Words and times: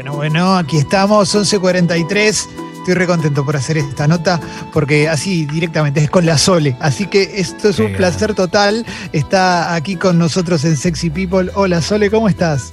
Bueno, 0.00 0.16
bueno, 0.16 0.56
aquí 0.56 0.78
estamos, 0.78 1.34
11.43. 1.34 2.48
Estoy 2.78 2.94
re 2.94 3.06
contento 3.06 3.44
por 3.44 3.54
hacer 3.54 3.76
esta 3.76 4.08
nota 4.08 4.40
porque 4.72 5.10
así 5.10 5.44
directamente 5.44 6.00
es 6.00 6.08
con 6.08 6.24
la 6.24 6.38
Sole. 6.38 6.74
Así 6.80 7.06
que 7.06 7.38
esto 7.38 7.68
es 7.68 7.78
un 7.78 7.92
placer 7.92 8.32
total. 8.34 8.86
Está 9.12 9.74
aquí 9.74 9.96
con 9.96 10.18
nosotros 10.18 10.64
en 10.64 10.78
Sexy 10.78 11.10
People. 11.10 11.50
Hola 11.54 11.82
Sole, 11.82 12.10
¿cómo 12.10 12.30
estás? 12.30 12.72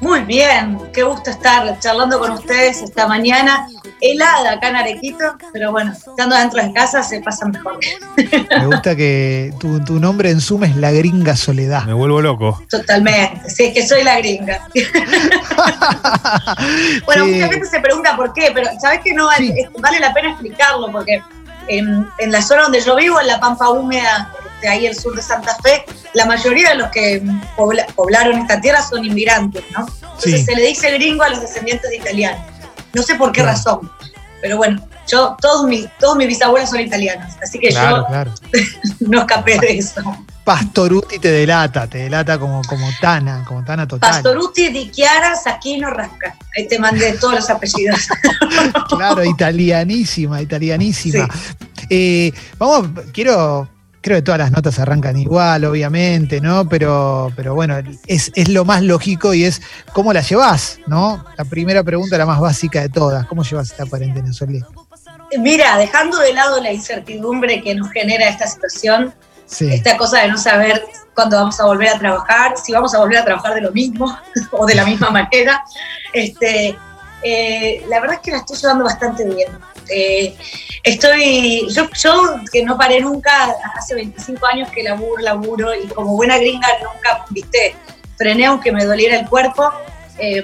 Muy 0.00 0.22
bien, 0.22 0.80
qué 0.92 1.04
gusto 1.04 1.30
estar 1.30 1.78
charlando 1.78 2.18
con 2.18 2.32
ustedes 2.32 2.82
esta 2.82 3.06
mañana. 3.06 3.68
Helada 4.00 4.52
acá 4.52 4.68
en 4.68 4.76
Arequito, 4.76 5.36
pero 5.52 5.72
bueno, 5.72 5.92
estando 5.92 6.36
dentro 6.36 6.62
de 6.62 6.72
casa 6.72 7.02
se 7.02 7.20
pasa 7.20 7.46
mejor. 7.46 7.78
Me 8.16 8.66
gusta 8.66 8.94
que 8.96 9.52
tu, 9.58 9.84
tu 9.84 9.98
nombre 9.98 10.30
en 10.30 10.40
Zoom 10.40 10.64
es 10.64 10.76
La 10.76 10.90
Gringa 10.92 11.36
Soledad. 11.36 11.84
Me 11.84 11.92
vuelvo 11.94 12.20
loco. 12.20 12.62
Totalmente, 12.70 13.48
sí, 13.50 13.64
es 13.66 13.74
que 13.74 13.86
soy 13.86 14.04
la 14.04 14.18
gringa. 14.18 14.66
Bueno, 17.04 17.24
Sí. 17.24 17.32
mucha 17.32 17.48
gente 17.48 17.66
se 17.68 17.80
pregunta 17.80 18.16
por 18.16 18.32
qué, 18.32 18.50
pero 18.54 18.68
sabes 18.80 19.00
que 19.02 19.12
no 19.12 19.26
vale, 19.26 19.46
Sí. 19.48 19.64
vale 19.78 20.00
la 20.00 20.12
pena 20.14 20.30
explicarlo, 20.30 20.90
porque 20.90 21.22
en, 21.68 22.06
en 22.18 22.32
la 22.32 22.42
zona 22.42 22.62
donde 22.62 22.80
yo 22.80 22.96
vivo, 22.96 23.20
en 23.20 23.26
la 23.26 23.40
Pampa 23.40 23.68
Húmeda, 23.70 24.32
de 24.62 24.68
ahí 24.68 24.86
el 24.86 24.94
sur 24.96 25.14
de 25.14 25.22
Santa 25.22 25.56
Fe, 25.62 25.84
la 26.14 26.26
mayoría 26.26 26.70
de 26.70 26.74
los 26.76 26.90
que 26.90 27.22
pobla- 27.56 27.86
poblaron 27.94 28.38
esta 28.38 28.60
tierra 28.60 28.82
son 28.82 29.04
inmigrantes, 29.04 29.62
¿no? 29.70 29.86
Entonces 30.02 30.40
Sí. 30.40 30.44
se 30.46 30.54
le 30.56 30.66
dice 30.66 30.90
gringo 30.92 31.22
a 31.22 31.28
los 31.28 31.40
descendientes 31.40 31.88
de 31.90 31.96
italianos. 31.96 32.40
No 32.98 33.02
sé 33.04 33.14
por 33.14 33.32
qué 33.32 33.40
Claro. 33.42 33.56
razón, 33.56 33.90
pero 34.42 34.56
bueno, 34.56 34.86
yo, 35.06 35.36
todos 35.40 35.66
mis, 35.66 35.86
todos 35.98 36.16
mis 36.16 36.28
bisabuelos 36.28 36.68
son 36.70 36.80
italianos, 36.80 37.32
así 37.42 37.58
que 37.58 37.68
Claro, 37.70 37.96
yo 37.98 38.06
claro. 38.06 38.32
no 39.00 39.20
escapé 39.20 39.58
de 39.58 39.78
eso. 39.78 40.02
Pastoruti 40.44 41.18
te 41.18 41.30
delata, 41.30 41.86
te 41.86 41.98
delata 41.98 42.38
como, 42.38 42.62
como 42.64 42.88
Tana, 43.02 43.44
como 43.46 43.62
Tana 43.64 43.86
total. 43.86 44.10
Pastoruti, 44.10 44.68
Di 44.68 44.90
Chiara, 44.90 45.36
Saquino, 45.36 45.90
Rasca. 45.90 46.36
Ahí 46.56 46.66
te 46.66 46.78
mandé 46.78 47.12
todos 47.18 47.34
los 47.34 47.50
apellidos. 47.50 48.00
Claro, 48.88 49.22
italianísima, 49.24 50.40
italianísima. 50.40 51.28
Eh, 51.90 52.32
vamos, 52.58 52.88
quiero, 53.12 53.68
creo 54.00 54.18
que 54.18 54.22
todas 54.22 54.38
las 54.38 54.50
notas 54.52 54.78
arrancan 54.78 55.16
igual, 55.18 55.64
obviamente, 55.64 56.40
¿no? 56.40 56.68
Pero, 56.68 57.32
pero 57.36 57.54
bueno, 57.54 57.76
es, 58.06 58.30
es 58.34 58.48
lo 58.48 58.64
más 58.64 58.82
lógico 58.82 59.34
y 59.34 59.44
es 59.44 59.60
cómo 59.92 60.12
la 60.12 60.20
llevas, 60.20 60.78
¿no? 60.86 61.24
La 61.36 61.44
primera 61.44 61.82
pregunta, 61.82 62.16
la 62.18 62.26
más 62.26 62.40
básica 62.40 62.80
de 62.80 62.88
todas. 62.88 63.26
¿Cómo 63.26 63.42
llevas 63.42 63.70
esta 63.70 63.86
cuarentena, 63.86 64.32
Solé? 64.32 64.62
Mira, 65.38 65.76
dejando 65.76 66.18
de 66.18 66.32
lado 66.32 66.60
la 66.62 66.72
incertidumbre 66.72 67.62
que 67.62 67.74
nos 67.74 67.90
genera 67.90 68.28
esta 68.28 68.46
situación, 68.46 69.12
Sí. 69.46 69.72
esta 69.72 69.96
cosa 69.96 70.20
de 70.20 70.28
no 70.28 70.36
saber 70.36 70.84
cuándo 71.14 71.36
vamos 71.36 71.58
a 71.58 71.64
volver 71.64 71.88
a 71.88 71.98
trabajar, 71.98 72.54
si 72.62 72.72
vamos 72.72 72.94
a 72.94 72.98
volver 72.98 73.18
a 73.18 73.24
trabajar 73.24 73.54
de 73.54 73.62
lo 73.62 73.72
mismo 73.72 74.14
o 74.52 74.66
de 74.66 74.74
la 74.74 74.84
misma 74.84 75.10
manera, 75.10 75.62
este, 76.12 76.76
eh, 77.22 77.84
la 77.88 78.00
verdad 78.00 78.16
es 78.16 78.22
que 78.22 78.30
la 78.30 78.38
estoy 78.38 78.56
llevando 78.56 78.84
bastante 78.84 79.24
bien. 79.24 79.48
Eh, 79.90 80.36
estoy, 80.82 81.66
yo, 81.70 81.88
yo 81.98 82.36
que 82.52 82.62
no 82.62 82.76
paré 82.76 83.00
nunca, 83.00 83.54
hace 83.76 83.94
25 83.94 84.46
años 84.46 84.68
que 84.70 84.82
laburo, 84.82 85.22
laburo 85.22 85.74
y 85.74 85.86
como 85.88 86.14
buena 86.16 86.36
gringa 86.38 86.68
nunca, 86.82 87.24
viste, 87.30 87.74
frené 88.16 88.46
aunque 88.46 88.70
me 88.72 88.84
doliera 88.84 89.18
el 89.18 89.28
cuerpo. 89.28 89.70
eh, 90.18 90.42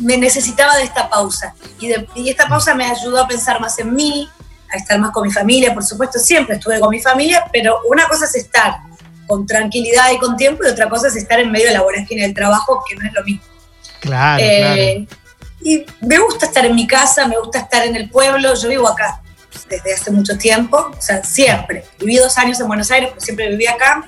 me- 0.00 0.16
necesitaba 0.16 0.76
de 0.76 0.82
esta 0.82 1.08
pausa 1.08 1.54
y, 1.78 1.86
de- 1.88 2.08
y 2.16 2.28
esta 2.30 2.48
pausa 2.48 2.74
me 2.74 2.84
ayudó 2.84 3.22
a 3.22 3.28
pensar 3.28 3.60
más 3.60 3.78
en 3.78 3.94
mí, 3.94 4.28
a 4.72 4.76
estar 4.76 4.98
más 4.98 5.12
con 5.12 5.22
mi 5.26 5.32
familia, 5.32 5.72
por 5.72 5.84
supuesto, 5.84 6.18
siempre 6.18 6.56
estuve 6.56 6.80
con 6.80 6.90
mi 6.90 7.00
familia, 7.00 7.44
pero 7.52 7.78
una 7.88 8.08
cosa 8.08 8.24
es 8.24 8.34
estar 8.34 8.78
con 9.28 9.46
tranquilidad 9.46 10.10
y 10.12 10.18
con 10.18 10.36
tiempo 10.36 10.64
y 10.64 10.68
otra 10.68 10.88
cosa 10.88 11.06
es 11.08 11.14
estar 11.16 11.38
en 11.38 11.52
medio 11.52 11.66
de 11.68 11.74
la 11.74 11.82
vorágine 11.82 12.22
del 12.22 12.34
trabajo, 12.34 12.82
que 12.88 12.96
no 12.96 13.06
es 13.06 13.12
lo 13.14 13.22
mismo. 13.22 13.42
Claro, 14.00 14.42
Eh, 14.44 15.06
Y 15.60 15.84
me 16.00 16.18
gusta 16.18 16.46
estar 16.46 16.64
en 16.64 16.74
mi 16.74 16.86
casa, 16.86 17.26
me 17.26 17.38
gusta 17.38 17.60
estar 17.60 17.84
en 17.84 17.96
el 17.96 18.08
pueblo, 18.08 18.54
yo 18.54 18.68
vivo 18.68 18.88
acá 18.88 19.20
desde 19.68 19.94
hace 19.94 20.10
mucho 20.10 20.36
tiempo, 20.36 20.76
o 20.76 21.00
sea, 21.00 21.22
siempre. 21.24 21.84
Viví 21.98 22.16
dos 22.16 22.36
años 22.38 22.60
en 22.60 22.68
Buenos 22.68 22.90
Aires, 22.90 23.10
pero 23.10 23.20
siempre 23.20 23.48
viví 23.48 23.66
acá. 23.66 24.04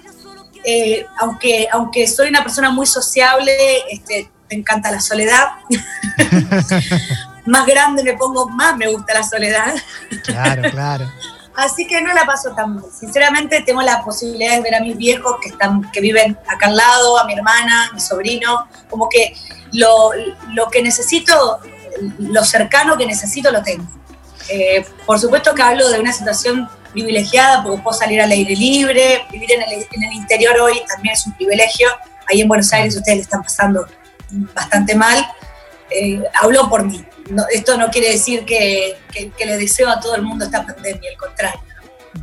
Eh, 0.65 1.07
aunque, 1.19 1.69
aunque 1.73 2.07
soy 2.07 2.29
una 2.29 2.43
persona 2.43 2.71
muy 2.71 2.87
sociable, 2.87 3.53
este, 3.91 4.31
me 4.51 4.59
encanta 4.59 4.91
la 4.91 5.01
soledad. 5.01 5.49
más 7.47 7.67
grande 7.67 8.03
me 8.03 8.15
pongo, 8.15 8.49
más 8.49 8.77
me 8.77 8.89
gusta 8.89 9.15
la 9.15 9.23
soledad. 9.23 9.75
claro, 10.25 10.71
claro. 10.71 11.13
Así 11.61 11.87
que 11.87 12.01
no 12.01 12.13
la 12.15 12.25
paso 12.25 12.53
tan 12.55 12.77
mal. 12.77 12.85
Sinceramente 12.91 13.63
tengo 13.67 13.83
la 13.83 14.03
posibilidad 14.03 14.57
de 14.57 14.63
ver 14.63 14.75
a 14.77 14.81
mis 14.81 14.97
viejos 14.97 15.37
que 15.43 15.51
están, 15.51 15.91
que 15.93 16.01
viven 16.01 16.39
acá 16.49 16.69
al 16.69 16.77
lado, 16.77 17.19
a 17.19 17.25
mi 17.27 17.35
hermana, 17.35 17.89
a 17.89 17.93
mi 17.93 18.01
sobrino, 18.01 18.67
como 18.89 19.11
que 19.11 19.35
lo, 19.73 20.11
lo 20.55 20.69
que 20.71 20.83
necesito, 20.83 21.61
lo 22.19 22.45
cercano 22.45 22.97
que 22.97 23.05
necesito 23.05 23.51
lo 23.51 23.63
tengo. 23.63 23.85
Eh, 24.49 24.87
por 25.05 25.19
supuesto 25.19 25.55
que 25.55 25.61
hablo 25.61 25.91
de 25.91 26.01
una 26.01 26.15
situación 26.15 26.67
privilegiada 26.93 27.63
porque 27.63 27.83
puedo 27.83 27.97
salir 27.97 28.23
al 28.23 28.31
aire 28.33 28.57
libre, 28.57 29.27
vivir 29.31 29.53
en 29.53 29.63
el, 29.63 29.87
en 29.91 30.03
el 30.03 30.13
interior 30.15 30.59
hoy 30.61 30.81
también 30.89 31.13
es 31.13 31.27
un 31.27 31.35
privilegio. 31.35 31.89
Ahí 32.27 32.41
en 32.41 32.49
Buenos 32.49 32.73
Aires 32.73 32.97
ustedes 32.97 33.19
le 33.19 33.23
están 33.23 33.43
pasando 33.43 33.87
bastante 34.55 34.95
mal. 34.95 35.31
Eh, 35.91 36.23
hablo 36.41 36.71
por 36.71 36.85
mí. 36.85 37.05
No, 37.31 37.45
esto 37.53 37.77
no 37.79 37.89
quiere 37.89 38.11
decir 38.13 38.45
que, 38.45 38.97
que- 39.13 39.31
que 39.31 39.47
le 39.47 39.57
deseo 39.57 39.89
a 39.89 40.01
todo 40.01 40.15
el 40.17 40.23
mundo 40.23 40.45
esta 40.45 40.65
pandemia, 40.67 41.11
al 41.11 41.17
contrario. 41.17 41.61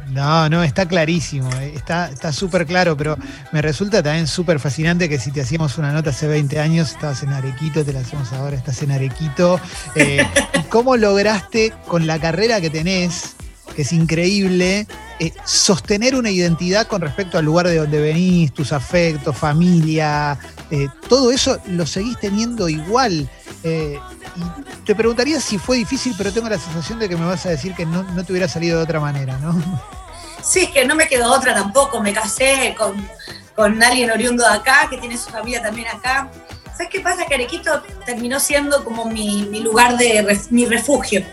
No, 0.09 0.49
no, 0.49 0.63
está 0.63 0.85
clarísimo, 0.85 1.49
eh, 1.59 1.73
está 1.75 2.09
está 2.09 2.31
súper 2.33 2.65
claro, 2.65 2.95
pero 2.97 3.17
me 3.51 3.61
resulta 3.61 4.01
también 4.03 4.27
súper 4.27 4.59
fascinante 4.59 5.07
que 5.07 5.17
si 5.19 5.31
te 5.31 5.41
hacíamos 5.41 5.77
una 5.77 5.91
nota 5.91 6.09
hace 6.09 6.27
20 6.27 6.59
años, 6.59 6.91
estabas 6.91 7.23
en 7.23 7.31
Arequito, 7.33 7.85
te 7.85 7.93
la 7.93 7.99
hacemos 7.99 8.31
ahora, 8.33 8.55
estás 8.57 8.81
en 8.81 8.91
Arequito. 8.91 9.59
eh, 9.95 10.25
¿y 10.59 10.63
¿Cómo 10.63 10.97
lograste 10.97 11.73
con 11.87 12.05
la 12.07 12.19
carrera 12.19 12.59
que 12.61 12.69
tenés, 12.69 13.35
que 13.75 13.83
es 13.83 13.93
increíble, 13.93 14.87
eh, 15.19 15.33
sostener 15.45 16.15
una 16.15 16.29
identidad 16.29 16.87
con 16.87 17.01
respecto 17.01 17.37
al 17.37 17.45
lugar 17.45 17.67
de 17.67 17.77
donde 17.77 17.99
venís, 17.99 18.53
tus 18.53 18.71
afectos, 18.71 19.35
familia, 19.35 20.37
eh, 20.69 20.87
todo 21.09 21.31
eso 21.31 21.59
lo 21.67 21.85
seguís 21.85 22.19
teniendo 22.19 22.69
igual? 22.69 23.27
Eh, 23.63 23.99
y 24.35 24.85
te 24.85 24.93
preguntaría 24.93 25.39
si 25.41 25.57
fue 25.57 25.77
difícil, 25.77 26.13
pero 26.17 26.31
tengo 26.31 26.49
la 26.49 26.59
sensación 26.59 26.99
de 26.99 27.09
que 27.09 27.17
me 27.17 27.25
vas 27.25 27.45
a 27.45 27.49
decir 27.49 27.73
que 27.73 27.85
no, 27.85 28.03
no 28.03 28.23
te 28.23 28.31
hubiera 28.31 28.47
salido 28.47 28.77
de 28.77 28.83
otra 28.83 28.99
manera, 28.99 29.37
¿no? 29.39 29.55
Sí, 30.43 30.67
que 30.67 30.85
no 30.85 30.95
me 30.95 31.07
quedó 31.07 31.33
otra 31.33 31.53
tampoco. 31.53 31.99
Me 31.99 32.13
casé 32.13 32.73
con, 32.77 32.95
con 33.53 33.83
alguien 33.83 34.11
oriundo 34.11 34.47
de 34.47 34.55
acá, 34.55 34.87
que 34.89 34.97
tiene 34.97 35.17
su 35.17 35.29
familia 35.29 35.61
también 35.61 35.89
acá. 35.89 36.31
¿Sabes 36.71 36.87
qué 36.89 37.01
pasa? 37.01 37.25
Que 37.25 37.35
Arequito 37.35 37.81
terminó 38.05 38.39
siendo 38.39 38.83
como 38.85 39.05
mi, 39.05 39.43
mi 39.49 39.59
lugar 39.59 39.97
de 39.97 40.39
mi 40.51 40.65
refugio. 40.65 41.25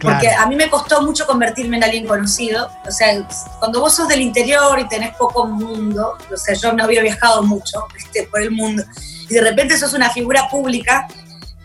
Porque 0.00 0.26
Claro. 0.28 0.42
a 0.42 0.46
mí 0.46 0.56
me 0.56 0.70
costó 0.70 1.02
mucho 1.02 1.26
convertirme 1.26 1.76
en 1.76 1.84
alguien 1.84 2.06
conocido. 2.06 2.70
O 2.86 2.90
sea, 2.90 3.26
cuando 3.58 3.80
vos 3.80 3.94
sos 3.94 4.08
del 4.08 4.20
interior 4.22 4.78
y 4.78 4.88
tenés 4.88 5.14
poco 5.16 5.46
mundo, 5.46 6.16
o 6.32 6.36
sea, 6.36 6.54
yo 6.54 6.72
no 6.72 6.84
había 6.84 7.02
viajado 7.02 7.42
mucho 7.42 7.84
¿viste? 7.94 8.24
por 8.30 8.40
el 8.40 8.50
mundo, 8.50 8.82
y 9.28 9.34
de 9.34 9.40
repente 9.42 9.76
sos 9.78 9.92
una 9.92 10.10
figura 10.10 10.48
pública, 10.48 11.06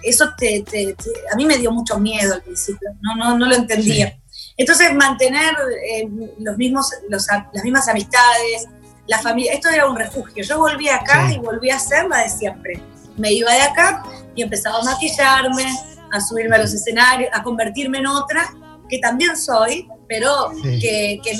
eso 0.03 0.29
te, 0.37 0.61
te- 0.69 0.93
te- 0.95 1.11
a 1.31 1.35
mí 1.35 1.45
me 1.45 1.57
dio 1.57 1.71
mucho 1.71 1.97
miedo 1.97 2.33
al 2.35 2.41
principio, 2.43 2.89
no, 3.01 3.15
no, 3.15 3.37
no 3.37 3.45
lo 3.47 3.55
entendía. 3.55 4.17
Entonces, 4.57 4.93
mantener 4.93 5.53
eh, 5.93 6.07
los 6.39 6.57
mismos, 6.57 6.89
los 7.09 7.25
las 7.53 7.63
mismas 7.63 7.87
amistades, 7.87 8.67
la 9.07 9.19
familia, 9.19 9.53
esto 9.53 9.69
era 9.69 9.85
un 9.87 9.95
refugio. 9.97 10.43
Yo 10.43 10.57
volví 10.59 10.89
acá 10.89 11.27
Sí. 11.29 11.35
y 11.35 11.37
volví 11.39 11.69
a 11.69 11.79
ser 11.79 12.07
la 12.07 12.19
de 12.19 12.29
siempre. 12.29 12.81
Me 13.17 13.31
iba 13.31 13.51
de 13.51 13.61
acá 13.61 14.03
y 14.35 14.41
empezaba 14.43 14.79
a 14.79 14.83
maquillarme, 14.83 15.65
a 16.11 16.21
subirme 16.21 16.55
a 16.55 16.59
los 16.59 16.73
escenarios, 16.73 17.29
a 17.33 17.43
convertirme 17.43 17.99
en 17.99 18.07
otra, 18.07 18.53
que 18.89 18.99
también 18.99 19.35
soy, 19.35 19.87
pero 20.07 20.51
Sí. 20.53 20.79
que, 20.79 21.19
que- 21.23 21.37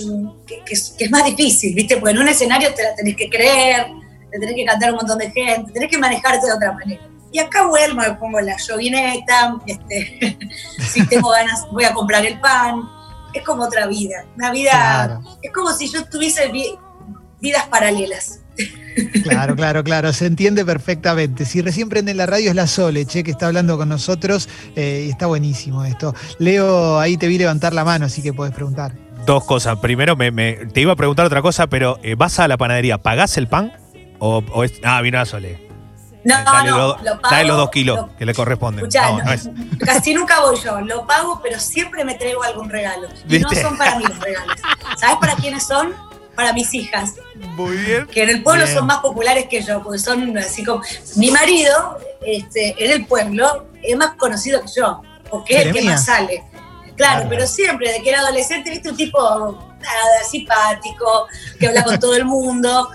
que- 0.47 0.63
que 0.65 0.73
es, 1.05 1.11
más 1.11 1.25
difícil, 1.25 1.75
¿viste? 1.75 1.97
Porque 1.97 2.11
en 2.15 2.19
un 2.19 2.27
escenario 2.27 2.73
te 2.73 2.83
la 2.83 2.95
tenés 2.95 3.15
que 3.15 3.29
creer, 3.29 3.87
te 4.31 4.39
tenés 4.39 4.55
que 4.55 4.65
cantar 4.65 4.89
a 4.89 4.91
un 4.93 4.97
montón 4.97 5.17
de 5.19 5.29
gente, 5.31 5.71
tenés 5.71 5.89
que 5.89 5.97
manejarte 5.97 6.45
de 6.47 6.53
otra 6.53 6.71
manera. 6.73 7.01
Y 7.31 7.39
acá 7.39 7.67
vuelvo, 7.67 8.01
me 8.01 8.13
pongo 8.13 8.39
la 8.41 8.55
yoguineta, 8.57 9.57
este, 9.67 10.37
si 10.89 11.05
tengo 11.07 11.29
ganas 11.29 11.67
voy 11.71 11.83
a 11.83 11.93
comprar 11.93 12.25
el 12.25 12.39
pan. 12.39 12.81
Es 13.33 13.43
como 13.43 13.63
otra 13.63 13.85
vida, 13.87 14.25
una 14.37 14.49
vida, 14.51 14.71
Claro. 14.71 15.21
es 15.41 15.51
como 15.51 15.71
si 15.73 15.89
yo 15.89 16.05
tuviese 16.05 16.47
vi- 16.47 16.77
vidas 17.41 17.67
paralelas. 17.67 18.39
Claro, 19.23 19.55
claro, 19.55 19.83
claro, 19.83 20.13
se 20.13 20.25
entiende 20.25 20.63
perfectamente. 20.63 21.43
Si 21.45 21.61
recién 21.61 21.89
prenden 21.89 22.15
la 22.17 22.25
radio 22.25 22.49
es 22.49 22.55
la 22.55 22.67
Sole, 22.67 23.05
che, 23.05 23.23
que 23.23 23.31
está 23.31 23.47
hablando 23.47 23.77
con 23.77 23.89
nosotros 23.89 24.47
eh, 24.75 25.03
y 25.07 25.09
está 25.09 25.25
buenísimo 25.25 25.83
esto. 25.83 26.15
Leo, 26.39 26.99
ahí 26.99 27.17
te 27.17 27.27
vi 27.27 27.37
levantar 27.37 27.73
la 27.73 27.83
mano, 27.83 28.05
así 28.05 28.21
que 28.21 28.31
podés 28.33 28.53
preguntar. 28.53 28.93
Dos 29.25 29.43
cosas. 29.43 29.79
Primero, 29.79 30.15
me, 30.15 30.31
me- 30.31 30.53
te 30.67 30.81
iba 30.81 30.93
a 30.93 30.95
preguntar 30.95 31.25
otra 31.25 31.41
cosa, 31.41 31.67
pero 31.67 31.99
eh, 32.03 32.15
¿vas 32.15 32.39
a 32.39 32.47
la 32.47 32.57
panadería? 32.57 32.97
¿Pagás 32.99 33.37
el 33.37 33.47
pan? 33.47 33.73
¿O, 34.19 34.41
o 34.53 34.63
es- 34.63 34.79
ah, 34.83 35.01
vino 35.01 35.19
a 35.19 35.25
Sole. 35.25 35.65
No, 36.23 36.33
dale, 36.43 36.69
no, 36.71 36.77
lo- 36.77 36.87
lo 37.03 37.21
pago. 37.21 37.35
dale 37.35 37.47
los 37.47 37.57
dos 37.57 37.69
kilos 37.69 37.97
lo- 37.97 38.15
que 38.17 38.25
le 38.25 38.33
corresponden. 38.33 38.79
Escuchá, 38.85 39.11
No, 39.11 39.17
no- 39.19 39.23
no 39.25 39.31
es- 39.33 39.49
Casi 39.79 40.13
nunca 40.13 40.39
voy 40.41 40.55
yo, 40.63 40.79
lo 40.81 41.05
pago, 41.05 41.39
pero 41.43 41.59
siempre 41.59 42.03
me 42.05 42.15
traigo 42.15 42.41
algún 42.43 42.69
regalo. 42.69 43.07
Y 43.29 43.39
no 43.39 43.49
son 43.49 43.77
para 43.77 43.97
mí 43.99 44.05
los 44.07 44.19
regalos. 44.19 44.55
¿Sabes 44.97 45.17
para 45.19 45.35
quiénes 45.35 45.63
son? 45.67 45.93
Para 46.35 46.53
mis 46.53 46.73
hijas. 46.73 47.13
Muy 47.55 47.77
bien. 47.77 48.07
Que 48.07 48.23
en 48.23 48.29
el 48.29 48.43
pueblo 48.43 48.65
Bien. 48.65 48.75
son 48.77 48.85
más 48.87 48.99
populares 48.99 49.47
que 49.49 49.61
yo, 49.61 49.81
porque 49.81 49.99
son 49.99 50.37
así 50.37 50.63
como. 50.63 50.81
Mi 51.15 51.31
marido, 51.31 51.97
este, 52.25 52.75
en 52.83 52.91
el 52.91 53.05
pueblo, 53.05 53.67
es 53.81 53.95
más 53.97 54.15
conocido 54.15 54.61
que 54.61 54.67
yo, 54.75 55.01
porque 55.29 55.57
es 55.57 55.65
el 55.67 55.73
que 55.73 55.81
más 55.83 56.05
sale. 56.05 56.43
Claro, 56.95 57.21
Claro. 57.21 57.25
pero 57.29 57.47
siempre, 57.47 57.91
de 57.91 58.01
que 58.01 58.09
era 58.09 58.19
adolescente, 58.19 58.69
viste, 58.69 58.89
un 58.89 58.95
tipo 58.97 59.19
nada, 59.19 60.23
simpático, 60.29 61.27
que 61.59 61.67
habla 61.67 61.83
con 61.83 61.99
todo 61.99 62.15
el 62.15 62.25
mundo. 62.25 62.89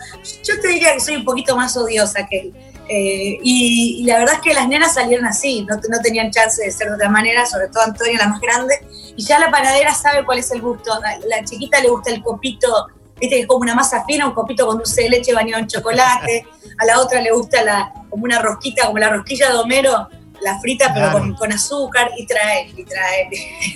Yo 0.45 0.61
te 0.61 0.69
diría 0.69 0.95
que 0.95 1.01
soy 1.01 1.17
un 1.17 1.25
poquito 1.25 1.57
más 1.57 1.77
odiosa 1.77 2.27
que 2.27 2.41
él. 2.41 2.55
Eh, 2.93 3.39
y, 3.45 3.99
y 4.01 4.05
la 4.05 4.19
verdad 4.19 4.35
es 4.37 4.41
que 4.41 4.53
las 4.53 4.67
nenas 4.67 4.95
salieron 4.95 5.25
así, 5.25 5.65
no, 5.69 5.77
no 5.77 6.01
tenían 6.03 6.33
chance 6.33 6.61
de 6.61 6.73
ser 6.73 6.89
de 6.89 6.95
otra 6.95 7.09
manera, 7.09 7.47
sobre 7.47 7.69
todo 7.69 7.85
Antonia, 7.85 8.19
la 8.19 8.27
más 8.29 8.41
grande. 8.41 8.75
Y 9.17 9.23
ya 9.23 9.39
la 9.39 9.51
panadera 9.51 9.95
sabe 9.95 10.25
cuál 10.25 10.39
es 10.41 10.51
el 10.51 10.61
gusto. 10.61 10.93
A 10.93 11.01
la 11.29 11.45
chiquita 11.45 11.81
le 11.81 11.89
gusta 11.89 12.11
el 12.11 12.21
copito, 12.23 12.89
viste, 13.21 13.37
que 13.37 13.41
es 13.43 13.47
como 13.47 13.61
una 13.61 13.75
masa 13.75 14.05
fina, 14.05 14.27
un 14.27 14.35
copito 14.35 14.67
con 14.67 14.79
dulce 14.79 15.03
de 15.03 15.11
leche 15.11 15.33
bañado 15.35 15.61
en 15.61 15.67
chocolate. 15.69 16.47
A 16.79 16.85
la 16.87 16.99
otra 17.01 17.21
le 17.21 17.31
gusta 17.33 17.63
la, 17.63 17.93
como 18.09 18.25
una 18.25 18.39
rosquita, 18.41 18.87
como 18.87 18.99
la 18.99 19.11
rosquilla 19.11 19.51
de 19.51 19.57
Homero, 19.59 20.09
la 20.43 20.59
frita, 20.61 20.87
pero 20.95 21.07
Claro. 21.11 21.19
con, 21.21 21.35
con 21.35 21.53
azúcar, 21.53 22.11
y 22.17 22.27
trae, 22.27 22.71
y 22.75 22.85
trae. 22.85 23.29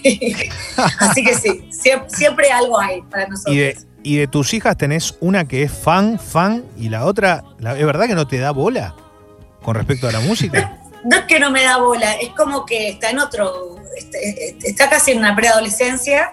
Así 0.99 1.23
que 1.23 1.35
sí, 1.35 1.69
siempre, 1.71 2.09
siempre 2.11 2.51
algo 2.51 2.81
hay 2.81 3.03
para 3.03 3.27
nosotros. 3.29 3.55
Y 3.55 3.59
de, 3.59 3.79
y 4.03 4.17
de 4.17 4.27
tus 4.27 4.55
hijas 4.55 4.77
tenés 4.77 5.15
una 5.21 5.47
que 5.47 5.63
es 5.63 5.73
fan, 5.73 6.19
fan, 6.19 6.65
y 6.79 6.89
la 6.89 7.05
otra, 7.05 7.45
la- 7.59 7.79
¿es 7.79 7.85
verdad 7.85 8.07
que 8.07 8.15
no 8.15 8.27
te 8.27 8.39
da 8.39 8.51
bola 8.53 8.95
con 9.63 9.75
respecto 9.75 10.09
a 10.09 10.13
la 10.13 10.21
música? 10.21 10.79
No 11.05 11.19
es 11.19 11.25
que 11.27 11.39
no 11.39 11.51
me 11.51 11.63
da 11.63 11.77
bola, 11.77 12.15
es 12.15 12.31
como 12.31 12.65
que 12.65 12.89
está 12.89 13.11
en 13.11 13.19
otro, 13.19 13.77
está, 13.95 14.17
está 14.67 14.89
casi 14.89 15.11
en 15.11 15.19
una 15.19 15.37
preadolescencia, 15.37 16.33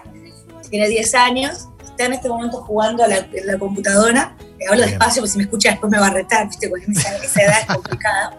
tiene 0.70 0.88
10 0.88 1.14
años, 1.14 1.68
está 2.02 2.06
en 2.06 2.12
este 2.14 2.28
momento 2.28 2.62
jugando 2.62 3.04
a 3.04 3.08
la, 3.08 3.16
en 3.18 3.46
la 3.46 3.58
computadora. 3.58 4.34
Eh, 4.58 4.64
hablo 4.70 4.82
despacio, 4.82 5.22
porque 5.22 5.32
si 5.32 5.38
me 5.38 5.44
escucha 5.44 5.70
después 5.70 5.90
me 5.90 5.98
va 5.98 6.08
a 6.08 6.10
retar, 6.10 6.48
¿viste? 6.48 6.68
Porque 6.68 6.86
esa, 6.90 7.16
esa 7.16 7.42
edad 7.42 7.58
es 7.60 7.66
complicada. 7.66 8.36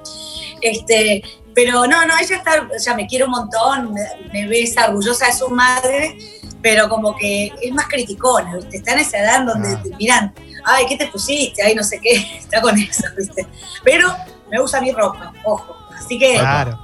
Este, 0.62 1.24
pero 1.54 1.86
no, 1.88 2.06
no, 2.06 2.14
ella 2.20 2.36
está, 2.38 2.68
sea, 2.78 2.96
me 2.96 3.06
quiere 3.08 3.26
un 3.26 3.32
montón, 3.32 3.94
me, 3.94 4.02
me 4.32 4.48
besa, 4.48 4.88
orgullosa 4.88 5.28
de 5.28 5.34
su 5.34 5.50
madre, 5.50 6.18
pero 6.62 6.88
como 6.90 7.16
que 7.16 7.52
es 7.62 7.72
más 7.74 7.88
criticona, 7.88 8.56
¿viste? 8.56 8.78
Está 8.78 8.94
en 8.94 9.00
esa 9.00 9.20
edad 9.20 9.36
en 9.42 9.46
donde 9.46 9.70
Ah. 9.74 9.82
te 9.84 9.96
miran, 9.98 10.34
ay, 10.66 10.86
¿qué 10.88 10.98
te 10.98 11.08
pusiste? 11.08 11.62
Ay, 11.64 11.76
no 11.76 11.84
sé 11.84 12.00
qué, 12.00 12.14
está 12.40 12.62
con 12.62 12.78
eso, 12.78 13.04
¿viste? 13.18 13.46
Pero 13.84 14.14
me 14.50 14.60
usa 14.62 14.82
mi 14.82 14.92
ropa, 14.92 15.34
ojo. 15.44 15.76
Así 15.98 16.18
que 16.18 16.34
Claro. 16.40 16.80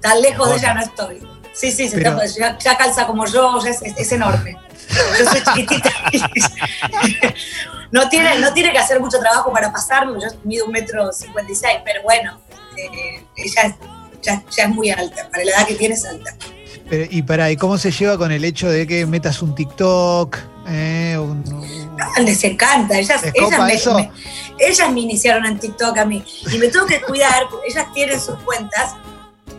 tan 0.00 0.20
lejos 0.20 0.48
de 0.50 0.56
ella 0.56 0.74
no 0.74 0.82
estoy. 0.82 1.20
Sí, 1.54 1.70
sí, 1.70 1.88
Pero- 1.92 2.20
está- 2.22 2.26
ya, 2.26 2.58
ya 2.58 2.76
calza 2.76 3.06
como 3.06 3.26
yo, 3.26 3.62
ya 3.62 3.70
es, 3.70 3.82
es- 3.82 3.96
es 3.96 4.12
enorme. 4.12 4.56
Yo 5.18 5.30
soy 5.30 5.42
chiquitita. 5.42 5.90
no, 7.90 8.08
tiene, 8.08 8.38
no 8.38 8.52
tiene 8.52 8.72
que 8.72 8.78
hacer 8.78 9.00
mucho 9.00 9.18
trabajo 9.18 9.52
para 9.52 9.72
pasarme, 9.72 10.18
yo 10.20 10.28
mido 10.44 10.66
un 10.66 10.72
metro 10.72 11.12
cincuenta 11.12 11.50
y 11.52 11.54
seis, 11.54 11.78
pero 11.84 12.02
bueno, 12.02 12.40
eh, 12.76 13.24
ella 13.36 13.62
es- 13.62 13.74
ya, 14.22 14.42
ya 14.56 14.64
es 14.64 14.68
muy 14.70 14.88
alta, 14.90 15.28
para 15.30 15.44
la 15.44 15.50
edad 15.50 15.66
que 15.66 15.74
tiene 15.74 15.94
es 15.94 16.04
alta. 16.04 16.34
Pero, 16.88 17.06
y 17.10 17.22
para, 17.22 17.50
¿y 17.50 17.56
cómo 17.56 17.76
se 17.78 17.90
lleva 17.90 18.16
con 18.16 18.30
el 18.30 18.44
hecho 18.44 18.68
de 18.70 18.86
que 18.86 19.04
metas 19.06 19.42
un 19.42 19.54
TikTok? 19.54 20.38
eh, 20.68 21.16
un- 21.18 21.42
un- 21.52 22.24
Les 22.24 22.44
encanta, 22.44 22.96
ellas, 22.96 23.20
¿Les 23.22 23.32
ellas, 23.34 23.60
me, 23.60 23.74
eso? 23.74 23.94
me- 23.94 24.10
ellas 24.60 24.92
me 24.92 25.00
iniciaron 25.00 25.44
en 25.46 25.58
TikTok 25.58 25.98
a 25.98 26.04
mí 26.04 26.24
y 26.52 26.58
me 26.58 26.68
tengo 26.68 26.86
que 26.86 27.00
cuidar, 27.00 27.48
ellas 27.66 27.86
tienen 27.92 28.20
sus 28.20 28.36
cuentas, 28.44 28.94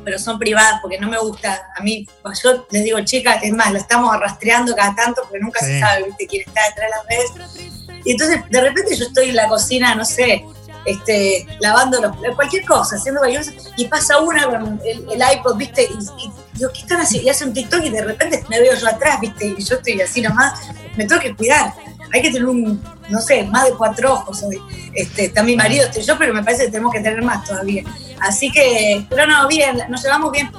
pero 0.03 0.19
son 0.19 0.37
privadas 0.39 0.79
porque 0.81 0.99
no 0.99 1.07
me 1.09 1.17
gusta, 1.17 1.67
a 1.75 1.81
mí, 1.81 2.07
yo 2.43 2.65
les 2.71 2.83
digo, 2.83 2.99
chicas, 3.01 3.37
es 3.43 3.51
más, 3.53 3.71
lo 3.71 3.77
estamos 3.77 4.17
rastreando 4.19 4.75
cada 4.75 4.95
tanto 4.95 5.21
porque 5.23 5.39
nunca 5.39 5.59
Sí. 5.59 5.65
se 5.65 5.79
sabe, 5.79 6.03
¿viste? 6.03 6.27
quién 6.27 6.43
está 6.47 6.61
detrás 6.69 6.89
de 6.89 6.95
las 6.97 7.05
redes. 7.07 8.01
Y 8.05 8.11
entonces, 8.11 8.41
de 8.49 8.61
repente 8.61 8.95
yo 8.95 9.05
estoy 9.05 9.29
en 9.29 9.35
la 9.35 9.47
cocina, 9.47 9.95
no 9.95 10.03
sé, 10.05 10.45
este, 10.85 11.47
lavando 11.61 12.01
los, 12.01 12.35
cualquier 12.35 12.65
cosa, 12.65 12.97
haciendo 12.97 13.21
cosa, 13.21 13.51
y 13.77 13.85
pasa 13.87 14.19
una 14.19 14.45
con 14.45 14.81
el, 14.85 15.05
el 15.09 15.37
iPod, 15.37 15.55
¿viste? 15.55 15.83
Y, 15.83 16.25
y 16.25 16.31
digo, 16.53 16.71
¿qué 16.73 16.79
están 16.81 16.99
haciendo? 16.99 17.27
Y 17.27 17.29
hace 17.29 17.45
un 17.45 17.53
TikTok 17.53 17.83
y 17.85 17.89
de 17.89 18.03
repente 18.03 18.43
me 18.49 18.59
veo 18.59 18.75
yo 18.75 18.87
atrás, 18.89 19.19
¿viste? 19.21 19.55
Y 19.57 19.63
yo 19.63 19.75
estoy 19.75 20.01
así 20.01 20.21
nomás, 20.21 20.59
me 20.97 21.05
tengo 21.05 21.21
que 21.21 21.33
cuidar. 21.35 21.73
Hay 22.13 22.21
que 22.21 22.31
tener 22.31 22.47
un, 22.47 22.81
no 23.09 23.19
sé, 23.21 23.43
más 23.45 23.65
de 23.65 23.73
cuatro 23.73 24.13
ojos 24.13 24.43
hoy. 24.43 24.61
Este, 24.93 25.25
está 25.25 25.41
mi 25.43 25.55
marido, 25.55 25.85
estoy 25.85 26.03
yo, 26.03 26.17
pero 26.17 26.33
me 26.33 26.43
parece 26.43 26.65
que 26.65 26.71
tenemos 26.71 26.93
que 26.93 26.99
tener 26.99 27.21
más 27.23 27.43
todavía. 27.43 27.83
Así 28.21 28.51
que, 28.51 29.05
pero 29.09 29.25
no, 29.27 29.47
bien, 29.47 29.79
nos 29.89 30.03
llevamos 30.03 30.31
bien. 30.31 30.49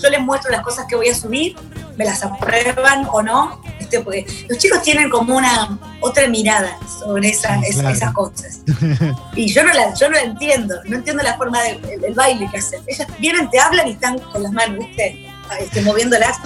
Yo 0.00 0.10
les 0.10 0.20
muestro 0.20 0.50
las 0.50 0.60
cosas 0.62 0.84
que 0.88 0.96
voy 0.96 1.08
a 1.08 1.14
subir, 1.14 1.56
me 1.96 2.04
las 2.04 2.22
aprueban 2.22 3.06
o 3.10 3.22
no. 3.22 3.60
Este, 3.78 4.00
porque 4.00 4.26
los 4.48 4.58
chicos 4.58 4.82
tienen 4.82 5.08
como 5.10 5.36
una 5.36 5.78
otra 6.00 6.28
mirada 6.28 6.76
sobre 7.00 7.30
esa- 7.30 7.58
Sí, 7.60 7.64
es- 7.70 7.76
claro. 7.76 7.96
esas 7.96 8.12
cosas. 8.12 8.60
Y 9.34 9.52
yo 9.52 9.64
no, 9.64 9.72
la, 9.72 9.94
yo 9.94 10.08
no 10.10 10.14
la 10.16 10.22
entiendo, 10.22 10.74
no 10.84 10.96
entiendo 10.96 11.22
la 11.22 11.36
forma 11.36 11.62
del 11.62 11.82
el- 11.88 12.04
el 12.04 12.14
baile 12.14 12.48
que 12.52 12.58
hacen. 12.58 12.82
Ellas 12.86 13.08
vienen, 13.18 13.48
te 13.48 13.58
hablan 13.58 13.88
y 13.88 13.92
están 13.92 14.18
con 14.18 14.42
las 14.42 14.52
manos, 14.52 14.78
¿viste? 14.86 15.26
Este, 15.60 15.82
moviéndolas, 15.82 16.36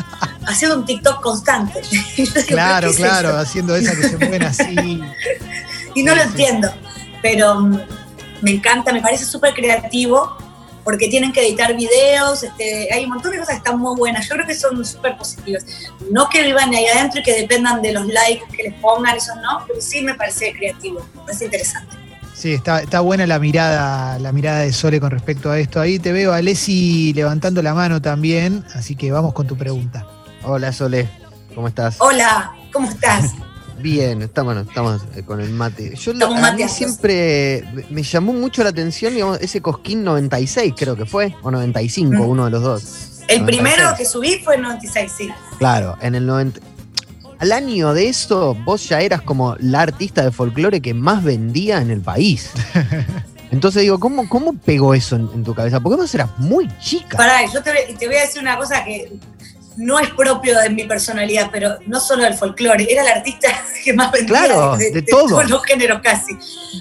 haciendo 0.47 0.79
un 0.79 0.85
TikTok 0.85 1.21
constante. 1.21 1.81
Claro, 2.47 2.89
¿pero 2.89 2.97
qué 2.97 3.03
es 3.03 3.09
claro, 3.09 3.39
haciendo 3.39 3.77
esas 3.77 3.97
que 3.97 4.09
se 4.09 4.17
mueven 4.19 4.43
así. 4.43 5.01
Y 5.97 6.03
no 6.03 6.13
Sí, 6.13 6.19
lo 6.19 6.23
entiendo, 6.25 6.75
pero 7.23 7.61
mm, 7.61 7.81
me 8.43 8.51
encanta, 8.51 8.93
me 8.93 9.01
parece 9.01 9.25
súper 9.25 9.55
creativo 9.55 10.37
porque 10.85 11.09
tienen 11.09 11.33
que 11.33 11.41
editar 11.41 11.75
videos, 11.75 12.43
este, 12.43 12.93
hay 12.93 13.05
un 13.05 13.11
montón 13.11 13.33
de 13.33 13.39
cosas 13.39 13.55
que 13.55 13.59
están 13.59 13.79
muy 13.79 13.97
buenas, 13.97 14.29
yo 14.29 14.35
creo 14.35 14.47
que 14.47 14.55
son 14.55 14.85
súper 14.85 15.17
positivas. 15.17 15.65
No 16.11 16.29
que 16.29 16.43
vivan 16.43 16.73
ahí 16.75 16.87
adentro 16.87 17.21
y 17.21 17.23
que 17.23 17.33
dependan 17.33 17.81
de 17.81 17.93
los 17.93 18.07
likes 18.07 18.45
que 18.55 18.65
les 18.65 18.75
pongan, 18.75 19.17
eso 19.17 19.35
no, 19.37 19.65
pero 19.67 19.81
sí 19.81 20.03
me 20.03 20.15
parece 20.15 20.53
creativo, 20.53 21.01
me 21.15 21.23
parece 21.23 21.47
interesante. 21.47 21.97
Sí, 22.35 22.53
está, 22.53 22.83
está 22.83 23.01
buena 23.01 23.27
la 23.27 23.39
mirada, 23.39 24.19
la 24.19 24.33
mirada 24.33 24.61
de 24.61 24.73
Sole 24.73 25.01
con 25.01 25.11
respecto 25.11 25.51
a 25.51 25.59
esto. 25.59 25.81
Ahí 25.81 25.99
te 25.99 26.13
veo 26.13 26.33
a 26.33 26.43
Lesi 26.43 27.15
levantando 27.15 27.63
la 27.63 27.73
mano 27.73 28.03
también, 28.03 28.65
así 28.75 28.97
que 28.97 29.11
vamos 29.11 29.33
con 29.33 29.47
tu 29.47 29.57
pregunta. 29.57 30.05
Hola 30.45 30.73
Sole, 30.73 31.09
¿cómo 31.55 31.69
estás? 31.69 31.97
Hola, 32.01 32.53
¿cómo 32.73 32.89
estás? 32.89 33.33
Bien, 33.79 34.23
estamos, 34.23 34.57
estamos 34.57 35.03
eh, 35.15 35.23
con 35.25 35.41
el 35.41 35.51
mate. 35.51 35.95
Yo 35.97 36.13
lo- 36.13 36.27
Estamos 36.29 36.49
a 36.49 36.53
mí 36.53 36.69
siempre 36.69 37.65
me- 37.91 38.03
llamó 38.03 38.33
mucho 38.33 38.63
la 38.63 38.71
atención, 38.71 39.13
digamos, 39.15 39.41
ese 39.41 39.61
Cosquín 39.61 40.05
96 40.05 40.75
creo 40.77 40.97
que 40.97 41.05
fue, 41.07 41.35
o 41.43 41.51
95, 41.51 42.15
Mm. 42.15 42.21
uno 42.29 42.45
de 42.47 42.51
los 42.51 42.63
dos. 42.63 42.83
El 43.29 43.41
96. 43.41 43.45
primero 43.47 43.95
que 43.97 44.05
subí 44.05 44.39
fue 44.45 44.55
en 44.57 44.63
96, 44.63 45.13
sí. 45.17 45.29
Claro, 45.59 45.97
en 46.01 46.15
el 46.15 46.27
90. 46.27 46.61
Al 47.41 47.53
año 47.53 47.93
de 47.95 48.09
eso, 48.09 48.55
vos 48.65 48.89
ya 48.89 49.01
eras 49.01 49.21
como 49.23 49.57
la 49.59 49.83
artista 49.83 50.23
de 50.23 50.31
folclore 50.31 50.81
que 50.81 50.95
más 50.95 51.23
vendía 51.25 51.79
en 51.81 51.91
el 51.91 52.01
país. 52.01 52.51
Entonces 53.51 53.83
digo, 53.83 53.99
¿cómo, 54.01 54.29
cómo 54.29 54.55
pegó 54.55 54.95
eso 54.95 55.17
en, 55.17 55.29
en 55.35 55.45
tu 55.45 55.55
cabeza? 55.55 55.81
Porque 55.81 55.97
vos 56.01 56.15
eras 56.15 56.31
muy 56.39 56.69
chica. 56.79 57.17
Pará, 57.17 57.41
yo 57.53 57.63
te, 57.63 57.71
voy- 57.71 57.95
te 57.97 58.07
voy 58.07 58.17
a 58.17 58.21
decir 58.23 58.41
una 58.41 58.57
cosa 58.57 58.85
que 58.85 59.13
no 59.77 59.99
es 59.99 60.11
propio 60.11 60.59
de 60.61 60.71
mi 60.71 60.85
personalidad, 60.85 61.49
pero 61.53 61.77
no 61.87 62.01
solo 62.01 62.23
del 62.25 62.35
folclore, 62.35 62.87
era 62.91 63.03
la 63.03 63.11
artista 63.13 63.49
que 63.85 63.93
más 63.93 64.13
vendía 64.13 64.39
Claro, 64.45 64.77
de 64.77 65.03
todo. 65.03 65.29
todos 65.29 65.51
los 65.51 65.65
géneros 65.65 66.01
casi. 66.03 66.37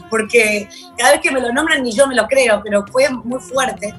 Porque 0.10 0.68
cada 0.98 1.12
vez 1.12 1.22
que 1.22 1.32
me 1.32 1.42
lo 1.42 1.52
nombran 1.52 1.84
ni 1.84 1.92
yo 1.94 2.08
me 2.08 2.16
lo 2.16 2.28
creo, 2.28 2.62
pero 2.64 2.86
fue 2.92 3.10
muy 3.10 3.40
fuerte. 3.40 3.94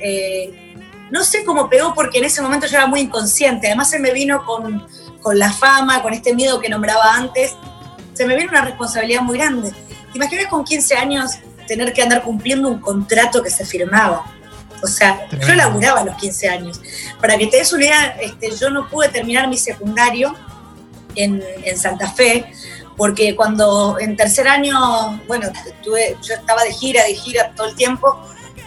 Eh, 0.00 0.74
no 1.10 1.22
sé 1.24 1.44
cómo 1.44 1.68
pegó 1.68 1.94
porque 1.94 2.18
en 2.18 2.24
ese 2.24 2.42
momento 2.42 2.66
yo 2.66 2.76
era 2.76 2.86
muy 2.86 3.00
inconsciente. 3.00 3.68
Además 3.68 3.90
se 3.90 3.98
me 3.98 4.12
vino 4.12 4.44
con, 4.44 4.86
con 5.20 5.38
la 5.38 5.52
fama, 5.52 6.02
con 6.02 6.12
este 6.12 6.34
miedo 6.34 6.60
que 6.60 6.68
nombraba 6.68 7.14
antes. 7.14 7.54
Se 8.14 8.26
me 8.26 8.36
vino 8.36 8.50
una 8.50 8.62
responsabilidad 8.62 9.22
muy 9.22 9.38
grande. 9.38 9.70
¿Te 9.70 10.18
imaginas 10.18 10.46
con 10.46 10.64
15 10.64 10.94
años 10.96 11.30
tener 11.66 11.92
que 11.92 12.02
andar 12.02 12.22
cumpliendo 12.22 12.68
un 12.68 12.78
contrato 12.80 13.42
que 13.42 13.50
se 13.50 13.64
firmaba? 13.64 14.24
O 14.84 14.86
sea, 14.86 15.22
yo 15.24 15.28
Tremendo. 15.38 15.54
laburaba 15.56 16.00
a 16.00 16.04
los 16.04 16.16
15 16.16 16.48
años. 16.48 16.80
Para 17.20 17.36
que 17.38 17.46
te 17.48 17.56
des 17.56 17.72
una 17.72 17.84
idea, 17.84 18.06
este, 18.20 18.50
yo 18.56 18.70
no 18.70 18.88
pude 18.88 19.08
terminar 19.08 19.48
mi 19.48 19.56
secundario 19.56 20.34
en, 21.16 21.42
en 21.64 21.78
Santa 21.78 22.10
Fe, 22.12 22.44
porque 22.96 23.34
cuando 23.34 23.96
en 23.98 24.16
tercer 24.16 24.46
año, 24.46 25.20
bueno, 25.26 25.48
tuve, 25.82 26.16
yo 26.22 26.34
estaba 26.34 26.62
de 26.62 26.72
gira, 26.72 27.02
de 27.04 27.14
gira 27.14 27.52
todo 27.56 27.66
el 27.68 27.74
tiempo, 27.76 28.16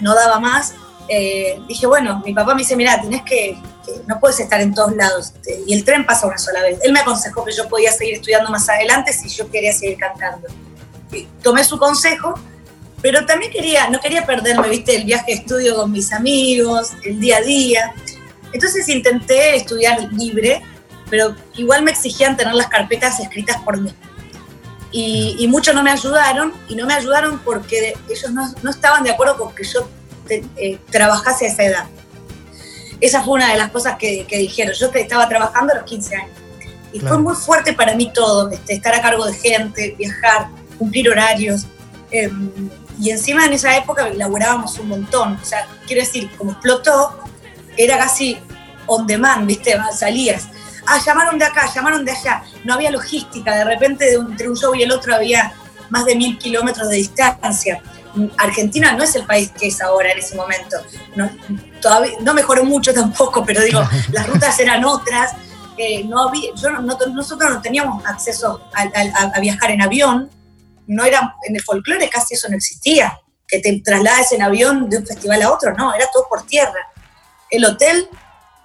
no 0.01 0.13
daba 0.15 0.39
más. 0.39 0.73
eh, 1.09 1.61
dije, 1.69 1.87
bueno, 1.87 2.21
mi 2.25 2.33
papá 2.33 2.53
me 2.53 2.63
dice, 2.63 2.75
mira, 2.75 2.99
tenés 3.01 3.21
que, 3.23 3.57
que- 3.85 4.01
no 4.07 4.19
puedes 4.19 4.39
estar 4.41 4.59
en 4.59 4.73
todos 4.73 4.93
lados, 4.93 5.31
este, 5.35 5.61
y 5.65 5.73
el 5.73 5.85
tren 5.85 6.05
pasa 6.05 6.27
una 6.27 6.37
sola 6.37 6.61
vez. 6.61 6.79
Él 6.83 6.91
me 6.91 6.99
aconsejó 6.99 7.45
que 7.45 7.53
yo 7.53 7.69
podía 7.69 7.91
seguir 7.93 8.15
estudiando 8.15 8.49
más 8.49 8.67
adelante 8.67 9.13
si 9.13 9.29
yo 9.29 9.49
quería 9.49 9.71
seguir 9.71 9.97
cantando. 9.97 10.47
Y 11.13 11.23
tomé 11.41 11.63
su 11.63 11.77
consejo, 11.79 12.33
pero 13.01 13.25
también 13.25 13.51
quería, 13.51 13.89
no 13.89 13.99
quería 13.99 14.25
perderme, 14.25 14.69
viste, 14.69 14.95
el 14.95 15.03
viaje 15.05 15.31
de 15.33 15.37
estudio 15.39 15.75
con 15.75 15.91
mis 15.91 16.11
amigos, 16.11 16.91
el 17.03 17.19
día 17.19 17.37
a 17.37 17.41
día. 17.41 17.93
Entonces 18.53 18.87
intenté 18.89 19.55
estudiar 19.55 20.01
libre, 20.13 20.61
pero 21.09 21.35
igual 21.55 21.83
me 21.83 21.91
exigían 21.91 22.35
tener 22.37 22.53
las 22.55 22.67
carpetas 22.67 23.19
escritas 23.19 23.57
por 23.63 23.79
mí. 23.79 23.93
Y, 24.91 25.35
y 25.39 25.47
muchos 25.47 25.75
no 25.75 25.83
me 25.83 25.91
ayudaron, 25.91 26.53
y 26.69 26.75
no 26.75 26.85
me 26.87 26.93
ayudaron 26.93 27.39
porque 27.39 27.93
ellos 28.09 28.31
no, 28.31 28.51
no 28.63 28.69
estaban 28.71 29.03
de 29.03 29.11
acuerdo 29.11 29.37
con 29.37 29.53
que 29.53 29.63
yo 29.63 29.87
te- 30.27 30.43
eh, 30.55 30.79
trabajase 30.89 31.45
a 31.45 31.49
esa 31.49 31.63
edad. 31.63 31.85
Esa 32.99 33.21
fue 33.21 33.35
una 33.35 33.51
de 33.51 33.57
las 33.59 33.69
cosas 33.69 33.97
que, 33.99 34.25
que 34.25 34.37
dijeron. 34.37 34.73
Yo 34.73 34.87
estaba 34.93 35.27
trabajando 35.29 35.73
a 35.73 35.77
los 35.77 35.85
15 35.85 36.15
años. 36.15 36.31
Y 36.93 36.99
Claro. 36.99 37.15
fue 37.15 37.23
muy 37.25 37.35
fuerte 37.35 37.73
para 37.73 37.93
mí 37.95 38.11
todo, 38.13 38.49
este, 38.49 38.73
estar 38.73 38.95
a 38.95 39.01
cargo 39.01 39.25
de 39.25 39.33
gente, 39.35 39.93
viajar. 39.97 40.47
cumplir 40.79 41.09
horarios. 41.09 41.65
em, 42.11 42.49
y 42.99 43.11
encima 43.11 43.45
en 43.45 43.53
esa 43.53 43.75
época 43.77 44.09
laburábamos 44.15 44.77
un 44.79 44.89
montón. 44.89 45.37
O 45.41 45.45
sea, 45.45 45.67
quiero 45.85 46.01
decir, 46.01 46.29
como 46.37 46.51
explotó, 46.51 47.19
era 47.75 47.97
casi 47.97 48.37
on 48.87 49.05
demand, 49.05 49.45
¿viste? 49.47 49.75
Salías. 49.95 50.47
Ah, 50.85 50.99
llamaron 51.05 51.37
de 51.37 51.45
acá, 51.45 51.69
llamaron 51.73 52.05
de 52.05 52.11
allá. 52.11 52.43
No 52.63 52.73
había 52.75 52.89
logística. 52.91 53.55
De 53.55 53.65
repente, 53.65 54.05
de 54.09 54.17
un- 54.17 54.31
entre 54.31 54.49
un 54.49 54.55
show 54.55 54.73
y 54.73 54.83
el 54.83 54.91
otro 54.91 55.13
había 55.13 55.53
más 55.89 56.05
de 56.05 56.15
mil 56.15 56.37
kilómetros 56.37 56.89
de 56.89 56.95
distancia. 56.95 57.81
Argentina 58.37 58.93
no 58.93 59.03
es 59.03 59.13
el 59.15 59.25
país 59.25 59.51
que 59.57 59.67
es 59.67 59.79
ahora 59.81 60.11
en 60.11 60.17
ese 60.19 60.35
momento. 60.35 60.77
No, 61.15 61.29
todavía, 61.81 62.13
no 62.21 62.33
mejoró 62.33 62.63
mucho 62.63 62.93
tampoco, 62.93 63.45
pero 63.45 63.61
digo, 63.61 63.81
las 64.11 64.27
rutas 64.27 64.57
eran 64.59 64.83
otras. 64.85 65.33
eh, 65.79 66.03
no 66.05 66.27
había, 66.29 66.49
yo 66.55 66.71
no- 66.71 66.81
no- 66.81 66.97
nosotros 67.13 67.51
no 67.53 67.61
teníamos 67.61 68.03
acceso 68.05 68.67
a, 68.73 68.81
a- 68.81 69.31
a 69.35 69.39
viajar 69.39 69.69
en 69.69 69.81
avión. 69.83 70.27
No 70.87 71.03
era, 71.03 71.35
en 71.47 71.55
el 71.55 71.61
folclore 71.61 72.09
casi 72.09 72.35
eso 72.35 72.49
no 72.49 72.55
existía. 72.55 73.19
Que 73.47 73.59
te 73.59 73.79
traslades 73.79 74.31
en 74.33 74.41
avión 74.41 74.89
de 74.89 74.97
un 74.97 75.05
festival 75.05 75.41
a 75.41 75.51
otro, 75.51 75.73
no, 75.73 75.93
era 75.93 76.05
todo 76.11 76.27
por 76.27 76.45
tierra. 76.45 76.91
El 77.49 77.63
hotel 77.63 78.09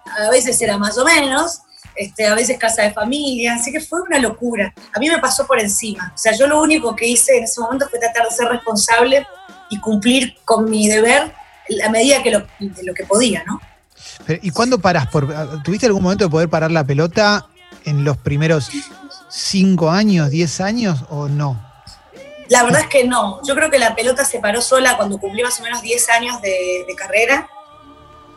a 0.04 0.30
veces 0.30 0.60
era 0.60 0.76
más 0.76 0.98
o 0.98 1.04
menos, 1.04 1.60
este, 1.94 2.26
a 2.26 2.34
veces 2.34 2.58
casa 2.58 2.82
de 2.82 2.92
familia, 2.92 3.54
así 3.54 3.70
que 3.70 3.80
fue 3.80 4.02
una 4.02 4.18
locura. 4.18 4.72
A 4.94 4.98
mí 4.98 5.08
me 5.08 5.18
pasó 5.18 5.46
por 5.46 5.60
encima. 5.60 6.12
O 6.14 6.18
sea, 6.18 6.32
yo 6.36 6.46
lo 6.46 6.60
único 6.60 6.96
que 6.96 7.06
hice 7.06 7.36
en 7.36 7.44
ese 7.44 7.60
momento 7.60 7.88
fue 7.88 7.98
tratar 7.98 8.24
de 8.28 8.34
ser 8.34 8.48
responsable 8.48 9.26
y 9.70 9.78
cumplir 9.78 10.36
con 10.44 10.68
mi 10.70 10.88
deber 10.88 11.32
a 11.84 11.88
medida 11.90 12.22
que 12.22 12.30
lo, 12.30 12.40
de 12.58 12.82
lo 12.82 12.94
que 12.94 13.04
podía, 13.04 13.44
¿no? 13.44 13.60
¿Y 14.42 14.50
cuándo 14.50 14.78
parás? 14.78 15.06
Por, 15.08 15.62
¿Tuviste 15.62 15.86
algún 15.86 16.02
momento 16.02 16.24
de 16.24 16.30
poder 16.30 16.48
parar 16.48 16.70
la 16.70 16.84
pelota 16.84 17.46
en 17.84 18.04
los 18.04 18.16
primeros 18.16 18.70
cinco 19.28 19.90
años, 19.90 20.30
diez 20.30 20.60
años 20.60 21.04
o 21.08 21.28
no? 21.28 21.71
La 22.52 22.64
verdad 22.64 22.82
es 22.82 22.88
que 22.88 23.04
no. 23.04 23.40
Yo 23.44 23.54
creo 23.54 23.70
que 23.70 23.78
la 23.78 23.94
pelota 23.94 24.26
se 24.26 24.38
paró 24.38 24.60
sola 24.60 24.98
cuando 24.98 25.16
cumplí 25.16 25.42
más 25.42 25.58
o 25.58 25.62
menos 25.62 25.80
10 25.80 26.08
años 26.10 26.42
de, 26.42 26.84
de 26.86 26.94
carrera, 26.94 27.48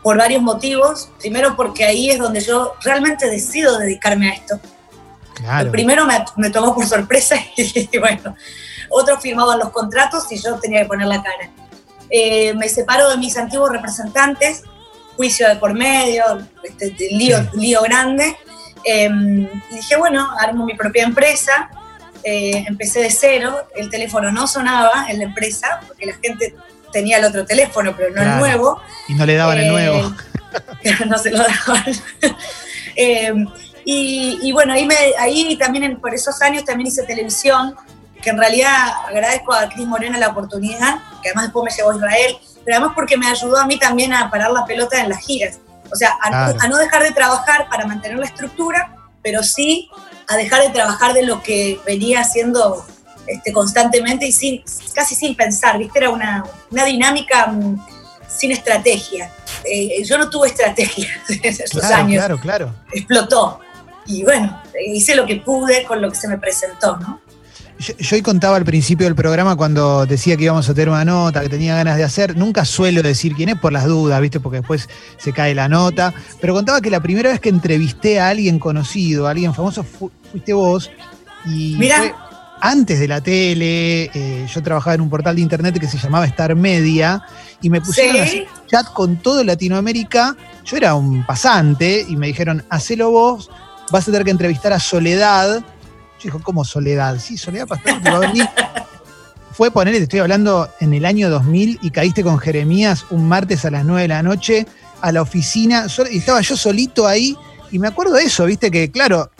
por 0.02 0.16
varios 0.16 0.40
motivos. 0.40 1.10
Primero 1.18 1.54
porque 1.54 1.84
ahí 1.84 2.08
es 2.08 2.18
donde 2.18 2.40
yo 2.40 2.72
realmente 2.82 3.28
decido 3.28 3.76
dedicarme 3.76 4.30
a 4.30 4.32
esto. 4.32 4.58
Claro. 5.34 5.66
El 5.66 5.70
primero 5.70 6.06
me, 6.06 6.24
me 6.36 6.48
tomó 6.48 6.74
por 6.74 6.86
sorpresa 6.86 7.36
y 7.58 7.98
bueno, 7.98 8.34
otros 8.88 9.20
firmaban 9.20 9.58
los 9.58 9.68
contratos 9.68 10.32
y 10.32 10.38
yo 10.42 10.58
tenía 10.60 10.80
que 10.80 10.86
poner 10.86 11.08
la 11.08 11.22
cara. 11.22 11.50
Eh, 12.08 12.54
me 12.54 12.70
separo 12.70 13.10
de 13.10 13.18
mis 13.18 13.36
antiguos 13.36 13.70
representantes, 13.70 14.62
juicio 15.14 15.46
de 15.46 15.56
por 15.56 15.74
medio, 15.74 16.24
este, 16.62 16.96
lío, 17.10 17.36
lío 17.52 17.82
grande, 17.82 18.34
eh, 18.82 19.10
y 19.10 19.74
dije, 19.74 19.96
bueno, 19.96 20.26
armo 20.40 20.64
mi 20.64 20.74
propia 20.74 21.04
empresa, 21.04 21.68
eh, 22.28 22.64
empecé 22.66 23.00
de 23.00 23.10
cero, 23.10 23.68
el 23.76 23.88
teléfono 23.88 24.30
no 24.32 24.46
sonaba 24.48 25.06
en 25.08 25.18
la 25.18 25.24
empresa, 25.24 25.80
porque 25.86 26.06
la 26.06 26.14
gente 26.14 26.54
tenía 26.92 27.18
el 27.18 27.24
otro 27.24 27.44
teléfono, 27.46 27.94
pero 27.96 28.08
no 28.10 28.14
Claro. 28.16 28.32
el 28.32 28.38
nuevo. 28.40 28.82
Y 29.08 29.14
no 29.14 29.24
le 29.26 29.34
daban 29.36 29.58
el 29.58 29.64
Eh, 29.66 29.70
nuevo. 29.70 30.12
no 31.10 31.18
se 31.18 31.30
lo 31.30 31.38
daban. 31.38 31.84
Eh, 32.98 33.32
y, 33.84 34.38
y 34.42 34.52
bueno, 34.52 34.72
ahí, 34.72 34.86
me, 34.86 34.96
ahí 35.18 35.56
también 35.58 35.84
en- 35.84 36.00
por 36.00 36.14
esos 36.14 36.40
años 36.42 36.64
también 36.64 36.86
hice 36.88 37.02
televisión, 37.04 37.76
que 38.22 38.30
en 38.30 38.38
realidad 38.38 38.74
agradezco 39.06 39.52
a 39.52 39.68
Cris 39.68 39.86
Morena 39.86 40.18
la 40.18 40.28
oportunidad, 40.28 40.98
que 41.22 41.28
además 41.28 41.44
después 41.44 41.64
me 41.70 41.76
llevó 41.76 41.90
a 41.92 41.96
Israel, 41.96 42.36
pero 42.64 42.78
además 42.78 42.92
porque 42.96 43.16
me 43.18 43.28
ayudó 43.28 43.58
a 43.58 43.66
mí 43.66 43.78
también 43.78 44.12
a 44.14 44.30
parar 44.30 44.50
la 44.50 44.64
pelota 44.64 44.98
en 44.98 45.10
las 45.10 45.18
giras. 45.24 45.58
O 45.92 45.94
sea, 45.94 46.16
a, 46.22 46.28
Claro. 46.30 46.58
a 46.58 46.68
no 46.68 46.78
dejar 46.78 47.02
de 47.02 47.12
trabajar 47.12 47.68
para 47.68 47.86
mantener 47.86 48.18
la 48.18 48.26
estructura, 48.26 48.96
pero 49.22 49.42
sí 49.42 49.88
a 50.28 50.36
dejar 50.36 50.62
de 50.62 50.70
trabajar 50.70 51.12
de 51.14 51.22
lo 51.22 51.42
que 51.42 51.80
venía 51.86 52.20
haciendo 52.20 52.84
este, 53.26 53.52
constantemente 53.52 54.26
y 54.26 54.32
sin, 54.32 54.62
casi 54.94 55.14
sin 55.14 55.34
pensar, 55.34 55.78
¿viste? 55.78 55.98
Era 55.98 56.10
una, 56.10 56.44
una 56.70 56.84
dinámica 56.84 57.46
mm, 57.48 57.84
sin 58.28 58.52
estrategia. 58.52 59.30
Eh, 59.64 60.04
yo 60.04 60.18
no 60.18 60.30
tuve 60.30 60.48
estrategia 60.48 61.08
en 61.28 61.40
esos 61.44 61.70
Claro, 61.80 61.94
años, 61.96 62.18
claro, 62.24 62.40
claro. 62.40 62.74
explotó. 62.92 63.60
Y 64.06 64.22
bueno, 64.22 64.62
hice 64.86 65.16
lo 65.16 65.26
que 65.26 65.36
pude 65.36 65.84
con 65.84 66.00
lo 66.00 66.10
que 66.10 66.16
se 66.16 66.28
me 66.28 66.38
presentó, 66.38 66.96
¿no? 66.98 67.20
Yo, 67.78 67.94
yo 67.98 68.16
hoy 68.16 68.22
contaba 68.22 68.56
al 68.56 68.64
principio 68.64 69.06
del 69.06 69.14
programa 69.14 69.54
cuando 69.54 70.06
decía 70.06 70.36
que 70.36 70.44
íbamos 70.44 70.66
a 70.68 70.72
tener 70.74 70.88
una 70.88 71.04
nota, 71.04 71.42
que 71.42 71.48
tenía 71.50 71.74
ganas 71.74 71.96
de 71.98 72.04
hacer. 72.04 72.36
Nunca 72.36 72.64
suelo 72.64 73.02
decir 73.02 73.34
quién 73.34 73.50
es 73.50 73.56
por 73.58 73.72
las 73.72 73.84
dudas, 73.84 74.18
¿viste? 74.20 74.40
Porque 74.40 74.58
después 74.58 74.88
se 75.18 75.32
cae 75.32 75.54
la 75.54 75.68
nota. 75.68 76.14
Pero 76.40 76.54
contaba 76.54 76.80
que 76.80 76.88
la 76.90 77.00
primera 77.00 77.30
vez 77.30 77.38
que 77.40 77.50
entrevisté 77.50 78.18
a 78.18 78.28
alguien 78.30 78.58
conocido, 78.58 79.26
a 79.26 79.30
alguien 79.30 79.52
famoso, 79.52 79.82
fu- 79.82 80.10
fuiste 80.30 80.54
vos. 80.54 80.90
Y 81.44 81.76
Mirá. 81.78 81.98
fue 81.98 82.14
antes 82.62 82.98
de 82.98 83.08
la 83.08 83.20
tele. 83.20 84.04
eh, 84.14 84.46
yo 84.52 84.62
trabajaba 84.62 84.94
en 84.94 85.02
un 85.02 85.10
portal 85.10 85.36
de 85.36 85.42
internet 85.42 85.78
que 85.78 85.86
se 85.86 85.98
llamaba 85.98 86.24
Star 86.26 86.54
Media. 86.56 87.22
Y 87.60 87.68
me 87.68 87.82
pusieron 87.82 88.16
a 88.16 88.24
hacer 88.24 88.46
chat 88.68 88.86
con 88.94 89.16
todo 89.16 89.44
Latinoamérica. 89.44 90.34
Yo 90.64 90.78
era 90.78 90.94
un 90.94 91.26
pasante 91.26 92.06
y 92.08 92.16
me 92.16 92.28
dijeron, 92.28 92.64
hacelo 92.70 93.10
vos, 93.10 93.50
vas 93.92 94.04
a 94.04 94.12
tener 94.12 94.24
que 94.24 94.30
entrevistar 94.30 94.72
a 94.72 94.80
Soledad. 94.80 95.62
Dijo, 96.22 96.40
¿cómo 96.42 96.64
Soledad? 96.64 97.18
Sí, 97.20 97.36
Soledad 97.36 97.66
Pastor 97.66 98.02
te. 98.02 98.48
Fue 99.52 99.70
poner, 99.70 99.94
te 99.94 100.02
estoy 100.02 100.20
hablando, 100.20 100.68
en 100.80 100.92
el 100.92 101.06
año 101.06 101.30
2000 101.30 101.78
y 101.80 101.90
caíste 101.90 102.22
con 102.22 102.38
Jeremías 102.38 103.06
un 103.08 103.26
martes 103.26 103.64
a 103.64 103.70
las 103.70 103.86
9 103.86 104.02
de 104.02 104.08
la 104.08 104.22
noche 104.22 104.66
a 105.00 105.12
la 105.12 105.22
oficina. 105.22 105.86
Y 106.10 106.18
estaba 106.18 106.40
yo 106.42 106.56
solito 106.56 107.06
ahí 107.06 107.36
y 107.70 107.78
me 107.78 107.88
acuerdo 107.88 108.14
de 108.14 108.24
eso, 108.24 108.44
viste 108.44 108.70
que, 108.70 108.90
claro, 108.90 109.30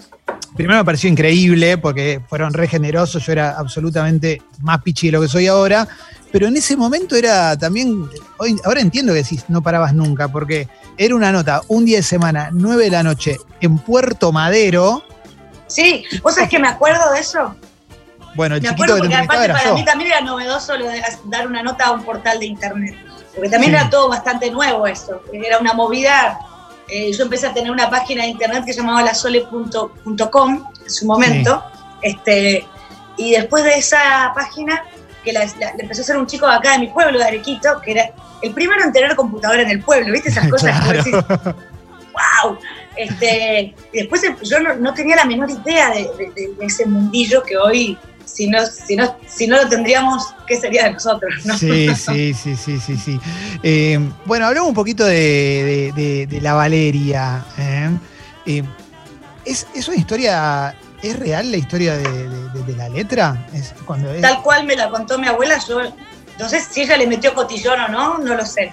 primero 0.57 0.79
me 0.79 0.85
pareció 0.85 1.09
increíble 1.09 1.79
porque 1.79 2.21
fueron 2.29 2.53
re 2.53 2.67
generosos, 2.67 3.25
yo 3.25 3.33
era 3.33 3.51
absolutamente 3.59 4.43
más 4.61 4.83
pichi 4.83 5.09
de 5.09 5.13
lo 5.13 5.21
que 5.21 5.29
soy 5.29 5.47
ahora, 5.47 5.87
pero 6.33 6.49
en 6.49 6.57
ese 6.57 6.77
momento 6.77 7.15
era 7.15 7.57
también, 7.57 8.09
hoy, 8.39 8.57
ahora 8.65 8.81
entiendo 8.81 9.13
que 9.13 9.23
decís, 9.23 9.45
no 9.49 9.63
parabas 9.63 9.95
nunca, 9.95 10.29
porque 10.29 10.69
era 10.99 11.15
una 11.15 11.31
nota, 11.31 11.63
un 11.69 11.85
día 11.85 11.99
de 11.99 12.03
semana, 12.03 12.51
9 12.53 12.85
de 12.85 12.91
la 12.91 13.03
noche, 13.03 13.39
en 13.61 13.79
Puerto 13.79 14.33
Madero. 14.33 15.05
Sí, 15.67 16.05
¿vos 16.23 16.35
sabés 16.35 16.49
que 16.51 16.59
me 16.59 16.69
acuerdo 16.69 17.11
de 17.13 17.21
eso? 17.21 17.55
Bueno, 18.35 18.55
el 18.57 18.63
Me 18.63 18.69
chiquito 18.69 18.85
acuerdo 18.85 18.95
que 18.97 19.09
porque 19.09 19.25
aparte 19.25 19.45
era 19.45 19.55
para 19.55 19.69
yo. 19.71 19.75
mí 19.75 19.85
también 19.85 20.11
era 20.13 20.21
novedoso 20.21 20.77
lo 20.77 20.87
de 20.89 21.03
dar 21.25 21.47
una 21.47 21.63
nota 21.63 21.87
a 21.87 21.93
un 21.93 22.03
portal 22.05 22.39
de 22.39 22.47
internet. 22.47 22.95
Porque 23.35 23.49
también 23.51 23.73
Sí. 23.73 23.79
era 23.79 23.91
todo 23.91 24.09
bastante 24.09 24.51
nuevo 24.51 24.87
esto. 24.87 25.23
Era 25.33 25.59
una 25.59 25.73
movida. 25.73 26.39
eh, 26.89 27.13
yo 27.13 27.25
empecé 27.25 27.49
a 27.49 27.53
tener 27.53 27.71
una 27.73 27.91
página 27.91 28.23
de 28.23 28.29
internet 28.29 28.65
que 28.65 28.73
se 28.73 28.79
llamaba 28.81 29.03
lasole.com 29.03 30.65
en 30.85 30.91
su 30.91 31.05
momento. 31.07 31.65
Este, 32.01 32.65
y 33.17 33.33
después 33.33 33.65
de 33.65 33.75
esa 33.79 34.31
página, 34.35 34.85
que 35.25 35.33
la, 35.33 35.45
la- 35.47 35.75
la 35.75 35.83
empezó 35.83 36.03
a 36.03 36.05
hacer 36.05 36.17
un 36.17 36.27
chico 36.29 36.47
acá 36.47 36.73
de 36.73 36.79
mi 36.79 36.87
pueblo, 36.89 37.19
de 37.19 37.25
Arequito, 37.25 37.81
que 37.81 37.91
era 37.93 38.11
el 38.43 38.53
primero 38.55 38.85
en 38.85 38.93
tener 38.93 39.17
computadora 39.17 39.63
en 39.63 39.71
el 39.71 39.83
pueblo, 39.83 40.13
¿viste? 40.13 40.29
Esas 40.29 40.49
cosas 40.51 40.79
que 40.81 40.87
vos 40.97 41.05
decís, 41.05 41.21
wow. 42.13 42.57
Este, 42.97 43.75
y 43.93 43.99
después 43.99 44.23
em- 44.25 44.37
yo 44.43 44.61
no, 44.61 44.75
no 44.77 44.95
tenía 44.95 45.17
la 45.17 45.25
menor 45.25 45.51
idea 45.51 45.91
de, 45.91 46.03
de- 46.19 46.31
de- 46.35 46.55
de 46.59 46.67
ese 46.67 46.87
mundillo 46.87 47.43
que 47.43 47.57
hoy, 47.57 47.99
si 48.25 48.49
no, 48.49 48.59
si 48.67 48.97
no, 48.97 49.17
si 49.27 49.47
no 49.47 49.57
lo 49.57 49.69
tendríamos, 49.69 50.35
¿qué 50.47 50.57
sería 50.59 50.85
de 50.85 50.93
nosotros? 50.93 51.33
¿no? 51.45 51.57
Sí, 51.57 51.89
sí, 51.95 52.35
sí, 52.35 52.57
sí, 52.57 52.79
sí, 52.81 52.97
sí. 52.97 53.21
Eh, 53.63 53.99
bueno, 54.25 54.47
hablamos 54.47 54.69
un 54.71 54.75
poquito 54.75 55.05
de, 55.05 56.39
la 56.43 56.55
Valeria. 56.55 57.45
¿eh? 57.59 57.91
Eh, 58.47 58.63
¿es, 59.45 59.67
es 59.75 59.89
una 59.89 59.97
historia, 59.97 60.75
es 61.03 61.19
real 61.19 61.51
la 61.51 61.57
historia 61.59 61.97
de, 61.97 62.29
de- 62.29 62.49
de- 62.51 62.63
de 62.65 62.77
la 62.77 62.89
letra? 62.89 63.47
Es 63.53 63.75
cuando 63.85 64.11
es- 64.13 64.23
Tal 64.23 64.43
cual 64.43 64.65
me 64.65 64.75
la 64.77 64.89
contó 64.91 65.19
mi 65.19 65.29
abuela, 65.29 65.59
yo 65.69 65.81
no 66.39 66.49
sé 66.49 66.61
si 66.61 66.83
ella 66.83 66.97
le 66.97 67.07
metió 67.07 67.35
cotillón 67.35 67.81
o 67.81 67.89
no, 67.89 68.19
no 68.19 68.35
lo 68.35 68.45
sé. 68.45 68.73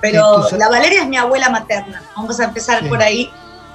Pero 0.00 0.46
la 0.58 0.68
Valeria 0.68 1.02
es 1.02 1.08
mi 1.08 1.16
abuela 1.16 1.48
materna, 1.48 2.02
vamos 2.16 2.38
a 2.40 2.44
empezar 2.44 2.80
Sí. 2.82 2.88
por 2.88 3.00
ahí. 3.02 3.30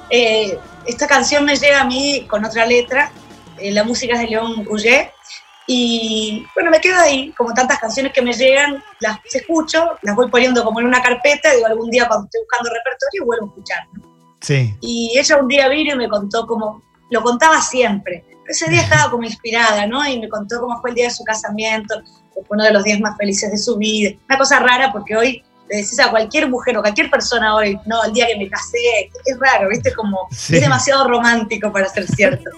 Eh, 0.09 0.57
esta 0.85 1.07
canción 1.07 1.45
me 1.45 1.55
llega 1.55 1.81
a 1.81 1.85
mí 1.85 2.25
con 2.27 2.43
otra 2.43 2.65
letra, 2.65 3.11
eh, 3.57 3.71
la 3.71 3.83
música 3.83 4.15
es 4.15 4.21
de 4.21 4.27
León 4.27 4.63
Gouget, 4.65 5.11
y 5.71 6.47
bueno, 6.55 6.71
me 6.71 6.81
quedo 6.81 6.99
ahí, 6.99 7.31
como 7.33 7.53
tantas 7.53 7.77
canciones 7.77 8.11
que 8.11 8.23
me 8.23 8.33
llegan, 8.33 8.83
las 9.01 9.19
escucho, 9.31 9.99
las 10.01 10.15
voy 10.15 10.27
poniendo 10.27 10.63
como 10.63 10.79
en 10.79 10.87
una 10.87 10.99
carpeta, 10.99 11.53
digo 11.53 11.67
algún 11.67 11.91
día 11.91 12.07
cuando 12.07 12.25
estoy 12.25 12.41
buscando 12.41 12.71
repertorio 12.71 13.25
vuelvo 13.25 13.45
a 13.45 13.49
escuchar. 13.49 13.87
¿no? 13.93 14.09
Sí, 14.41 14.75
Y 14.81 15.15
ella 15.15 15.37
un 15.37 15.47
día 15.47 15.67
vino 15.67 15.93
y 15.93 15.97
me 15.97 16.09
contó 16.09 16.47
como, 16.47 16.81
lo 17.11 17.21
contaba 17.21 17.61
siempre. 17.61 18.25
Ese 18.47 18.67
día 18.67 18.81
estaba 18.81 19.11
como 19.11 19.23
inspirada, 19.25 19.85
¿no? 19.85 20.03
Y 20.07 20.19
me 20.19 20.27
contó 20.27 20.59
cómo 20.59 20.81
fue 20.81 20.89
el 20.89 20.95
día 20.95 21.05
de 21.05 21.11
su 21.11 21.23
casamiento, 21.23 22.01
que 22.33 22.43
fue 22.47 22.57
uno 22.57 22.63
de 22.63 22.73
los 22.73 22.83
días 22.83 22.99
más 22.99 23.15
felices 23.15 23.51
de 23.51 23.57
su 23.59 23.77
vida. 23.77 24.17
Una 24.27 24.39
cosa 24.39 24.57
rara 24.57 24.91
porque 24.91 25.15
hoy 25.15 25.43
le 25.69 25.77
decís 25.77 25.99
a 25.99 26.09
cualquier 26.09 26.49
mujer 26.49 26.77
o 26.77 26.81
cualquier 26.81 27.09
persona 27.09 27.55
hoy, 27.55 27.77
no, 27.85 28.03
el 28.03 28.13
día 28.13 28.27
que 28.27 28.37
me 28.37 28.49
casé, 28.49 29.09
es 29.25 29.37
raro, 29.39 29.69
¿viste? 29.69 29.93
Como, 29.93 30.27
Sí. 30.31 30.55
es 30.55 30.61
demasiado 30.61 31.07
romántico 31.07 31.71
para 31.71 31.87
ser 31.87 32.07
cierto. 32.07 32.49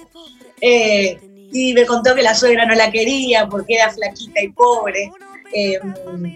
Eh, 0.62 1.20
y 1.52 1.74
me 1.74 1.86
contó 1.86 2.16
que 2.16 2.22
la 2.24 2.34
suegra 2.36 2.66
no 2.66 2.74
la 2.76 2.92
quería 2.92 3.48
porque 3.48 3.76
era 3.76 3.92
flaquita 3.92 4.42
y 4.42 4.50
pobre. 4.50 5.12
eh, 5.54 5.78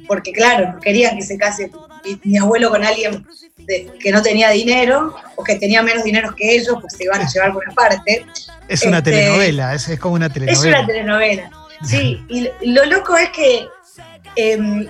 porque 0.10 0.34
claro, 0.34 0.74
no 0.74 0.80
querían 0.82 1.16
que 1.16 1.24
se 1.24 1.38
case 1.38 1.72
mi, 2.04 2.20
mi 2.26 2.38
abuelo 2.38 2.70
con 2.70 2.84
alguien 2.84 3.26
de- 3.60 3.90
que 3.98 4.12
no 4.12 4.22
tenía 4.22 4.50
dinero 4.50 5.16
o 5.38 5.42
que 5.46 5.56
tenía 5.56 5.82
menos 5.82 6.04
dinero 6.04 6.36
que 6.36 6.54
ellos, 6.54 6.76
pues 6.82 6.96
se 6.98 7.06
iban 7.06 7.22
a 7.22 7.30
llevar 7.32 7.54
por 7.54 7.64
una 7.64 7.74
parte. 7.74 8.26
es 8.68 8.84
una 8.84 8.98
Este, 8.98 9.12
telenovela, 9.12 9.74
es, 9.74 9.88
es 9.88 10.00
como 10.02 10.16
una 10.16 10.26
Es 10.26 10.34
telenovela. 10.34 10.78
una 10.80 10.88
telenovela. 10.88 11.52
Sí, 11.86 12.26
y 12.30 12.50
lo 12.74 12.84
loco 12.88 13.16
es 13.16 13.30
que 13.30 13.66
em, 14.36 14.86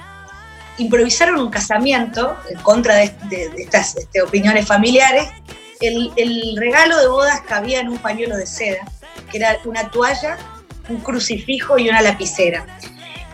improvisaron 0.77 1.39
un 1.39 1.49
casamiento 1.49 2.35
en 2.49 2.59
contra 2.61 2.95
de, 2.95 3.13
estas 3.57 3.95
este, 3.95 4.21
opiniones 4.21 4.65
familiares. 4.65 5.29
El, 5.79 6.11
el, 6.15 6.55
regalo 6.57 6.97
de 6.99 7.07
bodas 7.07 7.41
cabía 7.41 7.79
en 7.79 7.89
un 7.89 7.97
pañuelo 7.97 8.37
de 8.37 8.47
seda, 8.47 8.79
que 9.31 9.37
era 9.37 9.57
una 9.65 9.89
toalla, 9.89 10.37
un 10.89 11.01
crucifijo 11.01 11.77
y 11.77 11.89
una 11.89 12.01
lapicera. 12.01 12.65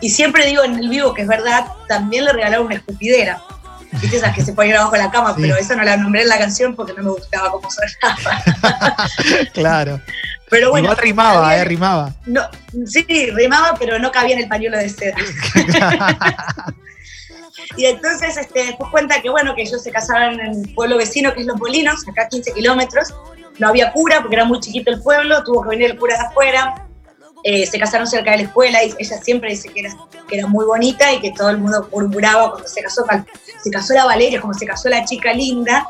Y 0.00 0.10
siempre 0.10 0.46
digo 0.46 0.64
en 0.64 0.78
el 0.78 0.88
vivo 0.88 1.14
que 1.14 1.22
es 1.22 1.28
verdad, 1.28 1.66
también 1.88 2.24
le 2.24 2.32
regalaron 2.32 2.66
una 2.66 2.74
escupidera. 2.74 3.40
Viste 3.92 4.16
esas 4.16 4.34
que 4.34 4.42
se 4.42 4.52
ponían 4.54 4.78
abajo 4.78 4.92
de 4.92 4.98
la 4.98 5.10
cama, 5.10 5.36
pero 5.40 5.56
esa 5.56 5.76
no 5.76 5.84
la 5.84 5.96
nombré 5.96 6.22
en 6.22 6.28
la 6.28 6.38
canción 6.38 6.74
porque 6.74 6.92
no 6.94 7.02
me 7.02 7.10
gustaba 7.10 7.50
cómo 7.50 7.68
sonaba. 7.70 9.06
claro. 9.52 10.00
Pero 10.50 10.70
bueno. 10.70 10.84
Igual 10.84 10.98
rimaba, 10.98 11.56
eh, 11.56 11.64
rimaba. 11.64 12.14
No, 12.26 12.42
sí, 12.84 13.06
rimaba, 13.32 13.74
pero 13.78 13.98
no 13.98 14.10
cabía 14.10 14.34
en 14.34 14.42
el 14.42 14.48
pañuelo 14.48 14.76
de 14.76 14.88
seda. 14.88 15.16
y 17.76 17.86
entonces 17.86 18.36
este, 18.36 18.66
después 18.66 18.90
cuenta 18.90 19.20
que 19.20 19.30
bueno, 19.30 19.54
que 19.54 19.62
ellos 19.62 19.82
se 19.82 19.90
casaron 19.90 20.40
en 20.40 20.52
el 20.52 20.74
pueblo 20.74 20.96
vecino, 20.96 21.32
que 21.34 21.40
es 21.40 21.46
Los 21.46 21.58
Molinos, 21.58 22.06
acá 22.08 22.22
a 22.22 22.28
15 22.28 22.52
kilómetros. 22.52 23.14
No 23.58 23.68
había 23.68 23.92
cura 23.92 24.20
porque 24.20 24.36
era 24.36 24.44
muy 24.44 24.60
chiquito 24.60 24.90
el 24.90 25.02
pueblo, 25.02 25.42
tuvo 25.44 25.62
que 25.62 25.70
venir 25.70 25.90
el 25.90 25.98
cura 25.98 26.16
de 26.16 26.22
afuera. 26.22 26.88
Eh, 27.44 27.66
se 27.66 27.78
casaron 27.78 28.06
cerca 28.06 28.30
de 28.30 28.38
la 28.38 28.42
escuela 28.44 28.84
y 28.84 28.94
ella 28.98 29.20
siempre 29.20 29.50
dice 29.50 29.68
que 29.68 29.80
era, 29.80 29.90
que 30.28 30.38
era 30.38 30.46
muy 30.46 30.64
bonita 30.64 31.12
y 31.12 31.20
que 31.20 31.32
todo 31.32 31.50
el 31.50 31.58
mundo 31.58 31.88
murmuraba 31.92 32.50
cuando 32.50 32.68
se 32.68 32.82
casó, 32.82 33.04
se 33.62 33.70
casó 33.70 33.94
la 33.94 34.04
Valeria, 34.04 34.40
como 34.40 34.54
se 34.54 34.64
casó 34.64 34.88
la 34.88 35.04
chica 35.04 35.32
linda. 35.32 35.88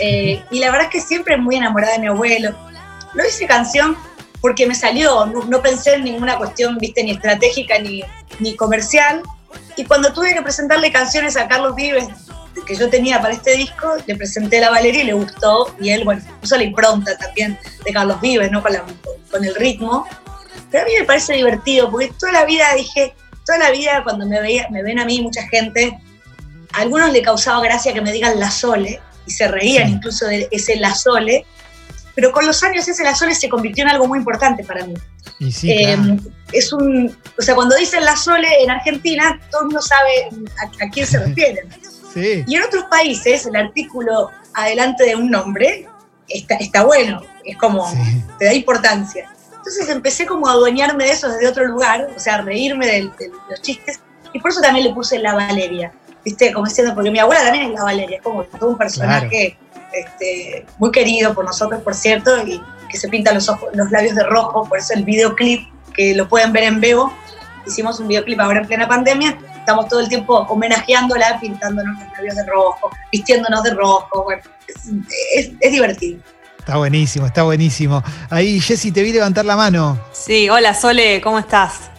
Eh, 0.00 0.42
y 0.50 0.58
la 0.58 0.70
verdad 0.70 0.86
es 0.86 0.92
que 0.92 1.00
siempre 1.00 1.36
muy 1.36 1.56
enamorada 1.56 1.94
de 1.94 2.00
mi 2.00 2.06
abuelo. 2.08 2.54
No 3.14 3.24
hice 3.26 3.46
canción 3.46 3.96
porque 4.40 4.66
me 4.66 4.74
salió, 4.74 5.26
no, 5.26 5.62
pensé 5.62 5.94
en 5.94 6.04
ninguna 6.04 6.36
cuestión, 6.36 6.76
viste, 6.78 7.04
ni 7.04 7.12
estratégica 7.12 7.78
ni, 7.78 8.02
ni 8.40 8.56
comercial. 8.56 9.22
Y 9.76 9.84
cuando 9.84 10.12
tuve 10.12 10.34
que 10.34 10.42
presentarle 10.42 10.92
canciones 10.92 11.36
a 11.36 11.48
Carlos 11.48 11.74
Vives, 11.74 12.06
que 12.66 12.76
yo 12.76 12.88
tenía 12.90 13.20
para 13.20 13.34
este 13.34 13.56
disco, 13.56 13.94
le 14.06 14.14
presenté 14.14 14.58
a 14.58 14.62
la 14.62 14.70
Valeria 14.70 15.02
y 15.02 15.06
le 15.06 15.12
gustó. 15.14 15.74
Y 15.80 15.90
él, 15.90 16.04
bueno, 16.04 16.22
puso 16.40 16.56
la 16.56 16.64
impronta 16.64 17.16
también 17.16 17.58
de 17.84 17.92
Carlos 17.92 18.20
Vives, 18.20 18.50
¿no? 18.50 18.62
Con, 18.62 18.72
con 19.30 19.44
el 19.44 19.54
ritmo. 19.54 20.06
Pero 20.70 20.84
a 20.84 20.86
mí 20.86 20.92
me 20.98 21.04
parece 21.04 21.34
divertido, 21.34 21.90
porque 21.90 22.12
toda 22.18 22.32
la 22.32 22.44
vida 22.44 22.66
dije, 22.76 23.14
toda 23.44 23.58
la 23.58 23.70
vida 23.70 24.02
cuando 24.04 24.26
me, 24.26 24.40
veía, 24.40 24.68
me 24.70 24.82
ven 24.82 24.98
a 24.98 25.04
mí 25.04 25.20
mucha 25.20 25.46
gente, 25.48 25.98
a 26.72 26.80
algunos 26.80 27.12
le 27.12 27.22
causaba 27.22 27.60
gracia 27.62 27.92
que 27.92 28.00
me 28.00 28.12
digan 28.12 28.40
la 28.40 28.50
sole, 28.50 29.00
y 29.26 29.30
se 29.30 29.48
reían 29.48 29.88
incluso 29.88 30.26
de 30.26 30.48
ese 30.50 30.76
la 30.76 30.94
sole, 30.94 31.44
pero 32.14 32.32
con 32.32 32.46
los 32.46 32.62
años 32.62 32.88
ese 32.88 33.04
la 33.04 33.14
sole 33.14 33.34
se 33.34 33.48
convirtió 33.48 33.84
en 33.84 33.90
algo 33.90 34.06
muy 34.06 34.18
importante 34.18 34.64
para 34.64 34.84
mí. 34.86 34.94
Y 35.38 35.52
sí, 35.52 35.70
eh, 35.70 35.96
Es 36.52 36.72
un, 36.72 37.16
o 37.38 37.42
sea, 37.42 37.54
cuando 37.54 37.76
dicen 37.76 38.04
la 38.04 38.16
sole 38.16 38.48
en 38.62 38.70
Argentina, 38.70 39.40
todo 39.50 39.62
el 39.62 39.66
mundo 39.66 39.82
sabe 39.82 40.28
a, 40.62 40.90
quién 40.90 41.06
se 41.06 41.18
refieren. 41.18 41.68
Sí. 42.12 42.44
Y 42.46 42.56
en 42.56 42.62
otros 42.62 42.84
países, 42.84 43.46
el 43.46 43.56
artículo 43.56 44.30
adelante 44.54 45.04
de 45.04 45.16
un 45.16 45.30
nombre 45.30 45.88
está, 46.28 46.56
está 46.56 46.84
bueno, 46.84 47.22
es 47.44 47.56
como, 47.56 47.90
te 48.38 48.46
da 48.46 48.54
importancia. 48.54 49.30
Entonces 49.56 49.88
empecé 49.88 50.26
como 50.26 50.48
a 50.48 50.52
adueñarme 50.52 51.04
de 51.04 51.12
eso 51.12 51.28
desde 51.28 51.46
otro 51.46 51.64
lugar, 51.66 52.08
o 52.16 52.18
sea, 52.18 52.34
a 52.34 52.42
reírme 52.42 52.86
de, 52.86 53.02
los 53.48 53.62
chistes, 53.62 54.00
y 54.32 54.40
por 54.40 54.50
eso 54.50 54.60
también 54.60 54.86
le 54.86 54.94
puse 54.94 55.18
la 55.18 55.34
Valeria, 55.34 55.92
¿viste? 56.24 56.52
Como 56.52 56.66
diciendo, 56.66 56.94
porque 56.94 57.10
mi 57.10 57.20
abuela 57.20 57.42
también 57.44 57.70
es 57.70 57.74
la 57.74 57.84
Valeria, 57.84 58.16
es 58.16 58.22
como 58.22 58.42
todo 58.44 58.70
un 58.70 58.78
personaje 58.78 59.56
este, 59.92 60.66
muy 60.78 60.90
querido 60.90 61.32
por 61.34 61.44
nosotros, 61.44 61.80
por 61.82 61.94
cierto, 61.94 62.44
y 62.46 62.60
que 62.90 62.98
se 62.98 63.08
pinta 63.08 63.32
los, 63.32 63.48
ojos, 63.48 63.70
los 63.74 63.90
labios 63.90 64.16
de 64.16 64.24
rojo, 64.24 64.68
por 64.68 64.78
eso 64.78 64.94
el 64.94 65.04
videoclip, 65.04 65.68
que 65.92 66.14
lo 66.14 66.28
pueden 66.28 66.52
ver 66.52 66.64
en 66.64 66.80
Bebo, 66.80 67.12
hicimos 67.66 68.00
un 68.00 68.08
videoclip 68.08 68.40
ahora 68.40 68.60
en 68.60 68.66
plena 68.66 68.88
pandemia, 68.88 69.38
estamos 69.56 69.88
todo 69.88 70.00
el 70.00 70.08
tiempo 70.08 70.38
homenajeándola, 70.48 71.38
pintándonos 71.40 71.98
los 71.98 72.12
labios 72.12 72.34
de 72.34 72.46
rojo, 72.46 72.90
vistiéndonos 73.10 73.62
de 73.62 73.74
rojo, 73.74 74.24
bueno, 74.24 74.42
es 74.66 75.72
divertido. 75.72 76.20
Está 76.58 76.76
buenísimo, 76.76 77.26
está 77.26 77.42
buenísimo. 77.42 78.04
Ahí, 78.30 78.60
Jessy, 78.60 78.92
te 78.92 79.02
vi 79.02 79.12
levantar 79.12 79.44
la 79.44 79.56
mano. 79.56 79.98
Sí, 80.12 80.48
hola 80.48 80.74
Sole, 80.74 81.20
¿cómo 81.20 81.40
estás? 81.40 81.90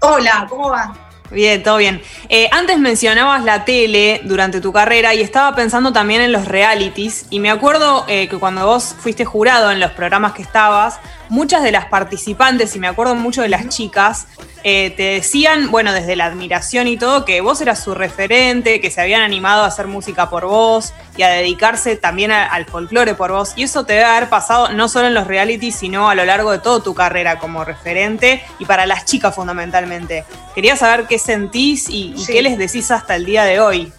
Hola, 0.00 0.46
¿cómo 0.50 0.68
va? 0.68 0.92
Bien, 1.32 1.62
todo 1.62 1.78
bien. 1.78 2.02
Eh, 2.28 2.48
antes 2.52 2.78
mencionabas 2.78 3.42
la 3.42 3.64
tele 3.64 4.20
durante 4.24 4.60
tu 4.60 4.70
carrera 4.70 5.14
y 5.14 5.22
estaba 5.22 5.56
pensando 5.56 5.90
también 5.90 6.20
en 6.20 6.30
los 6.30 6.46
realities 6.46 7.24
y 7.30 7.40
me 7.40 7.50
acuerdo 7.50 8.04
eh, 8.06 8.28
que 8.28 8.36
cuando 8.36 8.66
vos 8.66 8.94
fuiste 8.98 9.24
jurado 9.24 9.70
en 9.70 9.80
los 9.80 9.92
programas 9.92 10.34
que 10.34 10.42
estabas, 10.42 11.00
muchas 11.30 11.62
de 11.62 11.72
las 11.72 11.86
participantes, 11.86 12.76
y 12.76 12.78
me 12.78 12.86
acuerdo 12.86 13.14
mucho 13.14 13.40
de 13.40 13.48
las 13.48 13.66
chicas, 13.70 14.26
eh, 14.64 14.90
te 14.90 15.02
decían, 15.02 15.70
bueno, 15.70 15.92
desde 15.92 16.14
la 16.14 16.26
admiración 16.26 16.86
y 16.86 16.96
todo, 16.96 17.24
que 17.24 17.40
vos 17.40 17.60
eras 17.60 17.82
su 17.82 17.94
referente, 17.94 18.80
que 18.80 18.90
se 18.90 19.00
habían 19.00 19.22
animado 19.22 19.64
a 19.64 19.66
hacer 19.66 19.88
música 19.88 20.30
por 20.30 20.46
vos 20.46 20.92
y 21.16 21.22
a 21.22 21.28
dedicarse 21.28 21.96
también 21.96 22.30
al 22.30 22.64
folclore 22.66 23.14
por 23.14 23.32
vos. 23.32 23.54
Y 23.56 23.64
eso 23.64 23.84
te 23.84 23.94
debe 23.94 24.04
haber 24.04 24.28
pasado 24.28 24.68
no 24.70 24.88
solo 24.88 25.08
en 25.08 25.14
los 25.14 25.26
realities, 25.26 25.74
sino 25.74 26.08
a 26.08 26.14
lo 26.14 26.24
largo 26.24 26.52
de 26.52 26.60
toda 26.60 26.82
tu 26.82 26.94
carrera 26.94 27.38
como 27.38 27.64
referente 27.64 28.44
y 28.60 28.64
para 28.64 28.86
las 28.86 29.04
chicas 29.04 29.34
fundamentalmente. 29.34 30.24
Quería 30.54 30.76
saber 30.76 31.06
qué 31.08 31.18
sentís 31.18 31.88
y, 31.88 32.14
qué 32.26 32.40
les 32.42 32.56
decís 32.56 32.90
hasta 32.92 33.16
el 33.16 33.24
día 33.24 33.44
de 33.44 33.58
hoy. 33.58 33.92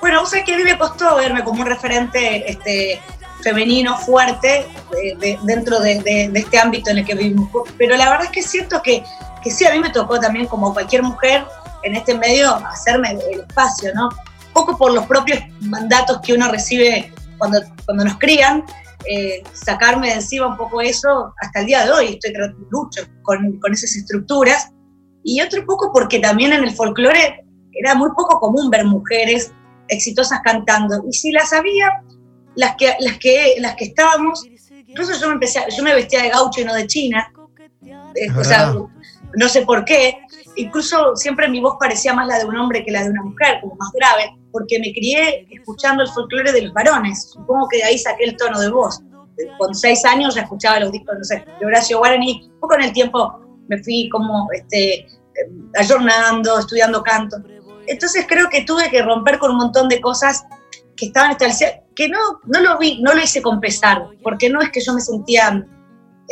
Bueno, 0.00 0.20
vos 0.20 0.30
sabés 0.30 0.46
que 0.46 0.54
a 0.54 0.56
mí 0.56 0.64
me 0.64 0.78
costó 0.78 1.16
verme 1.16 1.44
como 1.44 1.60
un 1.60 1.66
referente 1.66 2.50
este, 2.50 3.00
femenino 3.42 3.96
fuerte 3.98 4.66
eh, 5.02 5.38
dentro 5.44 5.80
de, 5.80 6.30
este 6.34 6.58
ámbito 6.58 6.90
en 6.90 6.98
el 6.98 7.04
que 7.04 7.14
vivimos. 7.14 7.50
Pero 7.78 7.96
la 7.96 8.10
verdad 8.10 8.26
es 8.26 8.30
que 8.30 8.42
siento 8.42 8.82
que, 8.82 9.02
que 9.42 9.50
sí, 9.50 9.66
a 9.66 9.72
mí 9.72 9.80
me 9.80 9.90
tocó 9.90 10.18
también, 10.18 10.46
como 10.46 10.72
cualquier 10.72 11.02
mujer 11.02 11.44
en 11.82 11.94
este 11.94 12.14
medio, 12.16 12.54
hacerme 12.66 13.12
el 13.12 13.40
espacio, 13.40 13.92
¿no? 13.94 14.08
Poco 14.52 14.76
por 14.76 14.92
los 14.92 15.06
propios 15.06 15.40
mandatos 15.60 16.20
que 16.22 16.34
uno 16.34 16.50
recibe 16.50 17.12
cuando, 17.38 17.60
cuando 17.86 18.04
nos 18.04 18.18
crían, 18.18 18.64
eh, 19.06 19.42
sacarme 19.52 20.08
de 20.08 20.14
encima 20.14 20.48
un 20.48 20.56
poco 20.56 20.80
eso 20.80 21.34
hasta 21.40 21.60
el 21.60 21.66
día 21.66 21.84
de 21.84 21.92
hoy. 21.92 22.06
Estoy 22.22 22.32
lucho 22.70 23.02
con, 23.22 23.58
con 23.60 23.72
esas 23.72 23.94
estructuras. 23.94 24.70
Y 25.22 25.40
otro 25.40 25.64
poco 25.66 25.90
porque 25.92 26.18
también 26.18 26.52
en 26.52 26.64
el 26.64 26.74
folclore 26.74 27.44
era 27.72 27.94
muy 27.94 28.10
poco 28.10 28.38
común 28.40 28.70
ver 28.70 28.84
mujeres 28.84 29.52
exitosas 29.88 30.40
cantando. 30.42 31.02
Y 31.08 31.12
si 31.12 31.32
las 31.32 31.52
había, 31.52 32.02
las 32.56 32.76
que, 32.76 32.94
las 33.00 33.18
que, 33.18 33.56
las 33.58 33.74
que 33.76 33.84
estábamos, 33.84 34.44
incluso 34.86 35.12
yo 35.18 35.28
me, 35.28 35.34
empecé, 35.34 35.60
yo 35.76 35.82
me 35.82 35.94
vestía 35.94 36.22
de 36.22 36.30
gaucho 36.30 36.60
y 36.60 36.64
no 36.64 36.74
de 36.74 36.86
china, 36.86 37.32
eh, 38.14 38.30
o 38.36 38.44
sea, 38.44 38.74
no 39.34 39.48
sé 39.48 39.62
por 39.62 39.84
qué, 39.84 40.18
incluso 40.56 41.16
siempre 41.16 41.48
mi 41.48 41.60
voz 41.60 41.76
parecía 41.78 42.12
más 42.12 42.26
la 42.26 42.38
de 42.38 42.44
un 42.44 42.56
hombre 42.56 42.84
que 42.84 42.90
la 42.90 43.04
de 43.04 43.10
una 43.10 43.22
mujer, 43.22 43.58
como 43.60 43.76
más 43.76 43.90
grave, 43.92 44.36
porque 44.52 44.78
me 44.78 44.92
crié 44.92 45.46
escuchando 45.50 46.02
el 46.02 46.08
folclore 46.08 46.52
de 46.52 46.62
los 46.62 46.72
varones, 46.72 47.30
supongo 47.30 47.68
que 47.68 47.78
de 47.78 47.84
ahí 47.84 47.98
saqué 47.98 48.24
el 48.24 48.36
tono 48.36 48.60
de 48.60 48.70
voz. 48.70 49.00
Con 49.58 49.74
seis 49.74 50.04
años 50.04 50.34
ya 50.34 50.42
escuchaba 50.42 50.80
los 50.80 50.92
discos, 50.92 51.16
no 51.16 51.24
sé, 51.24 51.44
de 51.58 51.66
Horacio 51.66 51.98
Guarani, 51.98 52.50
poco 52.60 52.74
en 52.74 52.82
el 52.82 52.92
tiempo 52.92 53.40
me 53.68 53.82
fui 53.82 54.08
como 54.10 54.48
este, 54.52 55.06
ayornando, 55.78 56.58
estudiando 56.58 57.02
canto. 57.02 57.38
Entonces 57.86 58.26
creo 58.28 58.48
que 58.50 58.62
tuve 58.62 58.90
que 58.90 59.02
romper 59.02 59.38
con 59.38 59.52
un 59.52 59.56
montón 59.58 59.88
de 59.88 60.00
cosas 60.00 60.44
que 60.96 61.06
estaban 61.06 61.30
establecidas, 61.30 61.79
que 61.94 62.08
no, 62.08 62.18
no 62.44 62.60
lo 62.60 62.78
vi, 62.78 63.00
no 63.02 63.14
lo 63.14 63.22
hice 63.22 63.42
con 63.42 63.60
pesar, 63.60 64.04
porque 64.22 64.48
no 64.48 64.60
es 64.60 64.70
que 64.70 64.80
yo 64.80 64.94
me 64.94 65.00
sentía 65.00 65.66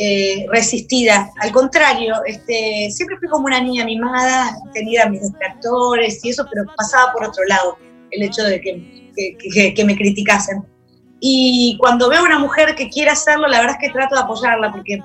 eh, 0.00 0.46
resistida, 0.50 1.28
al 1.40 1.50
contrario, 1.50 2.14
este, 2.24 2.88
siempre 2.90 3.18
fui 3.18 3.28
como 3.28 3.46
una 3.46 3.60
niña 3.60 3.84
mimada, 3.84 4.56
tenía 4.72 5.06
mis 5.08 5.22
distractores 5.22 6.24
y 6.24 6.30
eso, 6.30 6.46
pero 6.48 6.64
pasaba 6.76 7.12
por 7.12 7.24
otro 7.24 7.44
lado 7.46 7.76
el 8.12 8.22
hecho 8.22 8.44
de 8.44 8.60
que, 8.60 9.74
que, 9.74 9.84
me 9.84 9.96
criticasen. 9.96 10.64
Y 11.18 11.76
cuando 11.80 12.08
veo 12.08 12.20
a 12.20 12.24
una 12.24 12.38
mujer 12.38 12.76
que 12.76 12.88
quiere 12.88 13.10
hacerlo, 13.10 13.48
la 13.48 13.58
verdad 13.58 13.76
es 13.80 13.88
que 13.88 13.92
trato 13.92 14.14
de 14.14 14.22
apoyarla 14.22 14.70
porque 14.70 15.02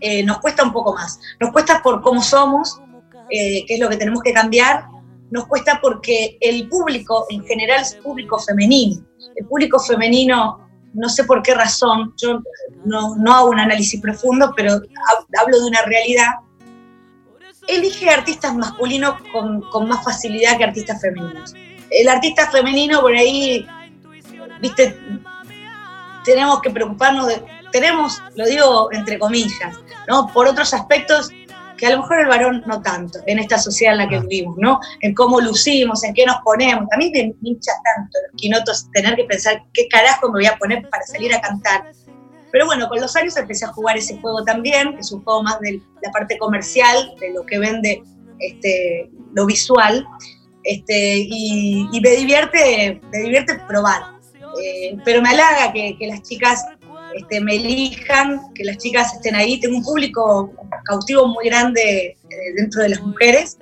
eh, 0.00 0.22
nos 0.22 0.38
cuesta 0.38 0.62
un 0.62 0.72
poco 0.72 0.94
más. 0.94 1.18
Nos 1.40 1.50
cuesta 1.50 1.82
por 1.82 2.00
cómo 2.00 2.22
somos, 2.22 2.80
eh, 3.28 3.64
qué 3.66 3.74
es 3.74 3.80
lo 3.80 3.88
que 3.88 3.96
tenemos 3.96 4.22
que 4.22 4.32
cambiar, 4.32 4.84
nos 5.32 5.46
cuesta 5.46 5.80
porque 5.82 6.36
el 6.40 6.68
público 6.68 7.26
en 7.30 7.44
general 7.44 7.82
es 7.82 7.94
público 7.96 8.38
femenino. 8.38 9.04
El 9.36 9.46
público 9.46 9.78
femenino, 9.78 10.68
no 10.94 11.08
sé 11.08 11.24
por 11.24 11.42
qué 11.42 11.54
razón, 11.54 12.14
yo 12.16 12.40
no, 12.84 13.16
no 13.16 13.34
hago 13.34 13.50
un 13.50 13.60
análisis 13.60 14.00
profundo, 14.00 14.52
pero 14.56 14.74
hablo 14.74 15.60
de 15.60 15.66
una 15.66 15.82
realidad, 15.82 16.26
elige 17.66 18.10
artistas 18.10 18.54
masculinos 18.54 19.14
con, 19.32 19.62
con 19.70 19.88
más 19.88 20.04
facilidad 20.04 20.58
que 20.58 20.64
artistas 20.64 21.00
femeninos. 21.00 21.54
El 21.90 22.08
artista 22.08 22.50
femenino 22.50 23.00
por 23.00 23.12
ahí, 23.12 23.66
viste, 24.60 24.98
tenemos 26.24 26.60
que 26.60 26.70
preocuparnos 26.70 27.26
de, 27.26 27.42
tenemos, 27.70 28.22
lo 28.36 28.46
digo 28.46 28.92
entre 28.92 29.18
comillas, 29.18 29.76
¿no? 30.08 30.28
Por 30.28 30.46
otros 30.46 30.72
aspectos 30.74 31.30
que 31.82 31.88
a 31.88 31.90
lo 31.90 32.02
mejor 32.02 32.20
el 32.20 32.28
varón 32.28 32.62
no 32.64 32.80
tanto, 32.80 33.18
en 33.26 33.40
esta 33.40 33.58
sociedad 33.58 33.94
en 33.94 33.98
la 33.98 34.08
que 34.08 34.20
vivimos, 34.20 34.56
¿no? 34.56 34.78
En 35.00 35.12
cómo 35.14 35.40
lucimos, 35.40 36.04
en 36.04 36.14
qué 36.14 36.24
nos 36.24 36.36
ponemos. 36.44 36.86
A 36.92 36.96
mí 36.96 37.10
me 37.12 37.34
hincha 37.42 37.72
tanto 37.82 38.18
los 38.24 38.40
quinotos 38.40 38.86
tener 38.92 39.16
que 39.16 39.24
pensar 39.24 39.64
qué 39.74 39.88
carajo 39.88 40.28
me 40.28 40.34
voy 40.34 40.46
a 40.46 40.56
poner 40.58 40.88
para 40.88 41.04
salir 41.04 41.34
a 41.34 41.40
cantar. 41.40 41.90
Pero 42.52 42.66
bueno, 42.66 42.88
con 42.88 43.00
los 43.00 43.16
años 43.16 43.36
empecé 43.36 43.64
a 43.64 43.72
jugar 43.72 43.96
ese 43.98 44.16
juego 44.18 44.44
también, 44.44 44.94
que 44.94 45.00
es 45.00 45.10
un 45.10 45.24
juego 45.24 45.42
más 45.42 45.58
de 45.58 45.82
la 46.04 46.12
parte 46.12 46.38
comercial, 46.38 47.16
de 47.18 47.32
lo 47.32 47.44
que 47.44 47.58
vende 47.58 48.00
este, 48.38 49.10
lo 49.34 49.44
visual. 49.44 50.06
Este, 50.62 51.16
y, 51.16 51.88
me 52.00 52.10
divierte, 52.10 53.00
me 53.10 53.18
divierte 53.18 53.58
probar. 53.66 54.02
Eh, 54.62 54.96
pero 55.04 55.20
me 55.20 55.30
halaga 55.30 55.72
que, 55.72 55.96
las 56.02 56.22
chicas 56.22 56.64
este, 57.14 57.40
me 57.40 57.56
elijan, 57.56 58.52
que 58.54 58.64
las 58.64 58.78
chicas 58.78 59.14
estén 59.14 59.34
ahí. 59.34 59.60
Tengo 59.60 59.78
un 59.78 59.84
público 59.84 60.52
cautivo 60.84 61.26
muy 61.28 61.46
grande 61.46 62.16
eh, 62.30 62.36
dentro 62.56 62.82
de 62.82 62.90
las 62.90 63.02
mujeres 63.02 63.58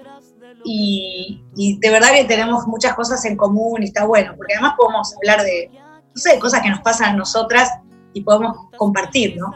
y, 0.65 1.43
de 1.57 1.91
verdad 1.91 2.13
que 2.15 2.25
tenemos 2.25 2.67
muchas 2.67 2.95
cosas 2.95 3.25
en 3.25 3.37
común 3.37 3.83
y 3.83 3.87
está 3.87 4.05
bueno, 4.05 4.35
porque 4.37 4.55
además 4.55 4.75
podemos 4.77 5.15
hablar 5.17 5.45
de, 5.45 5.71
no 5.73 6.21
sé, 6.21 6.39
cosas 6.39 6.63
que 6.63 6.71
nos 6.71 6.81
pasan 6.81 7.15
a 7.15 7.17
nosotras 7.17 7.71
y 8.13 8.23
podemos 8.23 8.57
compartir, 8.77 9.37
¿no? 9.37 9.55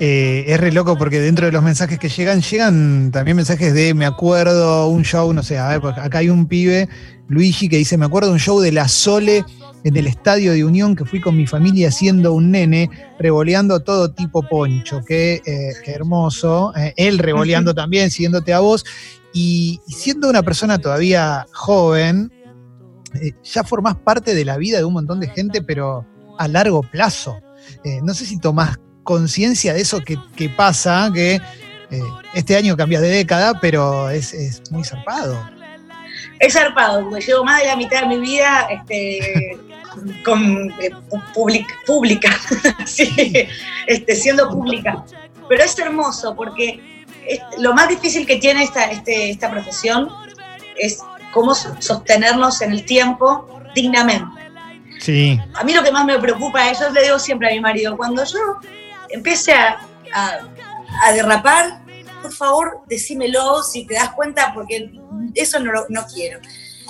Eh, 0.00 0.44
es 0.48 0.58
re 0.58 0.72
loco 0.72 0.96
porque 0.98 1.20
dentro 1.20 1.46
de 1.46 1.52
los 1.52 1.62
mensajes 1.62 1.98
que 1.98 2.08
llegan, 2.08 2.40
llegan 2.40 3.10
también 3.12 3.36
mensajes 3.36 3.72
de 3.72 3.94
me 3.94 4.06
acuerdo 4.06 4.88
un 4.88 5.04
show, 5.04 5.32
no 5.32 5.42
sé, 5.42 5.58
a 5.58 5.68
ver, 5.68 5.80
pues 5.80 5.96
acá 5.98 6.18
hay 6.18 6.30
un 6.30 6.46
pibe, 6.46 6.88
Luigi, 7.28 7.68
que 7.68 7.76
dice, 7.76 7.96
me 7.96 8.06
acuerdo 8.06 8.32
un 8.32 8.40
show 8.40 8.60
de 8.60 8.72
la 8.72 8.88
Sole 8.88 9.44
en 9.84 9.96
el 9.96 10.06
estadio 10.06 10.52
de 10.52 10.64
Unión 10.64 10.94
que 10.94 11.04
fui 11.04 11.20
con 11.20 11.36
mi 11.36 11.46
familia 11.46 11.90
siendo 11.90 12.32
un 12.32 12.50
nene, 12.50 12.90
revoleando 13.18 13.80
todo 13.80 14.12
tipo 14.12 14.42
poncho. 14.42 15.02
Qué, 15.06 15.42
eh, 15.44 15.72
hermoso. 15.86 16.72
Eh, 16.76 16.94
él 16.96 17.18
revoleando 17.18 17.74
también, 17.74 18.10
siguiéndote 18.10 18.52
a 18.52 18.60
vos. 18.60 18.84
Y, 19.32 19.80
siendo 19.86 20.28
una 20.28 20.42
persona 20.42 20.78
todavía 20.78 21.46
joven, 21.52 22.32
eh, 23.14 23.32
ya 23.42 23.64
formás 23.64 23.96
parte 23.96 24.34
de 24.34 24.44
la 24.44 24.56
vida 24.56 24.78
de 24.78 24.84
un 24.84 24.92
montón 24.92 25.20
de 25.20 25.28
gente, 25.28 25.62
pero 25.62 26.06
a 26.38 26.48
largo 26.48 26.82
plazo. 26.82 27.36
no 28.02 28.14
sé 28.14 28.26
si 28.26 28.38
tomás 28.38 28.78
conciencia 29.04 29.74
de 29.74 29.80
eso 29.80 30.00
que, 30.00 30.48
pasa, 30.48 31.10
que 31.12 31.40
este 32.34 32.56
año 32.56 32.76
cambias 32.76 33.02
de 33.02 33.08
década, 33.08 33.58
pero 33.60 34.10
es, 34.10 34.32
es 34.32 34.62
muy 34.70 34.84
zarpado. 34.84 35.38
Es 36.38 36.54
zarpado, 36.54 37.08
porque 37.08 37.24
llevo 37.24 37.44
más 37.44 37.60
de 37.60 37.68
la 37.68 37.76
mitad 37.76 38.02
de 38.02 38.08
mi 38.08 38.18
vida 38.18 38.66
este, 38.70 39.56
con, 40.24 40.70
eh, 40.80 40.90
pública, 41.86 42.30
este, 43.86 44.14
siendo 44.14 44.48
pública. 44.50 45.04
Pero 45.48 45.64
es 45.64 45.78
hermoso 45.78 46.34
porque 46.34 47.04
lo 47.58 47.74
más 47.74 47.88
difícil 47.88 48.26
que 48.26 48.36
tiene 48.36 48.64
esta, 48.64 48.90
este, 48.90 49.30
esta 49.30 49.50
profesión 49.50 50.08
es 50.76 50.98
cómo 51.32 51.54
sostenernos 51.54 52.60
en 52.62 52.72
el 52.72 52.84
tiempo 52.84 53.60
dignamente. 53.74 54.42
Sí. 55.00 55.40
A 55.54 55.64
mí 55.64 55.72
lo 55.74 55.82
que 55.82 55.90
más 55.90 56.04
me 56.04 56.18
preocupa, 56.18 56.72
yo 56.72 56.90
le 56.90 57.02
digo 57.02 57.18
siempre 57.18 57.48
a 57.48 57.52
mi 57.52 57.60
marido, 57.60 57.96
cuando 57.96 58.24
yo 58.24 58.38
empiece 59.08 59.52
a, 59.52 59.80
a, 60.14 61.12
derrapar, 61.12 61.82
por 62.22 62.32
favor, 62.32 62.80
decímelo 62.86 63.62
si 63.62 63.84
te 63.84 63.94
das 63.94 64.10
cuenta, 64.10 64.52
porque 64.54 64.92
eso 65.34 65.58
no, 65.58 65.72
no 65.88 66.06
quiero. 66.06 66.38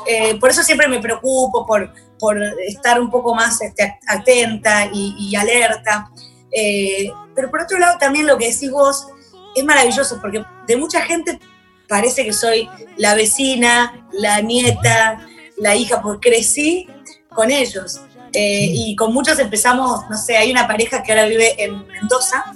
Eh, 0.06 0.36
por 0.38 0.50
eso 0.50 0.62
siempre 0.62 0.88
me 0.88 1.00
preocupo 1.00 1.64
por, 1.66 1.92
por 2.22 2.40
estar 2.64 3.00
un 3.00 3.10
poco 3.10 3.34
más 3.34 3.60
este, 3.62 3.98
atenta 4.06 4.88
y, 4.92 5.34
alerta. 5.34 6.08
Eh, 6.52 7.10
pero 7.34 7.50
por 7.50 7.62
otro 7.62 7.80
lado, 7.80 7.98
también 7.98 8.28
lo 8.28 8.38
que 8.38 8.52
decís 8.52 8.70
vos 8.70 9.08
es 9.56 9.64
maravilloso, 9.64 10.20
porque 10.20 10.44
de 10.68 10.76
mucha 10.76 11.00
gente 11.02 11.40
parece 11.88 12.24
que 12.24 12.32
soy 12.32 12.70
la 12.96 13.16
vecina, 13.16 14.06
la 14.12 14.40
nieta, 14.40 15.26
la 15.56 15.74
hija, 15.74 16.00
porque 16.00 16.30
crecí 16.30 16.86
con 17.28 17.50
ellos. 17.50 18.02
Eh, 18.32 18.70
y 18.72 18.94
con 18.94 19.12
muchos 19.12 19.40
empezamos, 19.40 20.08
no 20.08 20.16
sé, 20.16 20.36
hay 20.36 20.52
una 20.52 20.68
pareja 20.68 21.02
que 21.02 21.10
ahora 21.10 21.26
vive 21.26 21.60
en 21.60 21.84
Mendoza. 21.88 22.54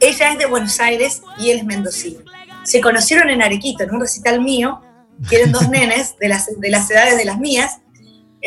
Ella 0.00 0.32
es 0.32 0.38
de 0.38 0.46
Buenos 0.46 0.80
Aires 0.80 1.22
y 1.38 1.50
él 1.50 1.58
es 1.58 1.64
mendocino. 1.64 2.18
Se 2.64 2.80
conocieron 2.80 3.30
en 3.30 3.42
Arequito, 3.42 3.84
en 3.84 3.94
un 3.94 4.00
recital 4.00 4.40
mío, 4.40 4.82
quieren 5.28 5.52
dos 5.52 5.68
nenes 5.70 6.16
de 6.18 6.26
las, 6.26 6.48
de 6.58 6.68
las 6.68 6.90
edades 6.90 7.16
de 7.16 7.24
las 7.24 7.38
mías. 7.38 7.78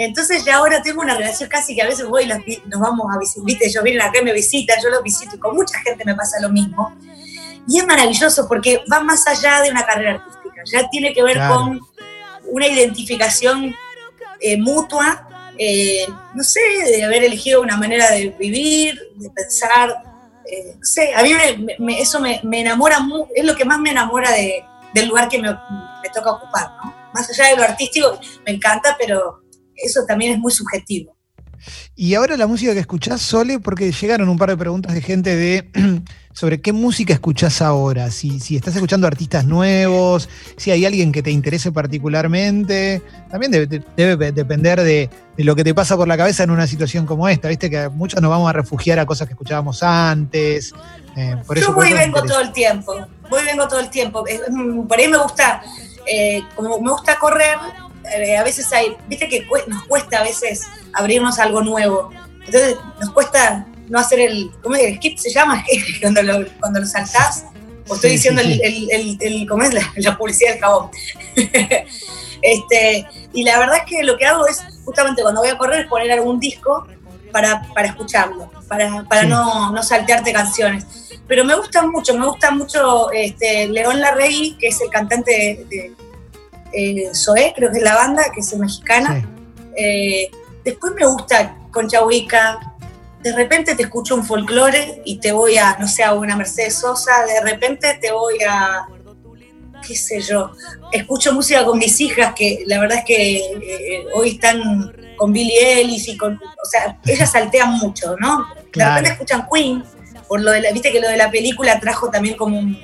Entonces 0.01 0.45
ya 0.45 0.55
ahora 0.55 0.81
tengo 0.81 1.01
una 1.01 1.13
relación 1.13 1.49
casi 1.49 1.75
que 1.75 1.81
a 1.81 1.85
veces 1.85 2.07
voy 2.07 2.23
y 2.23 2.61
nos 2.67 2.79
vamos 2.79 3.05
a 3.13 3.19
visitar, 3.19 3.67
ellos 3.67 3.83
vienen 3.83 4.01
acá 4.01 4.21
y 4.21 4.23
me 4.23 4.31
visitan, 4.31 4.77
yo 4.81 4.89
los 4.89 5.03
visito 5.03 5.35
y 5.35 5.39
con 5.39 5.53
mucha 5.53 5.77
gente 5.79 6.05
me 6.05 6.15
pasa 6.15 6.39
lo 6.39 6.47
mismo. 6.47 6.95
Y 7.67 7.79
es 7.79 7.85
maravilloso 7.85 8.47
porque 8.47 8.81
va 8.89 9.01
más 9.01 9.27
allá 9.27 9.61
de 9.61 9.69
una 9.69 9.85
carrera 9.85 10.13
artística, 10.13 10.63
ya 10.71 10.89
tiene 10.89 11.13
que 11.13 11.21
ver 11.21 11.37
con 11.49 11.81
una 12.45 12.67
identificación 12.67 13.75
eh, 14.39 14.57
mutua, 14.57 15.27
eh, 15.57 16.07
no 16.33 16.43
sé, 16.45 16.61
de 16.85 17.03
haber 17.03 17.25
elegido 17.25 17.61
una 17.61 17.75
manera 17.75 18.09
de 18.11 18.29
vivir, 18.39 18.97
de 19.17 19.29
pensar, 19.31 20.01
eh, 20.49 20.75
no 20.79 20.85
sé, 20.85 21.13
a 21.13 21.23
mí 21.23 21.33
eso 21.99 22.21
me, 22.21 22.39
enamora, 22.53 23.05
es 23.35 23.43
lo 23.43 23.53
que 23.53 23.65
más 23.65 23.79
me 23.79 23.89
enamora 23.89 24.31
del 24.31 25.09
lugar 25.09 25.27
que 25.27 25.39
me, 25.39 25.49
me 25.49 26.09
toca 26.13 26.31
ocupar, 26.31 26.71
¿no? 26.81 26.95
Más 27.13 27.29
allá 27.29 27.49
de 27.49 27.57
lo 27.57 27.63
artístico, 27.63 28.17
me 28.45 28.53
encanta, 28.53 28.95
pero 28.97 29.41
eso 29.83 30.05
también 30.07 30.33
es 30.33 30.39
muy 30.39 30.51
subjetivo. 30.51 31.15
Y 31.95 32.15
ahora 32.15 32.37
la 32.37 32.47
música 32.47 32.73
que 32.73 32.79
escuchás, 32.79 33.21
Sole, 33.21 33.59
porque 33.59 33.91
llegaron 33.91 34.29
un 34.29 34.37
par 34.37 34.49
de 34.49 34.57
preguntas 34.57 34.93
de 34.93 35.01
gente 35.01 35.35
de 35.35 35.69
sobre 36.33 36.61
qué 36.61 36.71
música 36.71 37.13
escuchás 37.13 37.61
ahora, 37.61 38.11
si, 38.11 38.39
si 38.39 38.55
estás 38.55 38.75
escuchando 38.75 39.07
artistas 39.07 39.45
nuevos, 39.45 40.29
si 40.55 40.71
hay 40.71 40.85
alguien 40.85 41.11
que 41.11 41.21
te 41.21 41.31
interese 41.31 41.71
particularmente. 41.71 43.01
También 43.29 43.51
debe, 43.51 44.31
depender 44.31 44.81
de, 44.81 45.09
lo 45.37 45.55
que 45.55 45.63
te 45.63 45.73
pasa 45.73 45.97
por 45.97 46.07
la 46.07 46.15
cabeza 46.15 46.43
en 46.43 46.51
una 46.51 46.67
situación 46.67 47.05
como 47.05 47.27
esta, 47.27 47.49
viste 47.49 47.69
que 47.69 47.89
muchos 47.89 48.21
nos 48.21 48.29
vamos 48.29 48.49
a 48.49 48.53
refugiar 48.53 48.99
a 48.99 49.05
cosas 49.05 49.27
que 49.27 49.33
escuchábamos 49.33 49.83
antes. 49.83 50.73
Eh, 51.17 51.35
por 51.45 51.57
eso, 51.57 51.67
Yo 51.67 51.73
voy 51.73 51.89
y 51.89 51.93
vengo 51.93 52.23
todo 52.23 52.39
el 52.39 52.53
tiempo, 52.53 52.95
voy 53.29 53.41
y 53.41 53.45
vengo 53.45 53.67
todo 53.67 53.79
el 53.79 53.89
tiempo. 53.89 54.23
Por 54.87 54.97
ahí 54.97 55.07
me 55.09 55.17
gusta 55.17 55.61
eh, 56.11 56.43
como 56.55 56.79
me 56.79 56.91
gusta 56.91 57.17
correr, 57.19 57.57
eh, 58.17 58.37
a 58.37 58.43
veces 58.43 58.71
hay, 58.73 58.95
viste 59.07 59.27
que 59.27 59.45
nos 59.67 59.83
cuesta 59.85 60.19
a 60.19 60.23
veces 60.23 60.67
abrirnos 60.93 61.39
a 61.39 61.43
algo 61.43 61.61
nuevo. 61.61 62.09
Entonces 62.45 62.77
nos 62.99 63.11
cuesta 63.11 63.65
no 63.87 63.99
hacer 63.99 64.19
el, 64.19 64.51
¿cómo 64.61 64.75
es? 64.75 64.83
El 64.83 64.95
skip 64.97 65.17
se 65.17 65.31
llama, 65.31 65.63
cuando 66.01 66.21
lo, 66.23 66.45
cuando 66.59 66.79
lo 66.79 66.85
saltás. 66.85 67.45
O 67.87 67.95
estoy 67.95 68.11
diciendo 68.11 68.41
El, 68.41 68.61
el, 68.61 69.17
el, 69.19 69.47
¿cómo 69.47 69.63
es? 69.63 69.73
La, 69.95 70.17
publicidad 70.17 70.51
del 70.53 70.61
jabón. 70.61 70.91
este, 71.35 73.07
y 73.33 73.43
la 73.43 73.59
verdad 73.59 73.77
es 73.77 73.83
que 73.85 74.03
lo 74.03 74.17
que 74.17 74.25
hago 74.25 74.47
es, 74.47 74.61
justamente 74.85 75.21
cuando 75.21 75.41
voy 75.41 75.49
a 75.49 75.57
correr, 75.57 75.87
poner 75.87 76.11
algún 76.11 76.39
disco 76.39 76.87
para, 77.31 77.61
para 77.73 77.89
escucharlo, 77.89 78.51
para, 78.67 79.03
para 79.03 79.23
no, 79.23 79.71
no 79.71 79.83
saltearte 79.83 80.33
canciones 80.33 80.85
pero 81.29 81.45
me 81.45 81.55
gusta 81.55 81.83
mucho, 81.85 82.17
me 82.17 82.25
gusta 82.25 82.49
mucho 82.49 83.11
este, 83.11 83.67
León 83.67 84.01
Larrey, 84.01 84.57
que 84.59 84.69
es 84.69 84.81
el 84.81 84.89
cantante 84.89 85.63
de, 85.69 85.93
eh, 86.73 87.09
Zoé, 87.13 87.53
creo 87.55 87.71
que 87.71 87.77
es 87.77 87.83
la 87.83 87.95
banda, 87.95 88.23
que 88.33 88.41
es 88.41 88.55
mexicana. 88.57 89.25
Eh, 89.75 90.29
después 90.63 90.93
me 90.99 91.05
gusta 91.05 91.55
Concha 91.71 92.05
Huica, 92.05 92.59
de 93.21 93.33
repente 93.33 93.75
te 93.75 93.83
escucho 93.83 94.15
un 94.15 94.25
folclore 94.25 95.01
y 95.05 95.17
te 95.19 95.31
voy 95.31 95.57
a, 95.57 95.77
no 95.79 95.87
sé, 95.87 96.03
a 96.03 96.13
una 96.13 96.35
Mercedes 96.35 96.75
Sosa, 96.75 97.25
de 97.25 97.41
repente 97.51 97.97
te 98.01 98.11
voy 98.11 98.37
a, 98.47 98.87
qué 99.85 99.95
sé 99.95 100.21
yo, 100.21 100.51
escucho 100.91 101.33
música 101.33 101.65
con 101.65 101.77
mis 101.77 101.99
hijas, 101.99 102.33
que 102.33 102.63
la 102.65 102.79
verdad 102.79 102.99
es 102.99 103.05
que 103.05 103.37
eh, 103.37 104.05
hoy 104.13 104.29
están 104.31 104.93
con 105.17 105.33
Billie 105.33 105.81
Ellis 105.81 106.07
y 106.07 106.17
con, 106.17 106.35
o 106.35 106.65
sea, 106.69 106.97
ellas 107.05 107.31
saltean 107.31 107.73
mucho, 107.73 108.15
¿no? 108.19 108.47
De 108.73 108.85
repente 108.85 109.11
escuchan 109.11 109.47
Queen, 109.53 109.83
por 110.27 110.41
lo 110.41 110.51
de 110.51 110.61
la, 110.61 110.71
viste 110.71 110.91
que 110.91 111.01
lo 111.01 111.09
de 111.09 111.17
la 111.17 111.29
película 111.29 111.79
trajo 111.79 112.09
también 112.09 112.37
como 112.37 112.57
un, 112.57 112.79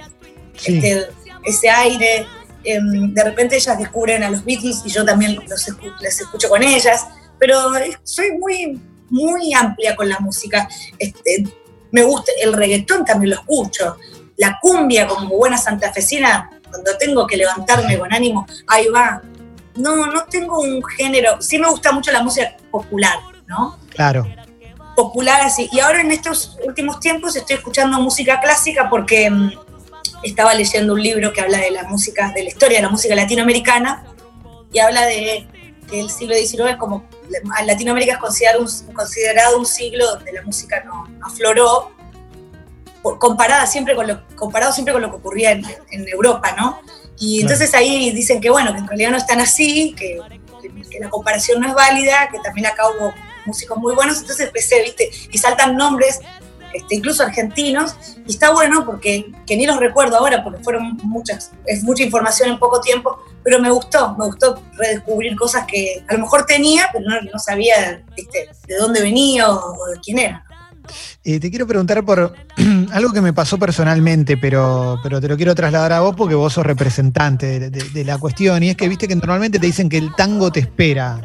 este, 0.55 1.07
ese 1.45 1.69
aire. 1.69 2.25
Em, 2.65 3.13
de 3.13 3.23
repente 3.23 3.55
ellas 3.55 3.77
descubren 3.77 4.23
a 4.23 4.29
los 4.29 4.43
Beatles 4.43 4.81
y 4.85 4.89
yo 4.89 5.05
también 5.05 5.35
los 5.35 5.67
les 6.01 6.19
escucho 6.21 6.49
con 6.49 6.63
ellas, 6.63 7.05
pero 7.39 7.59
soy 8.03 8.31
muy, 8.31 8.81
muy 9.09 9.53
amplia 9.53 9.95
con 9.95 10.09
la 10.09 10.19
música. 10.19 10.67
Este, 10.97 11.45
me 11.91 12.03
gusta 12.03 12.31
el 12.41 12.53
reggaetón, 12.53 13.05
también 13.05 13.31
lo 13.31 13.35
escucho. 13.37 13.97
La 14.37 14.57
cumbia, 14.61 15.07
como 15.07 15.29
buena 15.29 15.57
santafesina, 15.57 16.49
cuando 16.69 16.97
tengo 16.97 17.25
que 17.25 17.37
levantarme 17.37 17.97
con 17.97 18.13
ánimo, 18.13 18.45
ahí 18.67 18.87
va. 18.87 19.21
No, 19.75 20.07
no 20.07 20.25
tengo 20.25 20.59
un 20.59 20.83
género. 20.83 21.41
Sí 21.41 21.59
me 21.59 21.69
gusta 21.69 21.91
mucho 21.91 22.11
la 22.11 22.23
música 22.23 22.57
popular, 22.71 23.19
¿no? 23.47 23.77
Claro 23.89 24.25
popular 24.95 25.41
así. 25.41 25.69
Y 25.71 25.79
ahora 25.79 26.01
en 26.01 26.11
estos 26.11 26.57
últimos 26.65 26.99
tiempos 26.99 27.35
estoy 27.35 27.57
escuchando 27.57 27.99
música 27.99 28.39
clásica 28.39 28.89
porque 28.89 29.29
mm, 29.29 29.51
estaba 30.23 30.53
leyendo 30.53 30.93
un 30.93 31.01
libro 31.01 31.33
que 31.33 31.41
habla 31.41 31.59
de 31.59 31.71
la 31.71 31.83
música, 31.83 32.31
de 32.33 32.43
la 32.43 32.49
historia 32.49 32.79
de 32.79 32.83
la 32.83 32.89
música 32.89 33.15
latinoamericana 33.15 34.05
y 34.71 34.79
habla 34.79 35.05
de 35.05 35.47
que 35.89 35.99
el 35.99 36.09
siglo 36.09 36.35
XIX 36.35 36.71
es 36.71 36.75
como 36.77 37.07
Latinoamérica 37.65 38.13
es 38.13 38.19
considerado 38.19 38.61
un, 38.61 38.93
considerado 38.93 39.59
un 39.59 39.65
siglo 39.65 40.05
donde 40.05 40.33
la 40.33 40.41
música 40.41 40.83
no, 40.83 41.07
afloró 41.23 41.91
comparada 43.19 43.67
siempre 43.67 43.95
con 43.95 44.07
lo 44.07 44.25
comparado 44.35 44.73
siempre 44.73 44.93
con 44.93 45.01
lo 45.01 45.09
que 45.09 45.17
ocurría 45.17 45.51
en, 45.51 45.63
Europa, 46.07 46.55
¿no? 46.57 46.79
Y 47.19 47.41
entonces 47.41 47.73
ahí 47.75 48.11
dicen 48.11 48.41
que 48.41 48.49
bueno, 48.49 48.73
que 48.73 48.79
en 48.79 48.87
realidad 48.87 49.11
no 49.11 49.17
están 49.17 49.39
así, 49.39 49.93
que, 49.95 50.19
que 50.89 50.99
la 50.99 51.09
comparación 51.09 51.61
no 51.61 51.67
es 51.67 51.73
válida, 51.75 52.27
que 52.31 52.39
también 52.39 52.65
acá 52.65 52.83
hubo 52.89 53.13
músicos 53.45 53.77
muy 53.77 53.93
buenos, 53.93 54.19
entonces 54.19 54.47
empecé, 54.47 54.81
viste, 54.81 55.11
y 55.31 55.37
saltan 55.37 55.77
nombres 55.77 56.19
este, 56.75 56.95
incluso 56.95 57.23
argentinos, 57.23 57.95
y 58.25 58.31
está 58.31 58.51
bueno 58.51 58.85
porque, 58.85 59.31
que 59.47 59.55
ni 59.55 59.65
los 59.65 59.79
recuerdo 59.79 60.17
ahora, 60.17 60.43
porque 60.43 60.63
fueron 60.63 60.97
muchas, 61.03 61.51
es 61.65 61.83
mucha 61.83 62.03
información 62.03 62.49
en 62.49 62.59
poco 62.59 62.81
tiempo, 62.81 63.17
pero 63.43 63.59
me 63.59 63.69
gustó, 63.69 64.15
me 64.17 64.25
gustó 64.25 64.61
redescubrir 64.73 65.35
cosas 65.35 65.65
que 65.65 66.03
a 66.07 66.13
lo 66.13 66.19
mejor 66.19 66.45
tenía, 66.45 66.89
pero 66.91 67.05
no, 67.05 67.39
sabía 67.39 68.03
de 68.67 68.77
dónde 68.77 69.01
venía 69.01 69.49
o, 69.49 69.87
de 69.93 69.99
quién 70.01 70.19
era. 70.19 70.43
Eh, 71.23 71.39
te 71.39 71.49
quiero 71.49 71.65
preguntar 71.65 72.03
por 72.03 72.33
algo 72.91 73.13
que 73.13 73.21
me 73.21 73.33
pasó 73.33 73.57
personalmente, 73.57 74.37
pero, 74.37 74.99
pero 75.01 75.21
te 75.21 75.27
lo 75.27 75.37
quiero 75.37 75.55
trasladar 75.55 75.93
a 75.93 76.01
vos 76.01 76.15
porque 76.15 76.35
vos 76.35 76.53
sos 76.53 76.65
representante 76.65 77.71
de, 77.71 78.03
la 78.03 78.17
cuestión. 78.17 78.61
Y 78.61 78.69
es 78.69 78.77
que 78.77 78.87
viste 78.87 79.07
que 79.07 79.15
normalmente 79.15 79.57
te 79.57 79.65
dicen 79.65 79.89
que 79.89 79.97
el 79.97 80.13
tango 80.15 80.51
te 80.51 80.59
espera. 80.59 81.21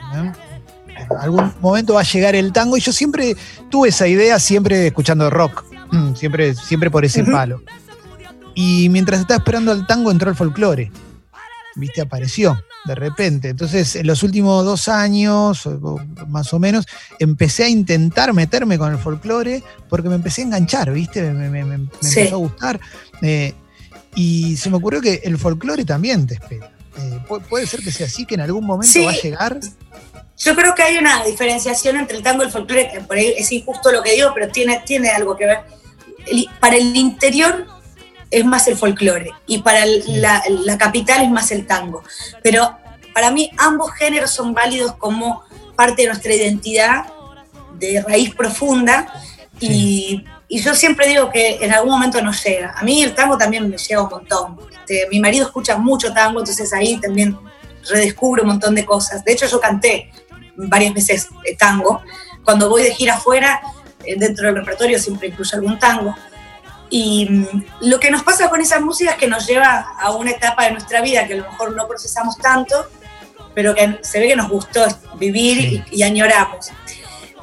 Algún 1.19 1.53
momento 1.61 1.95
va 1.95 2.01
a 2.01 2.05
llegar 2.05 2.35
el 2.35 2.53
tango 2.53 2.77
y 2.77 2.81
yo 2.81 2.93
siempre 2.93 3.37
tuve 3.71 3.89
esa 3.89 4.07
idea, 4.07 4.39
siempre 4.39 4.87
escuchando 4.87 5.31
rock, 5.31 5.65
siempre, 6.15 6.55
siempre 6.55 6.91
por 6.91 7.05
ese 7.05 7.25
palo. 7.25 7.63
Y 8.55 8.89
mientras 8.91 9.21
estaba 9.21 9.39
esperando 9.39 9.73
el 9.73 9.87
tango 9.87 10.11
entró 10.11 10.31
el 10.31 10.37
folclore 10.37 10.91
viste, 11.75 12.01
apareció 12.01 12.63
de 12.85 12.95
repente. 12.95 13.49
Entonces, 13.49 13.97
en 13.97 14.07
los 14.07 14.23
últimos 14.23 14.65
dos 14.65 14.89
años, 14.89 15.69
más 16.29 16.53
o 16.53 16.59
menos, 16.59 16.87
empecé 17.19 17.65
a 17.65 17.69
intentar 17.69 18.33
meterme 18.33 18.79
con 18.79 18.93
el 18.93 18.99
folclore 18.99 19.63
porque 19.89 20.09
me 20.09 20.15
empecé 20.15 20.43
a 20.43 20.45
enganchar, 20.47 20.93
viste, 20.93 21.23
me, 21.33 21.61
empezó 21.61 22.35
a 22.35 22.39
gustar. 22.39 22.81
Eh, 23.23 23.55
y 24.15 24.57
se 24.57 24.71
me 24.71 24.77
ocurrió 24.77 25.01
que 25.01 25.21
el 25.25 25.39
folclore 25.39 25.85
también 25.85 26.27
te 26.27 26.35
espera. 26.35 26.73
Eh, 26.99 27.21
puede 27.49 27.67
ser 27.67 27.81
que 27.81 27.93
sea 27.93 28.07
así, 28.07 28.27
que 28.27 28.35
en 28.35 28.41
algún 28.41 28.65
momento 28.65 29.05
va 29.05 29.11
a 29.11 29.21
llegar. 29.21 29.61
Yo 30.41 30.57
creo 30.57 30.75
que 30.75 30.83
hay 30.83 30.97
una 30.97 31.23
diferenciación 31.23 31.97
entre 31.97 32.17
el 32.17 32.23
tango 32.23 32.43
y 32.43 32.47
el 32.47 32.53
folclore, 32.53 32.91
que 32.91 33.01
por 33.03 33.19
ahí 33.19 33.35
es 33.37 33.53
injusto 33.53 33.93
lo 33.93 34.03
que 34.03 34.13
digo, 34.13 34.31
pero 34.33 34.49
tiene, 34.49 34.83
tiene 34.87 35.11
algo 35.11 35.37
que 35.37 35.45
ver. 35.45 35.61
para 36.59 36.77
el 36.77 36.97
interior 36.97 37.67
es 38.31 38.45
más 38.47 38.67
el 38.67 38.77
folclore 38.77 39.33
y 39.47 39.59
para 39.59 39.85
la, 39.85 40.79
capital 40.79 41.23
es 41.23 41.31
más 41.31 41.51
el 41.51 41.67
tango. 41.67 42.03
Pero 42.43 42.75
para 43.13 43.31
mí 43.31 43.51
ambos 43.59 43.93
géneros 43.93 44.31
son 44.31 44.55
válidos 44.55 44.95
como 44.95 45.43
parte 45.77 46.03
de 46.03 46.09
nuestra 46.09 46.35
identidad 46.35 47.05
de 47.79 48.03
raíz 48.03 48.35
profunda 48.35 49.13
y, 49.61 50.25
yo 50.49 50.75
siempre 50.75 51.07
digo 51.07 51.31
que 51.31 51.59
en 51.61 51.73
algún 51.73 51.93
momento 51.93 52.21
nos 52.21 52.43
llega. 52.43 52.75
A 52.77 52.83
mí 52.83 53.05
el 53.05 53.15
tango 53.15 53.39
también 53.39 53.71
me 53.71 53.77
llega 53.77 54.03
un 54.03 54.09
montón. 54.11 54.59
Este, 54.73 55.07
mi 55.09 55.21
marido 55.21 55.47
escucha 55.47 55.77
mucho 55.77 56.13
tango, 56.13 56.41
entonces 56.41 56.73
ahí 56.73 56.99
también 56.99 57.39
redescubro 57.89 58.43
un 58.43 58.49
montón 58.49 58.75
de 58.75 58.85
cosas. 58.85 59.25
De 59.25 59.33
hecho 59.33 59.47
yo 59.47 59.61
canté 59.61 60.11
varias 60.69 60.95
veces 60.95 61.29
tango. 61.59 62.03
Cuando 62.45 62.69
voy 62.69 62.83
de 62.83 62.95
gira 62.95 63.15
afuera, 63.15 63.61
eh, 64.05 64.17
dentro 64.19 64.47
del 64.47 64.57
repertorio 64.57 64.99
siempre 64.99 65.29
incluyo 65.29 65.51
algún 65.55 65.79
tango. 65.79 66.15
Y 66.89 67.29
mm, 67.29 67.65
lo 67.83 68.01
que 68.01 68.11
nos 68.11 68.23
pasa 68.23 68.49
con 68.49 68.61
esa 68.61 68.81
música 68.81 69.13
es 69.13 69.17
que 69.17 69.29
nos 69.29 69.47
lleva 69.47 69.87
a 69.99 70.11
una 70.13 70.33
etapa 70.33 70.65
de 70.65 70.73
nuestra 70.73 71.01
vida 71.01 71.27
que 71.27 71.35
a 71.35 71.37
lo 71.37 71.51
mejor 71.51 71.77
no 71.77 71.87
procesamos 71.87 72.37
tanto, 72.39 72.87
pero 73.55 73.75
que 73.75 73.99
se 74.03 74.19
ve 74.21 74.29
que 74.29 74.37
nos 74.37 74.49
gustó 74.49 74.85
vivir 75.19 75.85
y, 75.91 76.03
añoramos. 76.03 76.71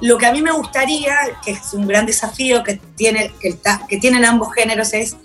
Lo 0.01 0.17
que 0.17 0.25
a 0.27 0.31
mí 0.31 0.41
me 0.41 0.51
gustaría, 0.51 1.15
que 1.43 1.51
es 1.51 1.73
un 1.73 1.87
gran 1.87 2.05
desafío 2.05 2.63
que, 2.63 2.79
tiene, 2.95 3.31
que, 3.39 3.57
que 3.87 3.97
tienen 3.97 4.25
ambos 4.25 4.53
géneros, 4.53 4.93
es 4.93 5.17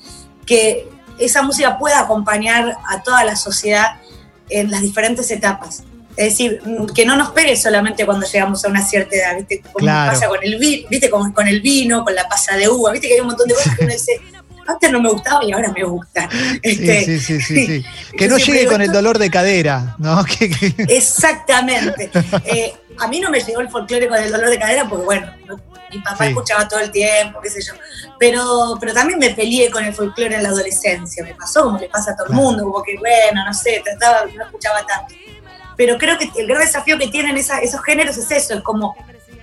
que 0.46 0.88
esa 1.18 1.42
música 1.42 1.78
pueda 1.78 2.00
acompañar 2.00 2.78
a 2.88 3.02
toda 3.02 3.24
la 3.24 3.36
sociedad 3.36 4.00
en 4.48 4.70
las 4.70 4.82
diferentes 4.82 5.30
etapas. 5.30 5.84
Es 6.16 6.30
decir, 6.30 6.60
que 6.94 7.06
no 7.06 7.16
nos 7.16 7.30
pegue 7.30 7.56
solamente 7.56 8.04
cuando 8.04 8.26
llegamos 8.26 8.64
a 8.64 8.68
una 8.68 8.84
cierta 8.84 9.16
edad, 9.16 9.36
¿viste? 9.36 9.62
Como 9.72 9.86
pasa 9.86 10.28
con 10.28 10.38
el 10.42 10.58
vino, 10.58 10.88
¿viste? 10.90 11.08
Como 11.08 11.32
con 11.32 11.48
el 11.48 11.60
vino, 11.60 12.04
con 12.04 12.14
la 12.14 12.28
pasa 12.28 12.56
de 12.56 12.68
uva, 12.68 12.92
¿viste? 12.92 13.08
Que 13.08 13.14
hay 13.14 13.20
un 13.20 13.28
montón 13.28 13.48
de 13.48 13.54
cosas 13.54 13.76
que 13.76 13.84
uno 13.84 13.92
dice, 13.92 14.20
antes 14.66 14.90
no 14.92 15.00
me 15.00 15.10
gustaba 15.10 15.42
y 15.44 15.52
ahora 15.52 15.72
me 15.72 15.84
gusta. 15.84 16.28
Este, 16.62 17.04
sí, 17.04 17.18
sí, 17.18 17.40
sí, 17.40 17.66
sí, 17.66 17.84
Que 18.18 18.28
no 18.28 18.36
llegue 18.36 18.66
con 18.66 18.82
el 18.82 18.92
dolor 18.92 19.18
de 19.18 19.30
cadera, 19.30 19.96
¿no? 19.98 20.22
Exactamente. 20.88 22.10
Eh, 22.44 22.74
a 22.98 23.08
mí 23.08 23.18
no 23.18 23.30
me 23.30 23.40
llegó 23.40 23.60
el 23.60 23.70
folclore 23.70 24.08
con 24.08 24.18
el 24.18 24.30
dolor 24.30 24.50
de 24.50 24.58
cadera 24.58 24.88
porque, 24.88 25.04
bueno, 25.04 25.32
mi 25.90 25.98
papá 26.00 26.26
escuchaba 26.26 26.68
todo 26.68 26.80
el 26.80 26.90
tiempo, 26.90 27.40
qué 27.40 27.48
sé 27.48 27.62
yo. 27.62 27.72
Pero, 28.18 28.76
pero 28.78 28.92
también 28.92 29.18
me 29.18 29.30
peleé 29.30 29.70
con 29.70 29.82
el 29.84 29.94
folclore 29.94 30.36
en 30.36 30.42
la 30.42 30.50
adolescencia. 30.50 31.24
Me 31.24 31.34
pasó 31.34 31.64
como 31.64 31.78
le 31.78 31.88
pasa 31.88 32.12
a 32.12 32.16
todo 32.16 32.26
el 32.28 32.34
mundo, 32.34 32.64
como 32.64 32.82
que, 32.82 32.96
bueno, 32.98 33.44
no 33.44 33.54
sé, 33.54 33.82
trataba, 33.82 34.26
no 34.26 34.44
escuchaba 34.44 34.86
tanto 34.86 35.14
pero 35.76 35.98
creo 35.98 36.18
que 36.18 36.30
el 36.36 36.46
gran 36.46 36.60
desafío 36.60 36.98
que 36.98 37.08
tienen 37.08 37.36
esos 37.36 37.82
géneros 37.84 38.16
es 38.16 38.30
eso, 38.30 38.54
es 38.54 38.60
como 38.62 38.96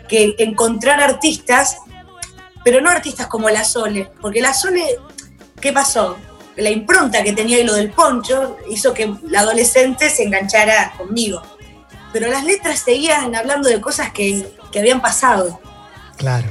que 0.07 0.35
encontrar 0.39 1.01
artistas, 1.01 1.77
pero 2.63 2.81
no 2.81 2.89
artistas 2.89 3.27
como 3.27 3.49
la 3.49 3.63
Sole, 3.63 4.11
porque 4.21 4.41
la 4.41 4.53
Sole, 4.53 4.97
¿qué 5.61 5.71
pasó? 5.71 6.17
La 6.57 6.69
impronta 6.69 7.23
que 7.23 7.31
tenía 7.31 7.59
y 7.59 7.63
lo 7.63 7.73
del 7.73 7.91
poncho 7.91 8.57
hizo 8.69 8.93
que 8.93 9.13
la 9.23 9.41
adolescente 9.41 10.09
se 10.09 10.23
enganchara 10.23 10.93
conmigo. 10.97 11.41
Pero 12.11 12.29
las 12.29 12.43
letras 12.43 12.79
seguían 12.79 13.33
hablando 13.35 13.69
de 13.69 13.79
cosas 13.79 14.11
que, 14.11 14.51
habían 14.75 15.01
pasado. 15.01 15.59
Claro. 16.17 16.49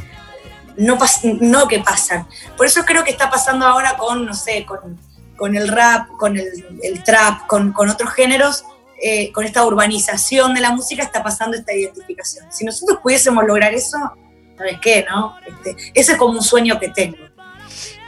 No, 0.77 0.97
no 1.41 1.69
que 1.69 1.81
pasan. 1.81 2.27
Por 2.57 2.67
eso 2.67 2.85
creo 2.85 3.05
que 3.05 3.11
está 3.11 3.29
pasando 3.29 3.67
ahora 3.67 3.97
con, 3.97 4.25
no 4.25 4.35
sé, 4.35 4.65
con, 5.37 5.57
el 5.57 5.69
rap, 5.69 6.09
con 6.17 6.37
el, 6.37 7.03
trap, 7.05 7.47
con, 7.47 7.73
con 7.73 7.91
otros 7.91 8.13
géneros, 8.13 8.65
eh, 9.03 9.31
con 9.33 9.45
esta 9.45 9.65
urbanización 9.65 10.55
de 10.55 10.61
la 10.61 10.73
música 10.73 11.03
está 11.03 11.23
pasando 11.23 11.57
esta 11.57 11.73
identificación. 11.73 12.47
Si 12.51 12.65
nosotros 12.65 12.99
pudiésemos 13.03 13.45
lograr 13.45 13.73
eso, 13.75 13.99
¿sabes 14.57 14.79
qué? 14.83 15.05
No? 15.09 15.37
Este, 15.47 15.77
ese 15.95 16.13
es 16.13 16.19
como 16.19 16.33
un 16.33 16.43
sueño 16.43 16.79
que 16.79 16.89
tengo. 16.89 17.29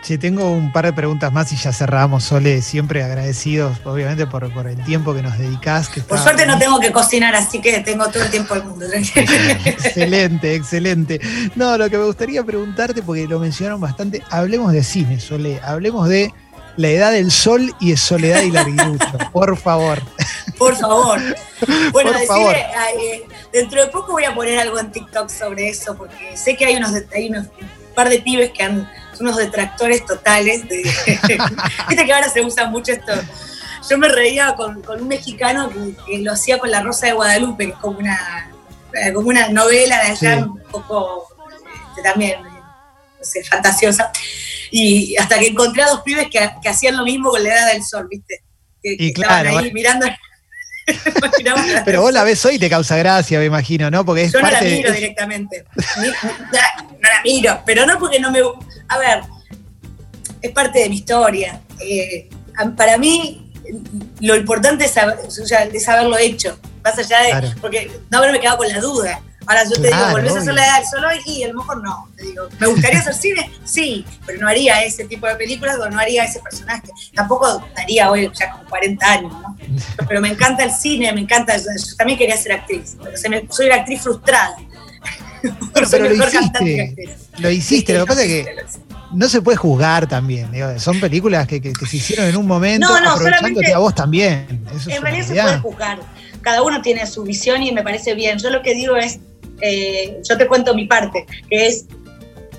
Sí, 0.03 0.17
tengo 0.17 0.51
un 0.51 0.73
par 0.73 0.87
de 0.87 0.93
preguntas 0.93 1.31
más 1.31 1.53
y 1.53 1.57
ya 1.57 1.73
cerramos, 1.73 2.25
Sole, 2.25 2.63
siempre 2.63 3.05
agradecidos, 3.05 3.79
obviamente, 3.85 4.27
por, 4.27 4.45
el 4.67 4.83
tiempo 4.85 5.15
que 5.15 5.23
nos 5.23 5.37
dedicás. 5.39 5.91
por 6.09 6.19
suerte 6.19 6.47
no 6.47 6.59
tengo 6.59 6.81
que 6.81 6.91
cocinar, 6.91 7.35
así 7.37 7.61
que 7.61 7.81
tengo 7.81 8.09
todo 8.09 8.25
el 8.25 8.31
tiempo 8.31 8.55
del 8.55 8.65
mundo. 8.65 8.87
excelente, 8.93 10.55
excelente. 10.55 11.21
No, 11.55 11.77
lo 11.77 11.91
que 11.91 11.99
me 11.99 12.05
gustaría 12.05 12.43
preguntarte, 12.43 13.03
porque 13.03 13.29
lo 13.29 13.39
mencionaron 13.39 13.81
bastante, 13.81 14.23
hablemos 14.31 14.73
de 14.73 14.83
cine, 14.83 15.21
Sole, 15.21 15.61
hablemos 15.63 16.09
de 16.09 16.33
la 16.77 16.89
edad 16.89 17.13
del 17.13 17.31
sol 17.31 17.75
y 17.81 17.91
de 17.91 17.97
soledad 17.97 18.43
y 18.43 18.51
larguirucho, 18.51 19.19
por 19.33 19.57
favor. 19.57 20.03
Por 20.59 20.77
favor. 20.77 21.21
Bueno, 21.93 22.13
decirle, 22.13 22.67
eh, 22.99 23.27
dentro 23.53 23.81
de 23.81 23.89
poco 23.89 24.13
voy 24.13 24.25
a 24.25 24.35
poner 24.35 24.59
algo 24.59 24.79
en 24.79 24.91
TikTok 24.91 25.29
sobre 25.29 25.69
eso, 25.69 25.97
porque 25.97 26.37
sé 26.37 26.57
que 26.57 26.67
hay 26.67 26.77
unos, 26.77 26.93
hay 27.15 27.29
unos 27.29 27.47
un 27.47 27.95
par 27.95 28.09
de 28.09 28.21
pibes 28.21 28.51
que 28.53 28.63
han, 28.63 28.91
son 29.17 29.27
unos 29.27 29.37
detractores 29.37 30.05
totales. 30.07 30.63
Viste 30.69 32.05
que 32.07 32.13
ahora 32.13 32.29
se 32.29 32.41
usa 32.43 32.69
mucho 32.69 32.93
esto. 32.93 33.13
Yo 33.89 33.99
me 33.99 34.09
reía 34.09 34.55
con, 34.55 34.83
un 34.87 35.09
mexicano 35.09 35.71
que, 36.07 36.19
lo 36.19 36.33
hacía 36.33 36.59
con 36.59 36.71
La 36.71 36.83
Rosa 36.83 37.07
de 37.07 37.13
Guadalupe, 37.13 37.67
que 37.67 37.73
es 37.73 37.79
como 37.79 37.99
una, 37.99 38.51
como 39.15 39.29
una 39.29 39.49
novela 39.49 39.97
de 40.05 40.11
allá, 40.11 40.45
un 40.45 40.61
poco 40.71 41.27
este, 41.89 42.03
también, 42.03 42.43
no 42.43 43.25
sé, 43.25 43.43
fantasiosa. 43.45 44.13
Y 44.71 45.17
hasta 45.17 45.39
que 45.39 45.49
encontré 45.49 45.83
a 45.83 45.89
dos 45.89 46.03
pibes 46.03 46.29
que, 46.31 46.51
que 46.63 46.69
hacían 46.69 46.97
lo 46.97 47.05
mismo 47.05 47.31
con 47.31 47.43
la 47.43 47.55
edad 47.55 47.73
del 47.73 47.83
sol, 47.83 48.07
¿viste? 48.11 48.43
Que, 48.83 48.97
y 48.99 49.09
estaban 49.09 49.47
ahí 49.47 49.73
mirando 49.73 50.07
Pero 51.85 52.03
vos 52.03 52.13
la 52.13 52.25
ves 52.25 52.45
hoy 52.45 52.55
y 52.55 52.59
te 52.59 52.71
causa 52.71 52.97
gracia, 52.97 53.39
me 53.39 53.45
imagino, 53.45 53.91
¿no? 53.91 54.05
Porque 54.05 54.25
es 54.25 54.33
Yo 54.33 54.41
no 54.41 54.51
la 54.51 54.61
miro 54.61 54.93
directamente. 54.93 55.65
no 55.97 57.09
la 57.09 57.23
miro, 57.25 57.63
pero 57.65 57.87
no 57.87 57.99
porque 57.99 58.19
no 58.19 58.31
me. 58.31 58.41
A 58.89 58.99
ver, 58.99 59.23
es 60.41 60.51
parte 60.53 60.81
de 60.81 60.89
mi 60.89 60.97
historia. 60.97 61.61
Eh, 61.81 62.29
para 62.77 62.99
mí, 62.99 63.53
lo 64.21 64.37
importante 64.37 64.85
es, 64.85 65.89
haberlo 65.89 66.19
hecho. 66.19 66.59
Más 66.83 66.99
allá 66.99 67.41
de. 67.41 67.55
Porque 67.61 67.91
no 68.11 68.19
haberme 68.19 68.41
quedado 68.41 68.59
con 68.59 68.69
la 68.69 68.81
duda. 68.81 69.23
Ahora 69.51 69.65
yo 69.65 69.83
te 69.83 69.89
digo, 69.89 70.11
volvés 70.13 70.37
a 70.37 70.39
hacer 70.39 70.55
la 70.55 70.65
edad 70.65 70.83
solo 70.89 71.09
y 71.27 71.43
a 71.43 71.49
lo 71.49 71.55
mejor 71.55 71.83
no. 71.83 72.09
Te 72.17 72.23
digo, 72.23 72.49
¿me 72.61 72.69
gustaría 72.69 73.01
hacer 73.01 73.15
cine? 73.15 73.51
Sí, 73.65 74.07
pero 74.25 74.41
no 74.41 74.47
haría 74.47 74.81
ese 74.85 75.07
tipo 75.07 75.27
de 75.27 75.35
películas 75.35 75.77
o 75.81 75.91
no 75.91 75.99
haría 75.99 76.23
ese 76.23 76.39
personaje. 76.39 76.89
Tampoco 77.17 77.67
daría 77.75 78.13
hoy 78.13 78.31
ya 78.33 78.53
con 78.53 78.65
40 78.67 79.13
años, 79.13 79.33
¿no? 79.33 79.59
Pero 80.09 80.21
me 80.21 80.29
encanta 80.29 80.63
el 80.63 80.71
cine, 80.71 81.13
me 81.13 81.23
encanta. 81.23 81.57
Yo 81.57 81.97
también 81.99 82.17
quería 82.17 82.37
ser 82.37 82.53
actriz. 82.53 82.97
soy 83.51 83.67
una 83.67 83.75
actriz 83.75 84.03
frustrada. 84.03 84.55
pero 85.73 85.87
lo 85.99 86.15
hiciste, 86.15 87.17
lo 87.39 87.51
hiciste. 87.51 87.95
Lo 87.95 88.01
que 88.01 88.07
pasa 88.07 88.23
es 88.23 88.29
que 88.29 88.55
no 89.13 89.29
se 89.29 89.43
puede 89.43 89.57
juzgar 89.57 90.07
también. 90.07 90.49
son 90.79 91.01
películas 91.01 91.49
que, 91.49 91.61
se 91.89 91.97
hicieron 91.97 92.27
en 92.27 92.37
un 92.37 92.47
momento 92.47 92.87
no, 92.87 93.01
no, 93.01 93.11
aprovechándote 93.15 93.75
a 93.75 93.79
vos 93.79 93.97
también. 93.97 94.65
en 94.87 95.03
realidad 95.03 95.27
se 95.27 95.35
puede 95.35 95.59
juzgar. 95.59 95.99
Cada 96.41 96.63
uno 96.63 96.81
tiene 96.83 97.05
su 97.07 97.25
visión 97.25 97.63
y 97.65 97.73
me 97.73 97.83
parece 97.83 98.15
bien. 98.15 98.39
Yo 98.39 98.51
lo 98.51 98.63
que 98.63 98.75
digo 98.75 98.97
es, 98.97 99.19
eh, 99.61 100.21
yo 100.29 100.37
te 100.37 100.47
cuento 100.47 100.75
mi 100.75 100.87
parte, 100.87 101.27
que 101.49 101.67
es, 101.67 101.87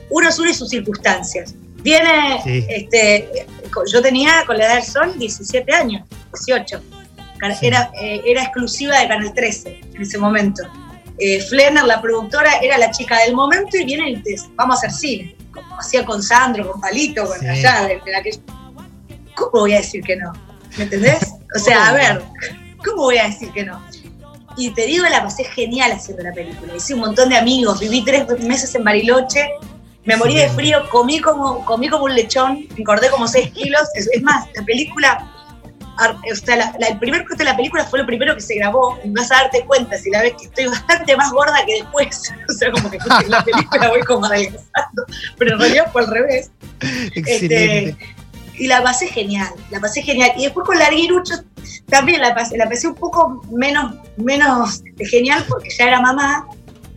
uno 0.10 0.28
asume 0.28 0.54
sus 0.54 0.70
circunstancias. 0.70 1.56
Viene, 1.84 2.42
este, 2.70 3.48
yo 3.92 4.02
tenía 4.02 4.44
con 4.46 4.58
la 4.58 4.66
edad 4.66 4.76
del 4.76 4.84
sol 4.84 5.18
17 5.18 5.74
años, 5.74 6.08
18. 6.34 6.82
Era, 7.62 7.92
eh, 8.00 8.22
era 8.26 8.44
exclusiva 8.44 9.00
de 9.00 9.08
Canal 9.08 9.34
13 9.34 9.80
en 9.96 10.02
ese 10.02 10.18
momento. 10.18 10.64
Eh, 11.18 11.44
la 11.86 12.02
productora, 12.02 12.58
era 12.62 12.78
la 12.78 12.92
chica 12.92 13.18
del 13.20 13.36
momento 13.36 13.78
y 13.78 13.86
viene 13.86 14.12
y 14.12 14.16
dice, 14.18 14.48
vamos 14.56 14.76
a 14.76 14.88
hacer 14.88 14.92
cine. 14.92 15.36
como 15.52 15.80
hacía 15.80 16.06
con 16.06 16.24
Sandro, 16.24 16.72
con 16.72 16.80
Palito, 16.80 17.26
con 17.26 17.40
Sí. 17.40 17.48
allá, 17.48 17.82
de, 17.82 17.96
de 17.96 18.40
¿Cómo 19.36 19.52
voy 19.52 19.74
a 19.74 19.78
decir 19.78 20.04
que 20.04 20.16
no? 20.16 20.32
¿Me 20.78 20.84
entendés? 20.84 21.34
O 21.56 21.60
sea, 21.60 21.90
a 21.90 21.94
ver, 21.94 22.22
¿cómo 22.86 23.04
voy 23.04 23.18
a 23.18 23.26
decir 23.26 23.52
que 23.52 23.66
no? 23.66 23.84
Y 24.58 24.70
te 24.72 24.86
digo, 24.86 25.06
la 25.06 25.24
pasé 25.24 25.44
genial 25.46 25.92
haciendo 25.94 26.24
la 26.24 26.34
película. 26.34 26.76
Hice 26.76 26.94
un 26.94 27.00
montón 27.02 27.30
de 27.30 27.38
amigos, 27.38 27.80
viví 27.80 28.04
tres 28.04 28.26
meses 28.44 28.74
en 28.76 28.84
Bariloche, 28.84 29.50
me 30.06 30.16
morí 30.18 30.36
de 30.36 30.50
frío, 30.50 30.88
comí 30.90 31.20
como, 31.22 31.64
comí 31.66 31.88
como 31.88 32.06
un 32.06 32.16
lechón, 32.16 32.66
engordé 32.78 33.10
como 33.10 33.28
6 33.28 33.52
kilos. 33.52 33.82
Es, 33.96 34.08
es 34.12 34.22
más, 34.24 34.48
la 34.56 34.64
película, 34.66 35.28
o 36.32 36.36
sea, 36.36 36.56
la- 36.56 36.74
la- 36.80 36.88
el 36.88 36.98
primer 37.00 37.22
corte 37.26 37.44
de 37.44 37.50
la 37.52 37.56
película 37.56 37.86
fue 37.86 38.00
lo 38.00 38.06
primero 38.08 38.34
que 38.36 38.42
se 38.42 38.56
grabó. 38.56 39.00
Vas 39.06 39.32
a 39.32 39.36
darte 39.44 39.64
cuenta 39.66 39.98
si 39.98 40.10
la 40.10 40.22
ves 40.24 40.34
que 40.40 40.46
estoy 40.46 40.66
bastante 40.68 41.16
más 41.16 41.32
gorda 41.32 41.56
que 41.66 41.74
después. 41.76 42.34
O 42.50 42.54
sea, 42.54 42.72
como 42.72 42.90
que 42.90 42.98
en 42.98 43.30
la 43.32 43.44
película 43.44 43.88
voy 43.90 44.02
como 44.02 44.26
adelgazando, 44.26 45.06
pero 45.38 45.54
en 45.54 45.60
realidad 45.60 45.90
fue 45.92 46.02
al 46.02 46.08
revés. 46.12 46.52
Excelente. 47.16 47.90
Este, 47.90 47.98
y 48.58 48.68
la 48.68 48.84
pasé 48.84 49.08
genial, 49.08 49.50
la 49.70 49.80
pasé 49.80 50.02
genial. 50.02 50.32
Y 50.38 50.44
después 50.44 50.66
con 50.66 50.78
Larguirucho 50.78 51.34
también 51.88 52.22
la 52.22 52.34
pasé, 52.36 52.58
la 52.58 52.70
pasé 52.70 52.88
un 52.88 52.96
poco 52.96 53.42
menos, 53.52 53.96
menos 54.18 54.84
genial 54.98 55.44
porque 55.48 55.70
ya 55.78 55.86
era 55.88 56.02
mamá 56.02 56.48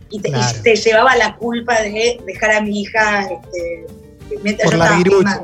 y 0.09 0.19
te, 0.19 0.29
y 0.29 0.31
Claro. 0.31 0.61
te 0.63 0.75
llevaba 0.75 1.15
la 1.15 1.35
culpa 1.35 1.81
de 1.81 2.19
dejar 2.25 2.51
a 2.51 2.61
mi 2.61 2.81
hija 2.81 3.21
este, 3.23 3.87
mientras 4.43 4.69
Por 4.69 4.77
yo 4.79 5.19
estaba. 5.19 5.43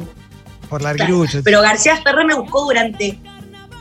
Por 0.69 0.81
Larguirucho. 0.81 1.41
Pero 1.43 1.61
García 1.61 2.01
Ferrer 2.01 2.25
me 2.25 2.35
buscó 2.35 2.63
durante 2.63 3.19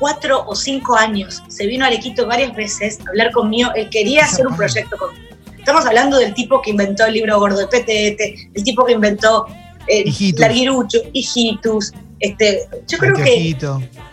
cuatro 0.00 0.44
o 0.46 0.56
cinco 0.56 0.96
años. 0.96 1.42
Se 1.48 1.66
vino 1.66 1.84
a 1.84 1.88
Arequito 1.88 2.26
varias 2.26 2.54
veces 2.56 2.98
a 3.06 3.10
hablar 3.10 3.30
conmigo. 3.30 3.70
Él 3.76 3.88
quería 3.90 4.24
hacer 4.24 4.46
un 4.46 4.56
proyecto 4.56 4.96
conmigo. 4.96 5.24
Estamos 5.56 5.84
hablando 5.86 6.16
del 6.18 6.34
tipo 6.34 6.60
que 6.62 6.70
inventó 6.70 7.04
el 7.06 7.12
libro 7.12 7.38
gordo 7.38 7.58
de 7.58 7.66
PTT, 7.66 8.50
el 8.56 8.64
tipo 8.64 8.84
que 8.84 8.94
inventó 8.94 9.46
eh. 9.86 10.04
Larguirucho, 10.36 10.98
Hijitus. 11.12 11.92
Este, 12.20 12.68
yo 12.86 12.98
creo 12.98 13.14
que, 13.14 13.56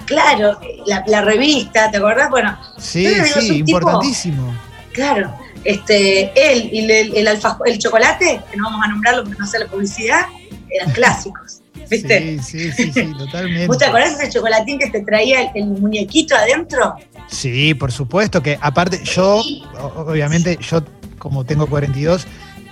claro, 0.05 0.57
la, 0.85 1.03
la 1.07 1.21
revista, 1.21 1.91
¿te 1.91 1.97
acordás? 1.97 2.29
Bueno, 2.29 2.57
Sí, 2.77 3.05
digo, 3.05 3.25
sí, 3.41 3.63
tipo- 3.63 3.77
importantísimo. 3.77 4.55
claro. 4.93 5.33
Este, 5.63 6.31
él 6.35 6.69
y 6.71 6.79
el, 6.89 6.91
el, 7.17 7.27
el 7.65 7.77
chocolate, 7.79 8.39
que 8.49 8.57
no 8.57 8.65
vamos 8.69 8.85
a 8.85 8.87
nombrarlo 8.87 9.23
porque 9.23 9.37
no 9.37 9.43
hace 9.43 9.59
la 9.59 9.65
publicidad, 9.67 10.21
eran 10.69 10.91
clásicos. 10.93 11.59
¿Viste? 11.89 12.39
Sí, 12.41 12.71
sí, 12.71 12.71
sí, 12.71 12.91
sí, 12.93 13.11
totalmente. 13.17 13.67
¿Vos 13.67 13.77
te 13.77 13.85
acordás 13.85 14.17
de 14.17 14.23
ese 14.25 14.33
chocolatín 14.33 14.79
que 14.79 14.89
te 14.89 15.01
traía 15.01 15.41
el, 15.41 15.49
el 15.55 15.65
muñequito 15.65 16.35
adentro? 16.35 16.95
Sí, 17.27 17.73
por 17.73 17.91
supuesto 17.91 18.41
que 18.41 18.57
aparte 18.61 19.01
yo, 19.03 19.41
obviamente 19.95 20.57
yo 20.61 20.81
como 21.19 21.43
tengo 21.45 21.67
42, 21.67 22.25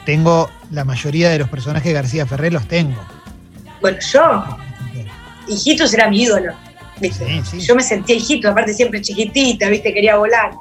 tengo 0.05 0.49
la 0.71 0.85
mayoría 0.85 1.29
de 1.29 1.39
los 1.39 1.49
personajes 1.49 1.85
de 1.89 1.93
García 1.93 2.25
Ferrer 2.25 2.53
los 2.53 2.67
tengo. 2.67 3.01
Bueno, 3.81 3.97
yo, 4.13 4.57
hijitos 5.47 5.93
era 5.93 6.09
mi 6.09 6.21
ídolo. 6.23 6.53
¿viste? 6.99 7.25
Sí, 7.25 7.41
sí. 7.51 7.59
Yo 7.61 7.75
me 7.75 7.83
sentía 7.83 8.15
hijito, 8.15 8.49
aparte 8.49 8.73
siempre 8.73 9.01
chiquitita, 9.01 9.67
¿viste? 9.69 9.93
Quería 9.93 10.15
volar. 10.17 10.51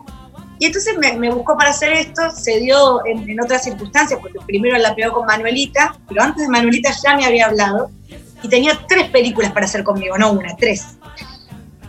Y 0.59 0.66
entonces 0.66 0.97
me, 0.99 1.12
me 1.16 1.31
buscó 1.31 1.57
para 1.57 1.70
hacer 1.70 1.92
esto, 1.92 2.31
se 2.31 2.61
dio 2.61 3.05
en, 3.07 3.29
en 3.29 3.40
otras 3.40 3.64
circunstancias, 3.64 4.18
porque 4.20 4.38
primero 4.47 4.79
la 4.79 4.94
pegó 4.94 5.12
con 5.14 5.27
Manuelita, 5.27 5.97
pero 6.09 6.23
antes 6.23 6.44
de 6.44 6.49
Manuelita 6.49 6.90
ya 7.05 7.16
me 7.16 7.25
había 7.27 7.47
hablado, 7.47 7.90
y 8.42 8.49
tenía 8.49 8.79
tres 8.88 9.09
películas 9.11 9.53
para 9.53 9.66
hacer 9.66 9.83
conmigo, 9.83 10.16
no 10.16 10.33
una, 10.33 10.55
tres. 10.57 10.85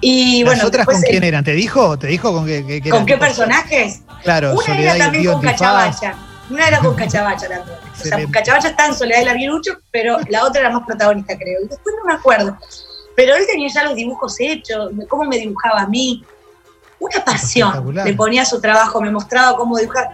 Y 0.01 0.43
¿Las 0.43 0.53
bueno, 0.55 0.67
otras 0.67 0.85
con 0.85 1.01
quién 1.01 1.23
eran? 1.23 1.43
¿Te 1.43 1.53
dijo? 1.53 1.97
¿Te 1.97 2.07
dijo 2.07 2.31
con 2.33 2.45
qué, 2.45 2.65
qué- 2.65 2.81
qué 2.81 2.89
¿con 2.89 3.05
qué 3.05 3.17
personajes? 3.17 4.01
Claro, 4.23 4.53
Una 4.53 4.65
Soledad 4.65 4.95
era 4.95 5.05
también 5.05 5.25
con. 5.33 5.41
Cachabacha. 5.41 6.15
Una 6.49 6.67
era 6.67 6.79
con 6.79 6.95
Cachabacha 7.01 7.47
también. 7.47 7.77
O 7.91 7.95
sea. 8.03 8.19
Cachabacha 8.31 8.67
está 8.69 8.87
en 8.87 8.93
Soledad 8.95 9.21
y 9.21 9.25
Larguirucho, 9.25 9.77
pero 9.91 10.17
la 10.29 10.43
otra 10.45 10.61
era 10.61 10.69
más 10.69 10.85
protagonista, 10.85 11.35
creo. 11.37 11.61
Y 11.63 11.67
después 11.67 11.95
no 11.97 12.05
me 12.07 12.13
acuerdo. 12.13 12.57
Pero 13.15 13.35
él 13.35 13.45
tenía 13.47 13.69
ya 13.73 13.83
los 13.83 13.95
dibujos 13.95 14.35
hechos, 14.39 14.91
cómo 15.07 15.23
me 15.25 15.37
dibujaba 15.37 15.81
a 15.81 15.87
mí. 15.87 16.23
Una 16.99 17.23
pasión. 17.25 17.71
Le 18.05 18.13
ponía 18.13 18.45
su 18.45 18.59
trabajo, 18.61 19.01
me 19.01 19.11
mostraba 19.11 19.55
cómo 19.57 19.77
dibujar. 19.77 20.09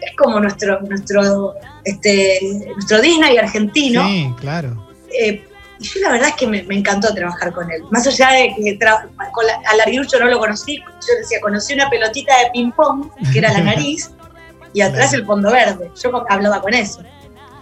Es 0.00 0.16
como 0.16 0.40
nuestro, 0.40 0.80
nuestro, 0.82 1.54
este, 1.84 2.38
nuestro 2.74 3.00
Disney 3.00 3.36
argentino. 3.36 4.04
Sí, 4.06 4.32
claro. 4.40 4.88
Eh, 5.12 5.44
y 5.78 5.84
yo 5.84 6.00
la 6.00 6.10
verdad 6.12 6.28
es 6.28 6.34
que 6.36 6.46
me, 6.46 6.62
me 6.64 6.76
encantó 6.78 7.12
trabajar 7.14 7.52
con 7.52 7.70
él. 7.70 7.82
Más 7.90 8.06
allá 8.06 8.30
de 8.30 8.54
que 8.54 8.78
con 9.32 9.46
la- 9.46 9.60
a 9.70 9.76
Larguirucho 9.76 10.18
no 10.18 10.26
lo 10.26 10.38
conocí, 10.38 10.76
yo 10.78 11.14
decía, 11.18 11.38
conocí 11.40 11.74
una 11.74 11.88
pelotita 11.90 12.32
de 12.38 12.50
ping-pong, 12.52 13.10
que 13.32 13.38
era 13.38 13.52
la 13.52 13.60
nariz, 13.64 14.10
y 14.72 14.80
atrás 14.82 15.12
el 15.14 15.26
fondo 15.26 15.50
verde. 15.50 15.90
Yo 16.02 16.24
hablaba 16.28 16.60
con 16.62 16.72
eso. 16.74 17.02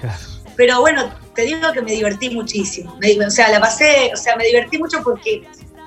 Claro. 0.01 0.19
Pero 0.59 0.81
bueno, 0.81 1.09
te 1.37 1.43
digo 1.43 1.73
que 1.73 1.81
me 1.81 1.93
divertí 1.93 2.31
muchísimo. 2.31 2.97
Me- 3.01 3.25
o 3.25 3.31
sea, 3.31 3.49
la 3.49 3.61
pasé, 3.61 4.11
o 4.13 4.17
sea, 4.17 4.35
me 4.37 4.45
divertí 4.45 4.77
mucho 4.77 5.01
porque 5.05 5.45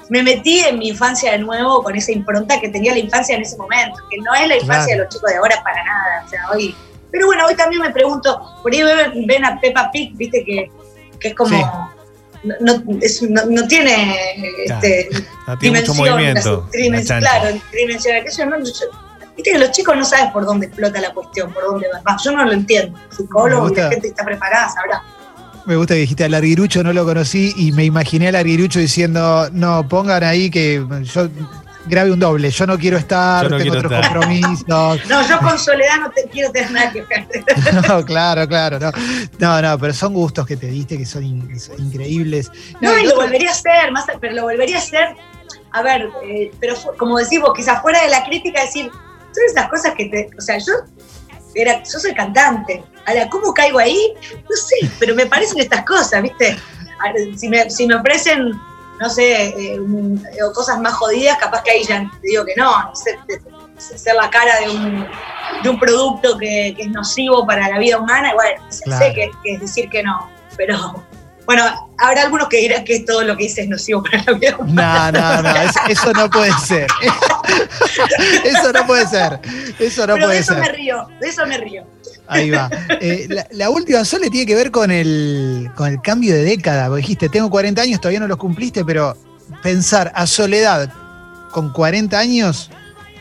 me 0.10 0.23
metí 0.23 0.60
en 0.62 0.79
mi 0.79 0.88
infancia 0.88 1.34
de 1.34 1.39
nuevo 1.39 1.84
con 1.84 1.93
esa 1.95 2.13
impronta 2.13 2.60
que 2.62 2.69
tenía 2.69 2.93
la 2.93 2.99
infancia 2.99 3.36
en 3.36 3.41
ese 3.41 3.57
momento, 3.57 3.99
que 4.10 4.17
no 4.17 4.34
es 4.34 4.47
la 4.47 4.55
infancia 4.55 4.86
Claro. 4.86 4.89
de 4.91 4.97
los 5.05 5.10
chicos 5.13 5.29
de 5.29 5.38
ahora 5.38 5.62
para 5.62 5.84
nada. 5.84 6.23
O 6.25 6.29
sea, 6.29 6.39
hoy. 6.53 6.73
Pero 7.12 7.25
bueno, 7.25 7.45
hoy 7.47 7.55
también 7.55 7.81
me 7.81 7.91
pregunto, 7.91 8.41
por 8.63 8.73
ahí 8.73 8.81
ven, 9.25 9.43
a 9.45 9.60
Peppa 9.60 9.91
Pig, 9.91 10.13
viste 10.15 10.43
que, 10.45 10.71
que 11.19 11.27
es 11.27 11.36
como. 11.36 11.49
Sí. 11.49 11.63
No, 12.43 12.55
no- 12.77 12.97
es- 13.01 13.21
no- 13.23 13.45
no 13.45 13.67
tiene 13.67 14.15
Claro. 14.65 14.81
este, 14.81 15.10
No 15.47 15.57
tiene 15.60 15.79
mucho 15.81 15.93
movimiento. 15.95 16.67
trimen- 16.71 17.05
claro, 17.19 17.60
tridimensional. 17.69 18.23
que 18.23 18.31
yo 18.31 18.45
no- 18.45 18.57
yo- 18.57 19.11
Viste 19.36 19.52
que 19.52 19.60
los 19.60 19.72
chicos 19.72 19.96
no 19.96 20.04
saben 20.06 20.32
por 20.32 20.46
dónde 20.46 20.67
explota 20.67 21.00
la 21.02 21.12
cuestión, 21.13 21.52
por 21.54 21.63
dónde 21.63 21.88
va. 21.94 22.02
Va, 22.02 22.17
Yo 22.24 22.32
no 22.32 22.44
lo 22.46 22.52
entiendo. 22.54 22.98
Psicólogo 23.15 23.70
la 23.70 23.84
gente 23.89 24.02
que 24.02 24.08
está 24.08 24.24
preparada 24.26 24.70
sabrá. 24.70 25.02
Me 25.65 25.76
gusta 25.76 25.94
que 25.94 26.02
dijiste 26.02 26.24
a 26.24 26.30
Larguirucho, 26.30 26.84
no 26.84 26.91
lo 26.91 27.06
conocí 27.06 27.54
y 27.56 27.72
me 27.72 27.86
imaginé 27.86 28.30
a 28.30 28.32
Larguirucho 28.32 28.80
diciendo, 28.80 29.48
no, 29.52 29.88
pongan 29.88 30.24
ahí 30.24 30.50
que 30.50 30.84
yo 31.04 31.30
grabe 31.86 32.12
un 32.12 32.20
doble, 32.20 32.50
yo 32.50 32.65
no 32.67 32.78
quiero 32.80 32.98
estar, 32.98 33.44
no 33.50 33.58
tengo 33.58 33.72
quiero 33.72 33.78
otros 33.88 33.91
estar". 33.94 34.12
compromisos. 34.17 34.65
No, 35.08 35.28
yo 35.28 35.39
con 35.39 35.58
Soledad 35.60 35.98
no 36.00 36.10
te 36.12 36.24
quiero 36.30 36.52
tener 36.52 36.72
nada 36.72 36.91
que 36.91 37.02
ver. 37.10 37.28
No, 37.88 38.04
claro, 38.04 38.48
claro, 38.48 38.80
no. 38.80 38.91
No, 39.39 39.62
no, 39.62 39.78
pero 39.80 39.94
son 39.94 40.13
gustos 40.13 40.46
que 40.48 40.58
te 40.58 40.65
diste 40.67 40.98
que 40.98 41.06
son, 41.06 41.24
in- 41.24 41.48
que 41.48 41.60
son 41.60 41.80
increíbles. 41.80 42.52
No, 42.82 42.98
y 42.98 43.02
y 43.02 43.04
lo 43.06 43.10
otro- 43.12 43.22
volvería 43.24 43.50
a 43.50 43.54
hacer, 43.54 43.91
más, 43.91 44.06
pero 44.20 44.34
lo 44.34 44.44
volvería 44.44 44.78
a 44.78 44.80
hacer, 44.80 45.15
a 45.72 45.82
ver, 45.84 46.10
eh, 46.28 46.52
pero 46.60 46.76
fu- 46.76 46.91
como 46.98 47.17
decimos, 47.20 47.52
quizás 47.56 47.82
fuera 47.84 48.02
de 48.02 48.10
la 48.10 48.24
crítica, 48.26 48.62
decir, 48.62 48.89
son 49.34 49.44
esas 49.46 49.70
cosas 49.70 49.94
que 49.96 50.06
te, 50.06 50.30
o 50.38 50.41
sea, 50.41 50.58
yo 50.58 50.74
era, 51.56 51.84
yo 51.84 52.00
soy 52.00 52.13
cantante, 52.13 52.84
ahora, 53.06 53.30
¿cómo 53.30 53.54
caigo 53.54 53.80
ahí? 53.80 54.13
No 54.34 54.56
sé, 54.56 54.89
pero 55.00 55.13
me 55.15 55.26
parecen 55.26 55.60
estas 55.60 55.84
cosas, 55.86 56.22
¿viste? 56.22 56.58
Si 57.36 57.50
me, 57.50 57.70
si 57.70 57.88
me 57.88 57.96
ofrecen, 57.96 58.52
no 59.00 59.10
sé, 59.10 59.48
eh, 59.48 59.76
eh, 59.76 60.44
o 60.44 60.54
cosas 60.54 60.80
más 60.80 60.94
jodidas, 60.94 61.38
capaz 61.39 61.63
que 61.63 61.72
ahí 61.72 61.84
ya 61.84 62.10
te 62.22 62.28
digo 62.28 62.46
que 62.46 62.54
no, 62.56 62.84
no 62.84 62.96
sé, 62.96 63.17
ser 63.98 64.15
la 64.15 64.30
cara 64.30 64.60
de 64.60 64.70
un, 64.70 65.08
de 65.63 65.70
un 65.70 65.80
producto 65.80 66.38
que, 66.38 66.74
que 66.78 66.84
es 66.84 66.89
nocivo 66.91 67.46
para 67.46 67.67
la 67.67 67.80
vida 67.80 67.98
humana, 67.98 68.32
sé 68.70 68.84
Claro. 68.84 69.13
que, 69.15 69.32
que 69.44 69.54
es 69.56 69.62
decir 69.62 69.89
que 69.89 70.04
no, 70.04 70.30
pero 70.56 71.04
bueno, 71.54 71.90
habrá 71.98 72.22
algunos 72.24 72.48
que 72.48 72.58
dirán 72.58 72.84
que 72.86 73.02
todo 73.02 73.24
lo 73.24 73.36
que 73.36 73.44
dice 73.44 73.62
es 73.62 73.68
nocivo 73.70 74.02
para 74.04 74.24
la 74.24 74.34
vida 74.34 74.56
humana. 74.58 75.12
No, 75.12 75.42
no, 75.42 75.54
no, 75.54 75.62
es- 75.62 75.76
eso 75.90 76.14
no 76.14 76.30
puede 76.30 76.52
ser. 76.66 76.88
Eso 78.44 78.72
no 78.72 78.86
puede 78.86 79.08
ser. 79.08 79.40
Eso 79.80 80.08
no 80.08 80.14
pero 80.14 80.28
de 80.28 80.34
puede 80.34 80.40
eso 80.40 80.56
me 80.56 80.66
ser. 80.66 80.76
río, 80.76 81.08
de 81.20 81.28
eso 81.30 81.46
me 81.46 81.58
río. 81.58 81.84
Ahí 82.28 82.50
va. 82.50 82.70
Eh, 83.02 83.26
la, 83.30 83.48
la 83.52 83.70
última 83.70 84.06
Sole 84.06 84.30
tiene 84.30 84.46
que 84.46 84.56
ver 84.56 84.72
con 84.72 84.92
el, 84.92 85.70
con 85.76 85.88
el 85.88 86.02
cambio 86.02 86.34
de 86.34 86.44
década. 86.44 86.88
Porque 86.88 87.02
dijiste, 87.02 87.30
tengo 87.30 87.50
40 87.50 87.82
años, 87.82 88.00
todavía 88.00 88.20
no 88.20 88.28
los 88.28 88.38
cumpliste, 88.38 88.86
pero 88.86 89.18
pensar 89.64 90.12
a 90.16 90.28
Soledad 90.28 90.92
con 91.52 91.74
40 91.74 92.18
años, 92.18 92.70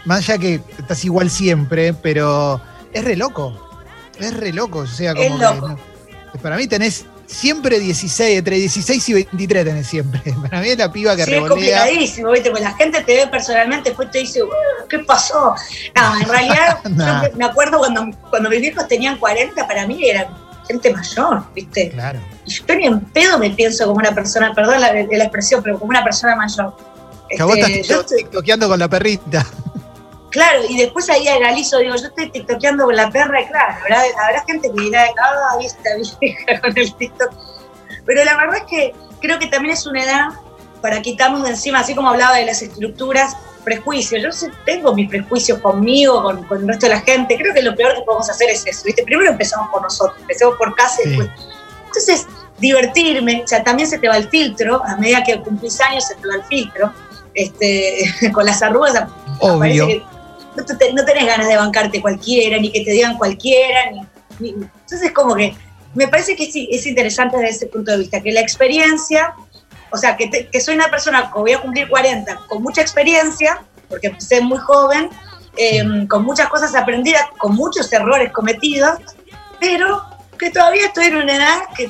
más 0.05 0.21
allá 0.29 0.38
que 0.38 0.61
estás 0.79 1.05
igual 1.05 1.31
siempre, 1.31 1.93
pero 1.95 2.61
es 2.93 3.05
re 3.05 3.16
loco. 3.16 3.81
Es 4.19 4.35
re 4.37 4.53
loco. 4.53 4.81
O 4.81 4.87
sea, 4.87 5.14
como 5.14 5.25
Es 5.27 5.33
que, 5.33 5.38
loco. 5.57 5.69
no. 5.69 6.40
para 6.43 6.57
mí 6.57 6.66
tenés 6.66 7.07
siempre 7.31 7.79
16, 7.79 8.38
entre 8.38 8.57
16 8.57 9.09
y 9.09 9.12
23 9.14 9.64
tenés 9.64 9.87
siempre. 9.87 10.20
Para 10.43 10.61
mí 10.61 10.68
es 10.68 10.78
la 10.78 10.91
piba 10.93 11.14
que 11.16 11.24
Sí, 11.24 11.31
es 11.31 11.35
revolea. 11.43 11.51
complicadísimo, 11.81 12.31
¿viste? 12.33 12.51
Porque 12.51 12.64
la 12.64 12.74
gente 12.74 13.03
te 13.03 13.14
ve 13.16 13.26
personalmente, 13.28 13.91
después 13.91 14.11
te 14.11 14.18
dice, 14.18 14.43
"Uh, 14.43 14.49
¿qué 14.89 14.99
pasó? 15.01 15.55
No, 15.95 16.20
en 16.20 16.28
realidad, 16.28 16.78
Nah. 16.91 17.28
yo 17.28 17.37
me 17.37 17.45
acuerdo 17.45 17.78
cuando, 17.78 18.11
cuando 18.31 18.51
mis 18.51 18.61
viejos 18.61 18.87
tenían 18.89 19.18
40, 19.18 19.66
para 19.66 19.87
mí 19.87 20.09
eran 20.09 20.26
gente 20.66 20.93
mayor, 20.93 21.43
¿viste? 21.55 21.91
Claro. 21.91 22.20
Y 22.47 22.51
yo 22.53 22.64
ni 22.76 22.87
en 22.87 23.01
pedo 23.01 23.39
me 23.39 23.51
pienso 23.51 23.87
como 23.87 23.99
una 23.99 24.12
persona, 24.14 24.53
perdón 24.55 24.81
la, 24.81 24.93
la 24.93 25.24
expresión, 25.24 25.62
pero 25.62 25.78
como 25.78 25.91
una 25.91 26.03
persona 26.05 26.37
mayor. 26.37 26.76
Que 27.28 27.43
vos 27.45 27.57
Este, 27.57 27.81
estás 27.81 28.01
estoy- 28.01 28.18
tiktokeando 28.24 28.68
con 28.68 28.78
la 28.78 28.89
perrita. 28.89 29.47
Claro, 30.31 30.61
y 30.68 30.76
después 30.78 31.09
ahí 31.11 31.26
analizo, 31.28 31.78
digo, 31.78 31.97
yo 31.97 32.07
estoy 32.07 32.31
tiktokeando 32.31 32.85
con 32.85 32.95
la 32.97 33.11
perra, 33.11 33.41
y 33.43 33.47
claro, 33.47 33.74
habrá, 33.83 34.03
habrá 34.24 34.45
gente 34.47 34.70
que 34.74 34.81
dirá, 34.83 35.05
ah, 35.20 35.57
esta 35.61 35.91
vieja 36.20 36.61
con 36.61 36.76
el 36.78 36.95
TikTok. 36.95 37.31
Pero 38.07 38.24
la 38.24 38.37
verdad 38.37 38.57
es 38.59 38.64
que 38.64 38.95
creo 39.20 39.39
que 39.39 39.49
también 39.49 39.74
es 39.74 39.87
una 39.87 40.03
edad 40.05 40.28
para 40.81 41.03
quitarnos 41.03 41.43
de 41.43 41.51
encima, 41.51 41.81
así 41.81 41.95
como 41.95 42.09
hablaba 42.11 42.37
de 42.37 42.47
las 42.47 42.62
estructuras, 42.62 43.37
prejuicios. 43.64 44.41
Yo 44.41 44.49
tengo 44.64 44.95
mis 44.95 45.09
prejuicios 45.11 45.59
conmigo, 45.59 46.22
con, 46.22 46.45
con 46.45 46.62
el 46.62 46.68
resto 46.68 46.87
de 46.87 46.95
la 46.95 47.01
gente. 47.01 47.37
Creo 47.37 47.53
que 47.53 47.61
lo 47.62 47.74
peor 47.76 47.95
que 47.95 48.01
podemos 48.03 48.31
hacer 48.31 48.49
es 48.49 48.66
eso, 48.66 48.85
¿viste? 48.87 49.03
Primero 49.03 49.31
empezamos 49.31 49.68
por 49.70 49.83
nosotros, 49.83 50.18
empezamos 50.20 50.57
por 50.57 50.74
casa 50.74 50.97
y 51.01 51.05
Sí. 51.05 51.09
después. 51.11 51.31
Entonces, 51.87 52.26
divertirme, 52.59 53.43
o 53.45 53.47
sea, 53.47 53.62
también 53.62 53.89
se 53.89 53.99
te 53.99 54.09
va 54.09 54.16
el 54.16 54.28
filtro, 54.28 54.83
a 54.85 54.97
medida 54.97 55.22
que 55.24 55.41
cumplís 55.41 55.81
años 55.81 56.07
se 56.07 56.14
te 56.14 56.26
va 56.28 56.35
el 56.37 56.45
filtro, 56.45 56.93
este, 57.35 58.05
con 58.33 58.47
las 58.47 58.62
arrugas 58.62 59.05
Obvio. 59.41 59.87
que 59.87 60.03
no, 60.57 60.64
te- 60.64 60.92
no 60.92 61.05
tenés 61.05 61.26
ganas 61.26 61.48
de 61.48 61.57
bancarte 61.57 62.01
cualquiera, 62.01 62.59
ni 62.59 62.70
que 62.72 62.84
te 62.84 62.90
digan 62.92 63.16
cualquiera, 63.18 63.90
ni, 63.90 64.01
ni- 64.40 64.51
entonces 64.64 65.12
como 65.12 65.34
que 65.36 65.55
me 65.94 66.07
parece 66.09 66.36
que 66.36 66.51
sí, 66.51 66.68
es 66.70 66.86
interesante 66.86 67.36
desde 67.36 67.51
ese 67.51 67.66
punto 67.66 67.90
de 67.92 67.98
vista, 67.98 68.20
que 68.20 68.30
la 68.32 68.40
experiencia, 68.40 69.34
o 69.90 69.96
sea, 69.96 70.16
que, 70.16 70.28
te- 70.28 70.48
que 70.48 70.61
soy 70.61 70.74
una 70.76 70.88
persona 70.88 71.30
que 71.32 71.38
voy 71.40 71.53
a 71.53 71.61
cumplir 71.61 71.88
40 71.88 72.42
con 72.48 72.62
mucha 72.62 72.80
experiencia, 72.80 73.62
porque 73.88 74.07
empecé 74.09 74.40
muy 74.40 74.59
joven, 74.59 75.11
eh, 75.57 75.82
con 76.09 76.24
muchas 76.24 76.48
cosas 76.48 76.74
aprendidas, 76.76 77.24
con 77.38 77.55
muchos 77.57 77.92
errores 77.92 78.30
cometidos, 78.32 78.98
pero 79.59 80.03
que 80.38 80.51
todavía 80.51 80.86
estoy 80.86 81.07
en 81.07 81.16
una 81.16 81.34
edad 81.36 81.59
que 81.76 81.88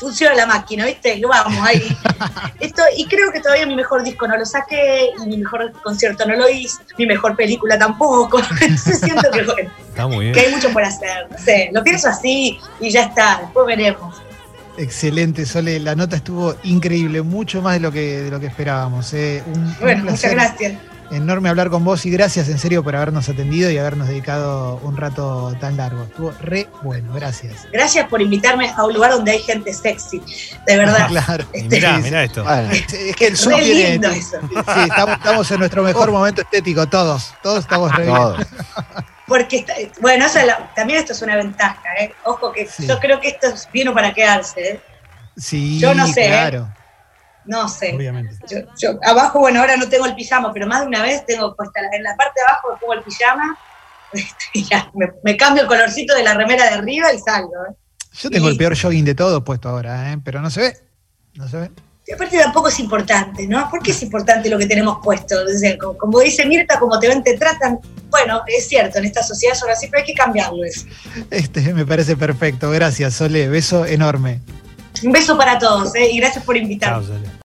funciona 0.00 0.34
la 0.34 0.46
máquina, 0.46 0.86
¿viste? 0.86 1.20
Que 1.20 1.26
vamos 1.26 1.58
ahí. 1.62 1.96
Esto, 2.60 2.82
y 2.96 3.06
creo 3.06 3.30
que 3.30 3.40
todavía 3.40 3.66
mi 3.66 3.76
mejor 3.76 4.02
disco 4.02 4.26
no 4.26 4.36
lo 4.36 4.44
saqué, 4.46 5.10
y 5.22 5.26
mi 5.28 5.36
mejor 5.36 5.70
concierto 5.82 6.26
no 6.26 6.34
lo 6.36 6.48
hice, 6.48 6.78
mi 6.98 7.06
mejor 7.06 7.36
película 7.36 7.78
tampoco. 7.78 8.38
Entonces 8.60 8.98
siento 9.00 9.30
que, 9.30 9.42
bueno, 9.42 9.70
Está 9.90 10.06
muy 10.06 10.24
bien. 10.26 10.34
que 10.34 10.40
hay 10.40 10.52
mucho 10.54 10.70
por 10.72 10.82
hacer. 10.82 11.28
No 11.30 11.38
sé, 11.38 11.68
lo 11.72 11.82
pienso 11.84 12.08
así 12.08 12.58
y 12.80 12.90
ya 12.90 13.02
está, 13.02 13.40
después 13.42 13.66
veremos. 13.66 14.16
Excelente, 14.78 15.44
Sole. 15.44 15.78
La 15.80 15.94
nota 15.94 16.16
estuvo 16.16 16.54
increíble, 16.62 17.20
mucho 17.22 17.60
más 17.60 17.74
de 17.74 17.80
lo 17.80 17.92
que, 17.92 18.22
de 18.22 18.30
lo 18.30 18.40
que 18.40 18.46
esperábamos. 18.46 19.12
eh. 19.12 19.42
Un, 19.46 19.60
un 19.64 19.76
Bueno, 19.80 20.04
muchas 20.04 20.30
gracias. 20.32 20.72
Enorme 21.10 21.48
hablar 21.48 21.70
con 21.70 21.84
vos 21.84 22.06
y 22.06 22.10
gracias 22.10 22.48
en 22.48 22.58
serio 22.58 22.82
por 22.84 22.94
habernos 22.96 23.28
atendido 23.28 23.70
y 23.70 23.78
habernos 23.78 24.08
dedicado 24.08 24.76
un 24.82 24.96
rato 24.96 25.54
tan 25.60 25.76
largo. 25.76 26.04
Estuvo 26.04 26.32
re 26.40 26.68
bueno, 26.82 27.12
gracias. 27.14 27.66
Gracias 27.72 28.08
por 28.08 28.22
invitarme 28.22 28.70
a 28.76 28.84
un 28.84 28.94
lugar 28.94 29.10
donde 29.12 29.32
hay 29.32 29.40
gente 29.40 29.72
sexy, 29.72 30.22
de 30.66 30.76
verdad. 30.76 31.06
Claro. 31.08 31.44
Este, 31.52 31.76
mirá, 31.76 31.98
mirá 31.98 32.24
esto. 32.24 32.44
Bueno, 32.44 32.70
Es 32.72 32.92
es 32.92 33.16
que 33.16 33.26
el 33.28 33.36
Zoom 33.36 33.54
Re 33.56 33.62
tiene. 33.64 33.90
lindo 33.92 34.08
eso. 34.10 34.36
Sí, 34.48 34.80
estamos, 34.88 35.16
estamos 35.16 35.50
en 35.50 35.58
nuestro 35.58 35.82
mejor 35.82 36.10
momento 36.12 36.42
estético, 36.42 36.86
todos. 36.88 37.34
Todos 37.42 37.60
estamos 37.60 37.94
re 37.96 38.04
bien. 38.04 38.14
todo. 38.16 38.36
Porque, 39.26 39.58
está- 39.58 39.74
bueno, 40.00 40.26
esa 40.26 40.40
es 40.40 40.46
la- 40.46 40.72
también 40.74 40.98
esto 41.00 41.12
es 41.12 41.22
una 41.22 41.36
ventaja, 41.36 41.80
¿eh? 42.00 42.12
Ojo 42.24 42.50
que 42.52 42.66
Sí. 42.66 42.86
yo 42.86 42.98
creo 42.98 43.20
que 43.20 43.28
esto 43.28 43.46
es- 43.48 43.68
vino 43.72 43.94
para 43.94 44.12
quedarse, 44.12 44.60
¿eh? 44.60 44.80
Sí, 45.36 45.78
Yo 45.78 45.94
no 45.94 46.06
sé, 46.08 46.26
¿eh? 46.26 46.62
No 47.46 47.68
sé. 47.68 47.94
obviamente. 47.94 48.34
Yo, 48.48 48.58
yo- 48.78 48.98
abajo, 49.02 49.38
bueno, 49.40 49.60
ahora 49.60 49.76
no 49.76 49.88
tengo 49.88 50.06
el 50.06 50.14
pijama, 50.14 50.52
pero 50.52 50.66
más 50.66 50.82
de 50.82 50.86
una 50.88 51.02
vez 51.02 51.24
tengo 51.26 51.54
puesta 51.56 51.80
la- 51.82 51.96
en 51.96 52.02
la 52.02 52.14
parte 52.16 52.40
de 52.40 52.46
abajo 52.46 52.68
me 52.72 52.78
pongo 52.80 52.94
el 52.94 53.02
pijama, 53.02 53.58
este, 54.12 54.44
y 54.54 54.64
ya, 54.64 54.90
me, 54.94 55.10
me 55.24 55.36
cambio 55.36 55.62
el 55.62 55.68
colorcito 55.68 56.14
de 56.14 56.22
la 56.22 56.34
remera 56.34 56.64
de 56.64 56.70
arriba 56.74 57.12
y 57.12 57.18
salgo. 57.18 57.52
¿eh? 57.70 57.74
Yo 58.12 58.30
tengo 58.30 58.48
Y- 58.48 58.52
el 58.52 58.56
peor 58.58 58.76
jogging 58.80 59.04
de 59.04 59.14
todos 59.14 59.42
puesto 59.42 59.68
ahora, 59.68 60.12
¿eh? 60.12 60.18
pero 60.24 60.40
no 60.40 60.50
se 60.50 60.60
ve. 60.60 60.76
No 61.34 61.48
se 61.48 61.56
ve. 61.58 61.70
Y 62.06 62.12
aparte 62.12 62.38
tampoco 62.38 62.66
es 62.68 62.80
importante, 62.80 63.46
¿no? 63.46 63.70
¿Por 63.70 63.80
qué 63.84 63.92
es 63.92 64.02
importante 64.02 64.50
lo 64.50 64.58
que 64.58 64.66
tenemos 64.66 64.98
puesto? 65.00 65.36
O 65.44 65.48
sea, 65.58 65.78
como, 65.78 65.96
como 65.96 66.18
dice 66.18 66.44
Mirta, 66.44 66.76
como 66.80 66.98
te 66.98 67.06
ven, 67.06 67.22
te 67.22 67.38
tratan. 67.38 67.78
Bueno, 68.10 68.42
es 68.48 68.66
cierto, 68.66 68.98
en 68.98 69.04
esta 69.04 69.22
sociedad 69.22 69.54
son 69.54 69.70
así, 69.70 69.86
pero 69.86 70.00
hay 70.00 70.06
que 70.06 70.14
cambiarlo 70.14 70.64
eso. 70.64 70.86
Este 71.30 71.72
me 71.72 71.86
parece 71.86 72.16
perfecto. 72.16 72.68
Gracias, 72.72 73.14
Sole. 73.14 73.48
Beso 73.48 73.86
enorme. 73.86 74.40
Un 75.02 75.12
beso 75.12 75.36
para 75.36 75.58
todos, 75.58 75.94
¿eh? 75.94 76.10
Y 76.12 76.18
gracias 76.18 76.44
por 76.44 76.56
invitarme. 76.56 77.06